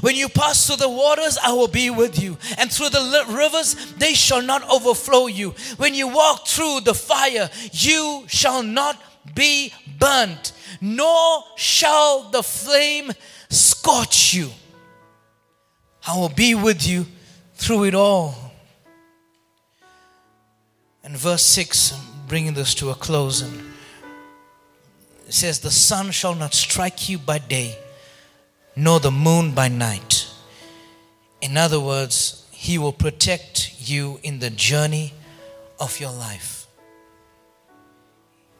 When 0.00 0.16
you 0.16 0.28
pass 0.28 0.66
through 0.66 0.76
the 0.76 0.88
waters, 0.88 1.38
I 1.42 1.52
will 1.52 1.68
be 1.68 1.90
with 1.90 2.20
you. 2.22 2.38
And 2.58 2.70
through 2.70 2.90
the 2.90 3.24
rivers, 3.28 3.74
they 3.94 4.14
shall 4.14 4.42
not 4.42 4.68
overflow 4.70 5.26
you. 5.26 5.50
When 5.76 5.94
you 5.94 6.08
walk 6.08 6.46
through 6.46 6.80
the 6.80 6.94
fire, 6.94 7.50
you 7.72 8.24
shall 8.28 8.62
not 8.62 9.00
be 9.34 9.72
burnt, 9.98 10.52
nor 10.80 11.44
shall 11.56 12.30
the 12.30 12.42
flame 12.42 13.12
scorch 13.50 14.34
you. 14.34 14.50
I 16.06 16.16
will 16.16 16.28
be 16.28 16.54
with 16.54 16.86
you 16.86 17.06
through 17.54 17.84
it 17.84 17.94
all. 17.94 18.34
And 21.04 21.16
verse 21.16 21.44
6, 21.44 21.92
bringing 22.28 22.54
this 22.54 22.74
to 22.76 22.90
a 22.90 22.94
close, 22.94 23.42
it 23.42 23.50
says, 25.28 25.60
The 25.60 25.70
sun 25.70 26.10
shall 26.10 26.34
not 26.34 26.54
strike 26.54 27.08
you 27.08 27.18
by 27.18 27.38
day, 27.38 27.78
nor 28.74 29.00
the 29.00 29.10
moon 29.10 29.52
by 29.52 29.68
night. 29.68 30.28
In 31.40 31.56
other 31.56 31.80
words, 31.80 32.46
He 32.50 32.78
will 32.78 32.92
protect 32.92 33.88
you 33.88 34.18
in 34.22 34.38
the 34.38 34.50
journey 34.50 35.12
of 35.80 36.00
your 36.00 36.12
life. 36.12 36.66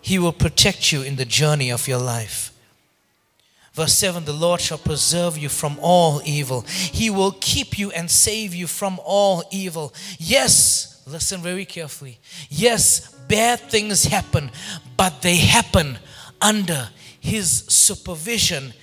He 0.01 0.19
will 0.19 0.33
protect 0.33 0.91
you 0.91 1.03
in 1.03 1.17
the 1.17 1.25
journey 1.25 1.71
of 1.71 1.87
your 1.87 2.01
life. 2.01 2.52
Verse 3.73 3.95
7 3.95 4.25
The 4.25 4.33
Lord 4.33 4.61
shall 4.61 4.79
preserve 4.79 5.39
you 5.39 5.49
from 5.49 5.79
all 5.81 6.21
evil. 6.25 6.63
He 6.63 7.11
will 7.11 7.33
keep 7.41 7.79
you 7.79 7.91
and 7.91 8.11
save 8.11 8.55
you 8.55 8.67
from 8.67 9.01
all 9.05 9.45
evil. 9.51 9.93
Yes, 10.19 11.03
listen 11.07 11.41
very 11.41 11.65
carefully. 11.65 12.19
Yes, 12.49 13.15
bad 13.29 13.61
things 13.61 14.05
happen, 14.05 14.51
but 14.97 15.23
they 15.23 15.37
happen 15.37 15.99
under 16.41 16.91
His 17.21 17.51
supervision 17.69 18.75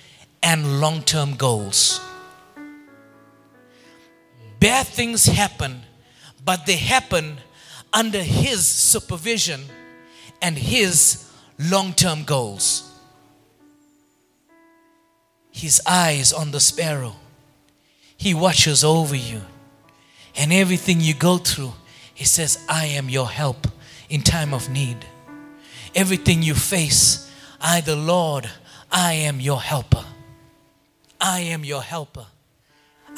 and 0.42 0.80
long 0.80 1.02
term 1.02 1.36
goals. 1.36 2.00
Bad 4.58 4.86
things 4.86 5.24
happen, 5.24 5.82
but 6.44 6.66
they 6.66 6.76
happen 6.76 7.38
under 7.92 8.22
His 8.22 8.66
supervision 8.66 9.62
and 10.42 10.58
His 10.58 11.30
long 11.58 11.92
term 11.92 12.24
goals. 12.24 12.89
His 15.50 15.80
eyes 15.86 16.32
on 16.32 16.50
the 16.50 16.60
sparrow. 16.60 17.16
He 18.16 18.34
watches 18.34 18.84
over 18.84 19.16
you. 19.16 19.42
And 20.36 20.52
everything 20.52 21.00
you 21.00 21.14
go 21.14 21.38
through, 21.38 21.72
He 22.14 22.24
says, 22.24 22.64
I 22.68 22.86
am 22.86 23.08
your 23.08 23.28
help 23.28 23.66
in 24.08 24.22
time 24.22 24.54
of 24.54 24.68
need. 24.68 24.98
Everything 25.94 26.42
you 26.42 26.54
face, 26.54 27.30
I, 27.60 27.80
the 27.80 27.96
Lord, 27.96 28.48
I 28.90 29.14
am 29.14 29.40
your 29.40 29.60
helper. 29.60 30.04
I 31.20 31.40
am 31.40 31.64
your 31.64 31.82
helper. 31.82 32.26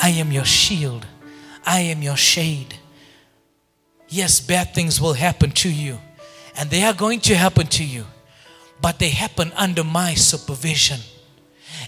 I 0.00 0.10
am 0.10 0.32
your 0.32 0.44
shield. 0.44 1.06
I 1.64 1.80
am 1.80 2.02
your 2.02 2.16
shade. 2.16 2.74
Yes, 4.08 4.40
bad 4.40 4.74
things 4.74 5.00
will 5.00 5.14
happen 5.14 5.52
to 5.52 5.70
you, 5.70 5.98
and 6.56 6.68
they 6.70 6.82
are 6.82 6.92
going 6.92 7.20
to 7.20 7.34
happen 7.34 7.66
to 7.68 7.84
you, 7.84 8.04
but 8.80 8.98
they 8.98 9.08
happen 9.08 9.52
under 9.56 9.84
my 9.84 10.14
supervision 10.14 11.00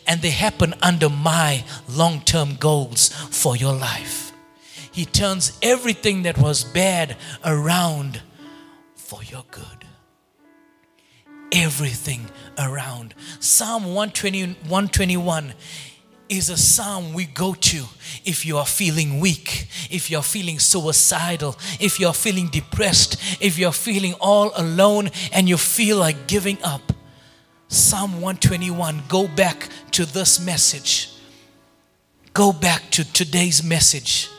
and 0.06 0.20
they 0.22 0.30
happen 0.30 0.74
under 0.82 1.08
my 1.08 1.64
long 1.88 2.20
term 2.20 2.56
goals 2.56 3.08
for 3.08 3.56
your 3.56 3.74
life. 3.74 4.32
He 4.92 5.04
turns 5.04 5.58
everything 5.62 6.22
that 6.22 6.38
was 6.38 6.62
bad 6.62 7.16
around 7.44 8.20
for 8.94 9.22
your 9.24 9.44
good. 9.50 9.84
Everything 11.52 12.30
around. 12.58 13.14
Psalm 13.40 13.84
120, 13.84 14.44
121 14.68 15.54
is 16.28 16.48
a 16.48 16.56
psalm 16.56 17.12
we 17.12 17.26
go 17.26 17.54
to 17.54 17.84
if 18.24 18.46
you 18.46 18.56
are 18.56 18.66
feeling 18.66 19.20
weak, 19.20 19.68
if 19.90 20.10
you're 20.10 20.22
feeling 20.22 20.58
suicidal, 20.58 21.56
if 21.80 22.00
you're 22.00 22.14
feeling 22.14 22.48
depressed, 22.48 23.16
if 23.42 23.58
you're 23.58 23.72
feeling 23.72 24.14
all 24.20 24.52
alone 24.56 25.10
and 25.32 25.48
you 25.48 25.56
feel 25.56 25.98
like 25.98 26.26
giving 26.26 26.58
up. 26.62 26.93
Psalm 27.74 28.12
121, 28.20 29.02
go 29.08 29.26
back 29.26 29.68
to 29.90 30.04
this 30.04 30.38
message. 30.38 31.10
Go 32.32 32.52
back 32.52 32.88
to 32.92 33.12
today's 33.12 33.64
message. 33.64 34.30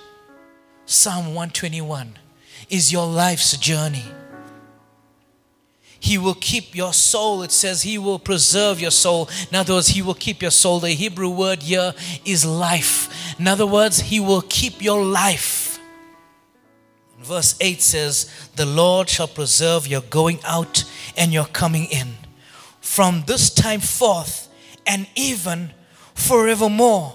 Psalm 0.86 1.26
121 1.36 2.18
is 2.70 2.94
your 2.94 3.06
life's 3.06 3.58
journey. 3.58 4.06
He 6.00 6.18
will 6.18 6.36
keep 6.36 6.78
your 6.78 6.94
soul. 6.94 7.42
It 7.42 7.52
says 7.52 7.82
He 7.82 7.98
will 7.98 8.20
preserve 8.20 8.80
your 8.80 8.92
soul. 8.92 9.28
In 9.52 9.58
other 9.58 9.74
words, 9.74 9.90
He 9.90 10.02
will 10.02 10.14
keep 10.14 10.42
your 10.42 10.52
soul. 10.52 10.80
The 10.80 10.92
Hebrew 10.92 11.30
word 11.30 11.64
here 11.64 11.94
is 12.24 12.46
life. 12.46 13.38
In 13.38 13.50
other 13.50 13.68
words, 13.68 14.00
He 14.00 14.22
will 14.22 14.44
keep 14.44 14.82
your 14.82 15.04
life. 15.04 15.78
Verse 17.20 17.58
8 17.60 17.82
says, 17.82 18.50
The 18.56 18.66
Lord 18.66 19.10
shall 19.10 19.28
preserve 19.28 19.88
your 19.88 20.02
going 20.04 20.40
out 20.46 20.86
and 21.18 21.34
your 21.34 21.48
coming 21.48 21.88
in 21.92 22.16
from 22.96 23.26
this 23.28 23.50
time 23.50 23.82
forth 23.82 24.48
and 24.88 25.06
even 25.18 25.70
forevermore. 26.14 27.12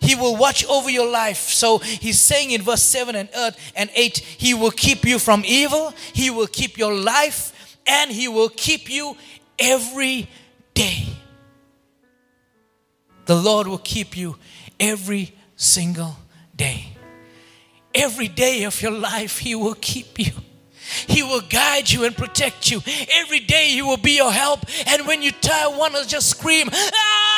He 0.00 0.16
will 0.16 0.34
watch 0.34 0.66
over 0.66 0.90
your 0.90 1.08
life. 1.08 1.50
So 1.50 1.78
he's 1.78 2.20
saying 2.20 2.50
in 2.50 2.62
verse 2.62 2.82
7 2.82 3.14
and 3.14 3.28
8, 3.32 3.54
and 3.76 3.90
8, 3.94 4.18
He 4.18 4.54
will 4.54 4.72
keep 4.72 5.04
you 5.04 5.20
from 5.20 5.44
evil, 5.46 5.94
He 6.12 6.30
will 6.30 6.48
keep 6.48 6.76
your 6.76 6.92
life, 6.92 7.78
and 7.86 8.10
He 8.10 8.26
will 8.26 8.48
keep 8.48 8.90
you 8.90 9.16
every 9.56 10.28
day. 10.74 11.06
The 13.26 13.36
Lord 13.36 13.68
will 13.68 13.78
keep 13.78 14.16
you 14.16 14.36
every 14.80 15.32
single 15.54 16.16
day. 16.56 16.88
Every 17.94 18.26
day 18.26 18.64
of 18.64 18.82
your 18.82 18.90
life, 18.90 19.38
He 19.38 19.54
will 19.54 19.76
keep 19.80 20.18
you. 20.18 20.32
He 21.06 21.22
will 21.22 21.42
guide 21.42 21.90
you 21.90 22.04
and 22.04 22.16
protect 22.16 22.70
you. 22.70 22.80
Every 23.14 23.40
day 23.40 23.68
He 23.68 23.82
will 23.82 23.96
be 23.96 24.16
your 24.16 24.32
help. 24.32 24.60
And 24.86 25.06
when 25.06 25.22
you 25.22 25.30
tired, 25.32 25.76
want 25.76 25.94
to 25.94 26.06
just 26.06 26.28
scream, 26.30 26.68
ah! 26.72 27.34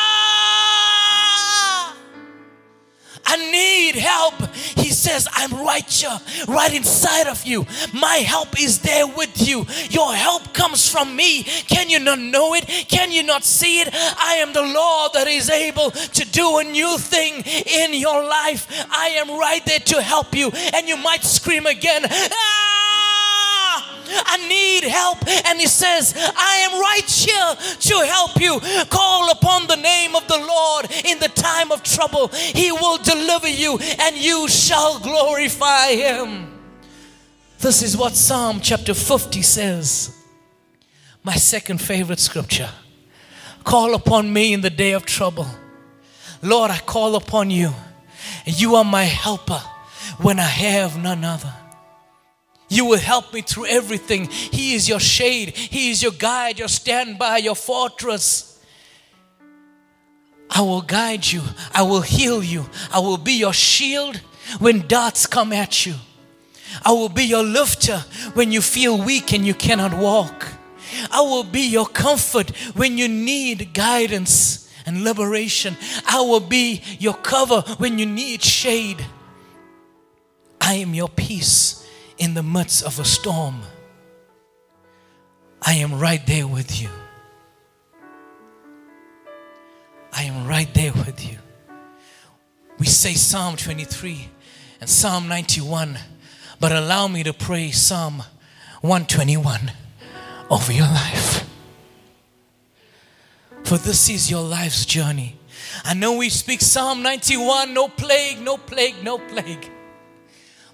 I 3.29 3.37
need 3.51 3.97
help. 3.97 4.35
He 4.55 4.91
says, 4.91 5.27
I'm 5.33 5.53
right 5.65 5.91
here, 5.91 6.17
right 6.47 6.73
inside 6.73 7.27
of 7.27 7.45
you. 7.45 7.67
My 7.93 8.17
help 8.17 8.61
is 8.61 8.81
there 8.81 9.07
with 9.07 9.47
you. 9.47 9.67
Your 9.91 10.15
help 10.15 10.55
comes 10.55 10.89
from 10.89 11.17
me. 11.17 11.43
Can 11.43 11.91
you 11.91 11.99
not 11.99 12.21
know 12.21 12.55
it? 12.55 12.67
Can 12.89 13.11
you 13.11 13.25
not 13.25 13.43
see 13.43 13.81
it? 13.81 13.89
I 13.93 14.35
am 14.37 14.53
the 14.53 14.63
Lord 14.63 15.13
that 15.15 15.27
is 15.27 15.51
able 15.51 15.91
to 15.91 16.25
do 16.31 16.59
a 16.59 16.65
new 16.65 16.97
thing 16.99 17.43
in 17.67 17.95
your 17.95 18.23
life. 18.23 18.87
I 18.91 19.09
am 19.19 19.31
right 19.31 19.65
there 19.67 19.81
to 19.81 20.03
help 20.03 20.35
you. 20.35 20.53
And 20.73 20.89
you 20.89 20.97
might 20.97 21.25
scream 21.25 21.67
again, 21.67 22.05
ah! 22.09 22.66
Need 24.77 24.91
help. 24.91 25.19
And 25.47 25.59
he 25.59 25.67
says, 25.67 26.15
I 26.17 26.57
am 26.69 26.81
right 26.81 27.09
here 27.09 27.77
to 27.81 28.07
help 28.07 28.41
you. 28.41 28.61
Call 28.91 29.31
upon 29.31 29.67
the 29.67 29.77
name 29.77 30.15
of 30.15 30.27
the 30.29 30.39
Lord 30.39 30.91
in 31.05 31.19
the 31.19 31.29
time 31.29 31.73
of 31.73 31.83
trouble. 31.83 32.29
He 32.29 32.73
will 32.73 32.99
deliver 32.99 33.49
you 33.49 33.79
and 34.01 34.17
you 34.17 34.49
shall 34.49 34.99
glorify 34.99 35.89
him. 35.93 36.61
This 37.59 37.83
is 37.83 37.97
what 37.97 38.15
Psalm 38.15 38.61
chapter 38.61 38.93
50 38.93 39.41
says. 39.43 40.15
My 41.23 41.37
second 41.37 41.81
favorite 41.81 42.21
scripture. 42.21 42.71
Call 43.65 43.95
upon 43.95 44.33
me 44.33 44.53
in 44.53 44.61
the 44.61 44.71
day 44.71 44.93
of 44.93 45.07
trouble. 45.07 45.47
Lord, 46.43 46.71
I 46.71 46.79
call 46.79 47.17
upon 47.17 47.51
you. 47.51 47.73
And 48.45 48.61
you 48.61 48.75
are 48.77 48.85
my 48.85 49.05
helper 49.05 49.63
when 50.19 50.39
I 50.39 50.43
have 50.43 51.03
none 51.03 51.25
other. 51.25 51.53
You 52.69 52.85
will 52.85 52.99
help 52.99 53.33
me 53.33 53.43
through 53.43 53.67
everything. 53.67 54.27
He 54.27 54.75
is 54.75 54.89
your 54.89 55.01
shade, 55.01 55.51
He 55.57 55.91
is 55.91 56.03
your 56.03 56.13
guide, 56.13 56.59
your 56.59 56.69
standby, 56.69 57.39
your 57.39 57.55
fortress. 57.55 58.53
I 60.51 60.61
will 60.63 60.83
guide 60.83 61.27
you, 61.27 61.43
I 61.75 61.83
will 61.83 62.01
heal 62.01 62.43
you, 62.43 62.67
I 62.93 63.01
will 63.01 63.19
be 63.19 63.33
your 63.33 63.53
shield 63.53 64.17
when 64.59 64.87
darts 64.87 65.27
come 65.27 65.53
at 65.53 65.87
you. 65.87 65.95
I 66.85 66.93
will 66.93 67.09
be 67.09 67.25
your 67.25 67.43
lifter 67.43 67.99
when 68.35 68.53
you 68.53 68.61
feel 68.61 68.99
weak 69.03 69.33
and 69.33 69.47
you 69.47 69.55
cannot 69.55 69.97
walk. 69.97 70.49
I 71.11 71.21
will 71.21 71.45
be 71.45 71.69
your 71.69 71.87
comfort 71.87 72.51
when 72.75 72.99
you 72.99 73.09
need 73.09 73.75
guidance 73.75 74.71
and 74.85 75.05
liberation. 75.05 75.77
I 76.07 76.21
will 76.21 76.41
be 76.41 76.83
your 76.99 77.15
cover 77.15 77.63
when 77.79 77.99
you 77.99 78.07
need 78.07 78.43
shade. 78.43 79.05
I 80.61 80.75
am 80.75 80.95
your 80.95 81.09
peace 81.09 81.86
in 82.19 82.35
the 82.35 82.43
midst 82.43 82.85
of 82.85 82.99
a 82.99 83.05
storm, 83.05 83.63
I 85.63 85.75
am 85.75 85.99
right 85.99 86.25
there 86.27 86.47
with 86.47 86.81
you. 86.81 86.89
I 90.13 90.23
am 90.23 90.47
right 90.47 90.73
there 90.75 90.93
with 90.93 91.31
you. 91.31 91.39
We 92.79 92.87
say 92.87 93.15
Psalm 93.15 93.57
23 93.57 94.29
and 94.81 94.89
Psalm 94.89 95.29
91, 95.29 95.99
but 96.61 96.73
allow 96.73 97.09
me 97.09 97.23
to 97.23 97.33
pray 97.33 97.71
Psalm 97.71 98.23
121 98.81 99.73
over 100.51 100.73
your 100.73 100.87
life. 100.87 101.49
For 103.65 103.79
this 103.79 104.09
is 104.09 104.31
your 104.31 104.43
life's 104.43 104.87
journey. 104.87 105.37
I 105.85 105.95
know 105.95 106.17
we 106.17 106.29
speak 106.29 106.61
Psalm 106.61 107.03
91 107.03 107.75
no 107.75 107.89
plague, 107.89 108.41
no 108.41 108.57
plague, 108.57 109.03
no 109.03 109.19
plague. 109.19 109.71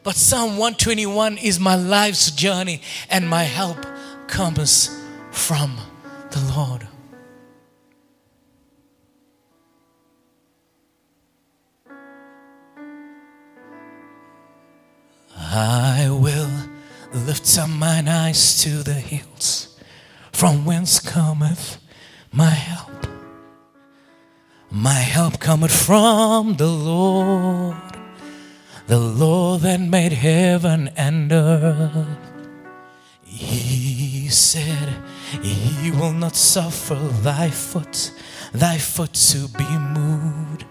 But 0.05 0.17
Psalm 0.17 0.59
121 0.59 1.39
is 1.39 1.61
my 1.61 1.77
life's 1.77 2.33
journey, 2.33 2.83
and 3.09 3.29
my 3.29 3.45
help 3.45 3.87
comes 4.27 4.91
from 5.31 5.77
the 6.33 6.41
Lord. 6.57 6.89
I 15.37 16.09
will 16.11 16.51
lift 17.13 17.57
up 17.59 17.71
mine 17.71 18.09
eyes 18.09 18.61
to 18.63 18.83
the 18.83 18.95
hills, 18.95 19.79
from 20.33 20.65
whence 20.65 20.99
cometh 20.99 21.79
my 22.33 22.51
help. 22.51 23.07
My 24.69 24.95
help 24.95 25.39
cometh 25.39 25.71
from 25.71 26.57
the 26.57 26.67
Lord 26.67 27.92
the 28.93 28.99
Lord 28.99 29.63
that 29.63 29.81
made 29.81 30.13
heaven 30.13 30.91
and 30.99 31.33
earth. 31.33 32.07
He 33.25 34.29
said, 34.29 34.87
He 35.41 35.91
will 35.91 36.13
not 36.13 36.37
suffer 36.37 36.97
thy 37.23 37.49
foot, 37.49 38.13
thy 38.53 38.77
foot 38.77 39.15
to 39.31 39.49
be 39.49 39.65
moved. 39.79 40.67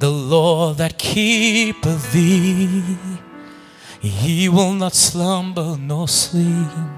The 0.00 0.10
Lord 0.10 0.76
that 0.76 0.98
keepeth 0.98 2.12
thee, 2.12 2.82
He 4.00 4.50
will 4.50 4.74
not 4.74 4.92
slumber 4.92 5.78
nor 5.78 6.08
sleep. 6.08 6.93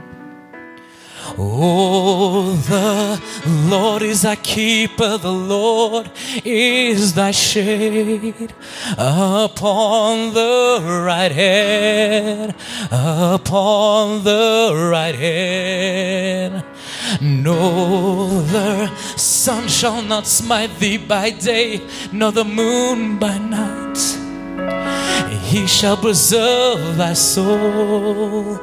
Oh, 1.38 2.52
the 2.66 3.20
Lord 3.68 4.00
is 4.00 4.22
thy 4.22 4.36
keeper, 4.36 5.18
the 5.18 5.30
Lord 5.30 6.10
is 6.44 7.12
thy 7.12 7.30
shade 7.30 8.54
upon 8.96 10.32
the 10.32 11.02
right 11.04 11.32
hand, 11.32 12.54
upon 12.90 14.24
the 14.24 14.88
right 14.90 15.14
hand. 15.14 16.64
No, 17.20 18.40
the 18.42 18.88
sun 19.16 19.68
shall 19.68 20.00
not 20.00 20.26
smite 20.26 20.78
thee 20.78 20.96
by 20.96 21.30
day, 21.30 21.82
nor 22.12 22.32
the 22.32 22.44
moon 22.44 23.18
by 23.18 23.36
night. 23.36 23.98
He 25.42 25.66
shall 25.66 25.98
preserve 25.98 26.96
thy 26.96 27.12
soul 27.12 28.58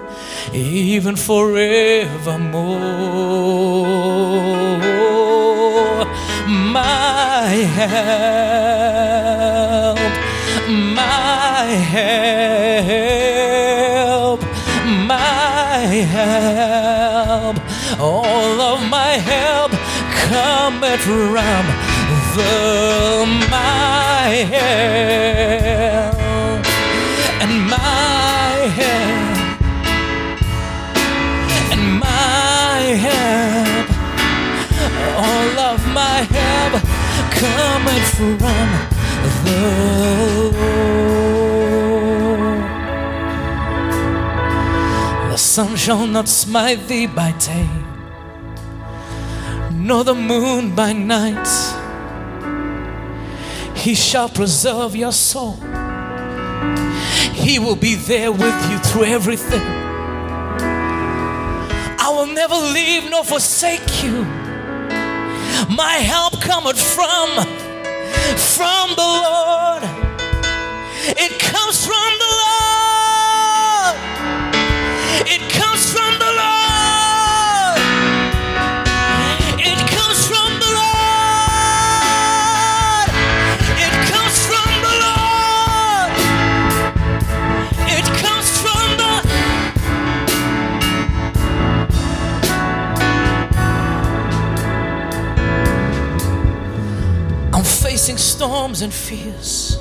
even 0.54 1.16
forevermore. 1.16 2.80
My 6.48 7.50
help, 7.80 7.90
my 10.70 11.66
help, 12.76 13.42
my 15.08 15.88
help, 16.18 17.58
all 18.00 18.62
of 18.62 18.90
my 18.90 19.18
help 19.18 19.72
cometh 20.30 21.02
from 21.02 21.66
the 22.36 23.26
my 23.50 24.30
help 24.50 25.43
my 35.94 36.22
help 36.38 36.74
coming 37.32 38.04
from 38.16 38.68
the 39.44 39.56
Lord. 40.42 40.54
The 45.32 45.38
sun 45.38 45.76
shall 45.76 46.08
not 46.08 46.28
smite 46.28 46.88
thee 46.88 47.08
by 47.08 47.32
day, 47.34 47.70
nor 49.72 50.04
the 50.04 50.16
moon 50.16 50.76
by 50.76 50.94
night. 50.94 51.48
He 53.76 53.96
shall 53.96 54.30
preserve 54.30 54.96
your 54.96 55.12
soul. 55.12 55.58
He 57.34 57.60
will 57.60 57.76
be 57.76 57.96
there 57.96 58.32
with 58.32 58.72
you 58.72 58.78
through 58.80 59.04
everything 59.06 59.62
I 62.06 62.10
will 62.10 62.28
never 62.28 62.56
leave 62.56 63.10
nor 63.10 63.24
forsake 63.24 64.04
you. 64.04 64.43
My 65.70 65.96
help 65.98 66.42
cometh 66.42 66.80
from 66.80 67.30
from 68.36 68.90
the 68.96 69.10
Lord. 69.26 69.84
It 71.18 71.40
comes 71.40 71.86
from 71.86 72.23
storms 98.34 98.82
and 98.82 98.92
fears. 98.92 99.78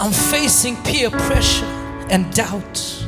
I'm 0.00 0.12
facing 0.12 0.76
peer 0.82 1.10
pressure 1.10 1.66
and 2.08 2.32
doubt. 2.32 3.04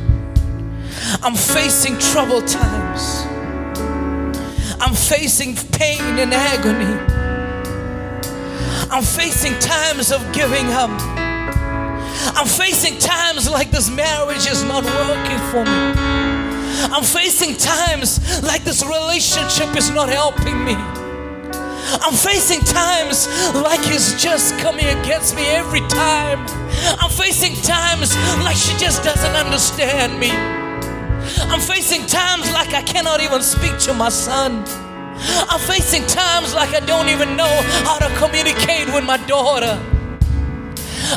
I'm 1.22 1.34
facing 1.34 1.98
troubled 1.98 2.46
times. 2.46 3.24
I'm 4.78 4.94
facing 4.94 5.56
pain 5.72 6.18
and 6.18 6.34
agony. 6.34 6.94
I'm 8.90 9.02
facing 9.02 9.58
times 9.58 10.12
of 10.12 10.20
giving 10.34 10.66
up. 10.66 10.90
I'm 12.36 12.46
facing 12.46 12.98
times 12.98 13.48
like 13.48 13.70
this 13.70 13.88
marriage 13.88 14.46
is 14.46 14.62
not 14.64 14.84
working 14.84 15.40
for 15.50 15.64
me. 15.64 15.86
I'm 16.92 17.04
facing 17.04 17.56
times 17.56 18.42
like 18.42 18.64
this 18.64 18.84
relationship 18.84 19.74
is 19.78 19.90
not 19.90 20.10
helping 20.10 20.62
me. 20.62 20.99
I'm 21.92 22.14
facing 22.14 22.60
times 22.60 23.26
like 23.54 23.80
he's 23.80 24.14
just 24.22 24.56
coming 24.58 24.86
against 24.86 25.34
me 25.34 25.46
every 25.48 25.80
time. 25.88 26.46
I'm 27.00 27.10
facing 27.10 27.54
times 27.62 28.16
like 28.44 28.56
she 28.56 28.76
just 28.78 29.02
doesn't 29.02 29.34
understand 29.34 30.18
me. 30.18 30.30
I'm 31.50 31.60
facing 31.60 32.06
times 32.06 32.50
like 32.52 32.74
I 32.74 32.82
cannot 32.82 33.20
even 33.20 33.42
speak 33.42 33.76
to 33.80 33.92
my 33.92 34.08
son. 34.08 34.64
I'm 35.50 35.60
facing 35.60 36.06
times 36.06 36.54
like 36.54 36.74
I 36.74 36.80
don't 36.80 37.08
even 37.08 37.36
know 37.36 37.50
how 37.84 37.98
to 37.98 38.08
communicate 38.16 38.86
with 38.94 39.04
my 39.04 39.16
daughter. 39.26 39.78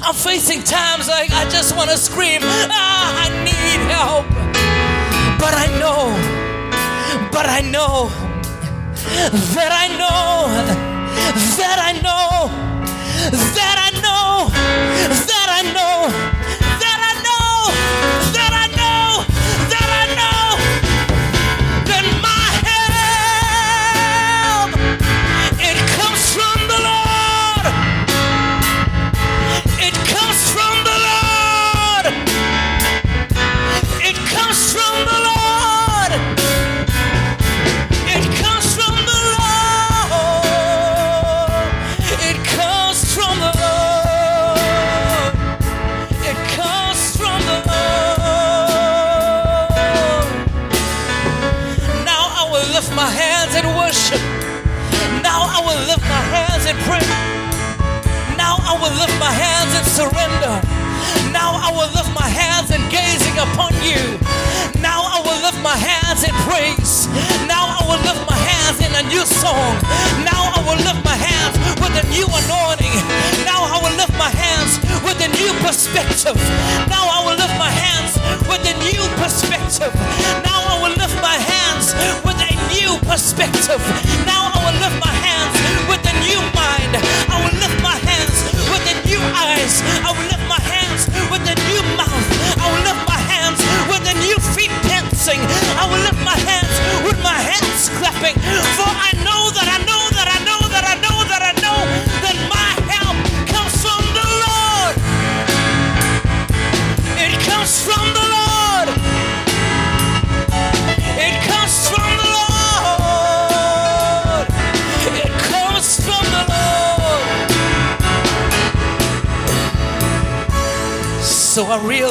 I'm 0.01 0.15
facing 0.15 0.63
times 0.63 1.07
like 1.07 1.31
I 1.31 1.47
just 1.49 1.75
want 1.75 1.91
to 1.91 1.97
scream, 1.97 2.41
ah, 2.43 3.25
I 3.25 3.29
need 3.45 3.79
help. 3.93 4.25
But 5.39 5.53
I 5.53 5.67
know, 5.77 6.09
but 7.31 7.45
I 7.45 7.61
know, 7.61 8.09
that 9.03 9.71
I 9.71 9.87
know, 9.99 10.47
that 11.57 11.79
I 11.79 11.93
know, 11.99 12.47
that 13.31 13.77
I 13.77 13.91
know, 14.01 14.49
that 15.27 15.47
I 15.49 15.61
know, 15.73 16.32
Now 61.53 61.69
I 61.69 61.71
will 61.77 61.93
lift 61.93 62.09
my 62.17 62.25
hands 62.25 62.73
and 62.73 62.81
gazing 62.89 63.37
upon 63.37 63.77
you. 63.85 64.01
Now 64.81 65.05
I 65.05 65.21
will 65.21 65.37
lift 65.45 65.61
my 65.61 65.77
hands 65.77 66.25
in 66.25 66.33
praise. 66.49 67.05
Now 67.45 67.77
I 67.77 67.85
will 67.85 68.01
lift 68.01 68.25
my 68.25 68.33
hands 68.33 68.81
in 68.81 68.89
a 68.89 69.05
new 69.05 69.21
song. 69.21 69.77
Now 70.25 70.49
I 70.49 70.65
will 70.65 70.81
lift 70.81 71.05
my 71.05 71.13
hands 71.13 71.53
with 71.77 71.93
a 71.93 72.05
new 72.09 72.25
anointing. 72.25 72.97
Now 73.45 73.69
I 73.69 73.77
will 73.85 73.93
lift 74.01 74.17
my 74.17 74.33
hands 74.33 74.81
with 75.05 75.21
a 75.21 75.29
new 75.37 75.53
perspective. 75.61 76.41
Now 76.89 77.05
I 77.05 77.21
will 77.21 77.37
lift 77.37 77.53
my 77.61 77.69
hands 77.69 78.17
with 78.49 78.65
a 78.65 78.73
new 78.89 79.05
perspective. 79.21 79.93
Now 80.41 80.57
I 80.57 80.81
will 80.81 80.97
lift 80.97 81.21
my 81.21 81.37
hands 81.37 81.93
with 82.25 82.41
a 82.41 82.53
new 82.73 82.97
perspective. 83.05 83.77
Now 84.25 84.49
I 84.49 84.57
will 84.57 84.77
lift 84.81 84.97
my 84.97 85.13
hands 85.21 85.53
with 85.85 86.01
a 86.01 86.15
new 86.25 86.41
mind. 86.57 86.97
I 87.29 87.37
will 87.45 87.53
lift 87.61 87.72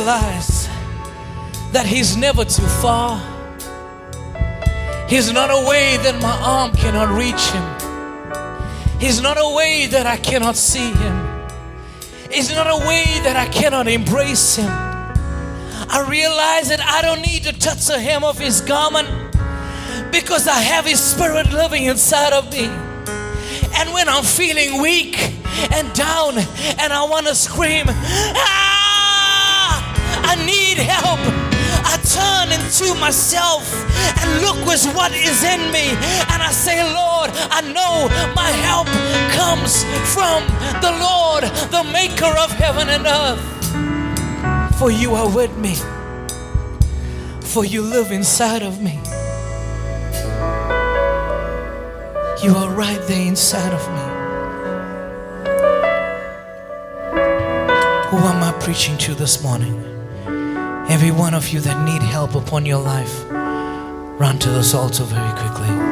realize 0.03 0.67
that 1.71 1.87
He's 1.87 2.17
never 2.17 2.45
too 2.45 2.67
far. 2.83 3.21
He's 5.09 5.33
not 5.33 5.49
a 5.51 5.69
way 5.69 5.97
that 5.99 6.21
my 6.21 6.37
arm 6.43 6.73
cannot 6.73 7.17
reach 7.17 7.45
Him. 7.55 8.99
He's 8.99 9.23
not 9.23 9.37
a 9.39 9.55
way 9.55 9.87
that 9.87 10.07
I 10.07 10.17
cannot 10.17 10.57
see 10.57 10.91
Him. 10.91 11.17
He's 12.33 12.51
not 12.51 12.67
a 12.67 12.85
way 12.89 13.05
that 13.23 13.37
I 13.37 13.47
cannot 13.47 13.87
embrace 13.87 14.57
Him. 14.57 14.71
I 14.71 16.05
realize 16.09 16.69
that 16.71 16.81
I 16.81 17.01
don't 17.03 17.23
need 17.23 17.45
to 17.45 17.57
touch 17.57 17.87
the 17.87 18.01
hem 18.01 18.25
of 18.25 18.37
His 18.41 18.61
garment 18.61 19.09
because 20.11 20.49
I 20.49 20.61
have 20.73 20.85
His 20.85 21.01
Spirit 21.01 21.53
living 21.53 21.85
inside 21.85 22.33
of 22.33 22.51
me. 22.51 22.65
And 23.79 23.93
when 23.95 24.09
I'm 24.09 24.25
feeling 24.25 24.83
weak 24.83 25.17
and 25.71 25.93
down 25.95 26.39
and 26.39 26.93
I 26.93 27.05
want 27.09 27.29
to 27.29 27.37
scream, 27.37 27.87
ah, 27.89 28.62
I 30.33 30.47
need 30.47 30.79
help. 30.79 31.21
I 31.85 32.01
turn 32.09 32.49
into 32.57 32.99
myself 32.99 33.69
and 34.19 34.41
look 34.41 34.67
with 34.67 34.83
what 34.97 35.13
is 35.13 35.45
in 35.45 35.61
me. 35.71 35.91
And 36.33 36.43
I 36.43 36.51
say, 36.51 36.83
Lord, 36.83 37.29
I 37.53 37.61
know 37.61 38.09
my 38.35 38.49
help 38.49 38.87
comes 39.37 39.85
from 40.15 40.41
the 40.81 40.93
Lord, 41.05 41.45
the 41.71 41.85
maker 41.93 42.33
of 42.41 42.51
heaven 42.51 42.89
and 42.89 43.05
earth. 43.07 44.79
For 44.79 44.91
you 44.91 45.15
are 45.17 45.29
with 45.29 45.55
me, 45.59 45.75
for 47.43 47.67
you 47.67 47.83
live 47.83 48.11
inside 48.11 48.63
of 48.63 48.81
me. 48.81 48.99
You 52.43 52.57
are 52.57 52.71
right 52.73 53.03
there 53.07 53.27
inside 53.29 53.75
of 53.75 53.87
me. 53.97 54.05
Who 58.09 58.17
am 58.17 58.43
I 58.43 58.57
preaching 58.61 58.97
to 58.97 59.15
this 59.15 59.43
morning? 59.43 59.92
Every 60.89 61.11
one 61.11 61.35
of 61.35 61.49
you 61.49 61.61
that 61.61 61.85
need 61.85 62.03
help 62.03 62.35
upon 62.35 62.67
your 62.67 62.83
life, 62.83 63.25
run 63.31 64.39
to 64.41 64.51
this 64.51 64.75
altar 64.75 65.05
very 65.05 65.33
quickly. 65.39 65.92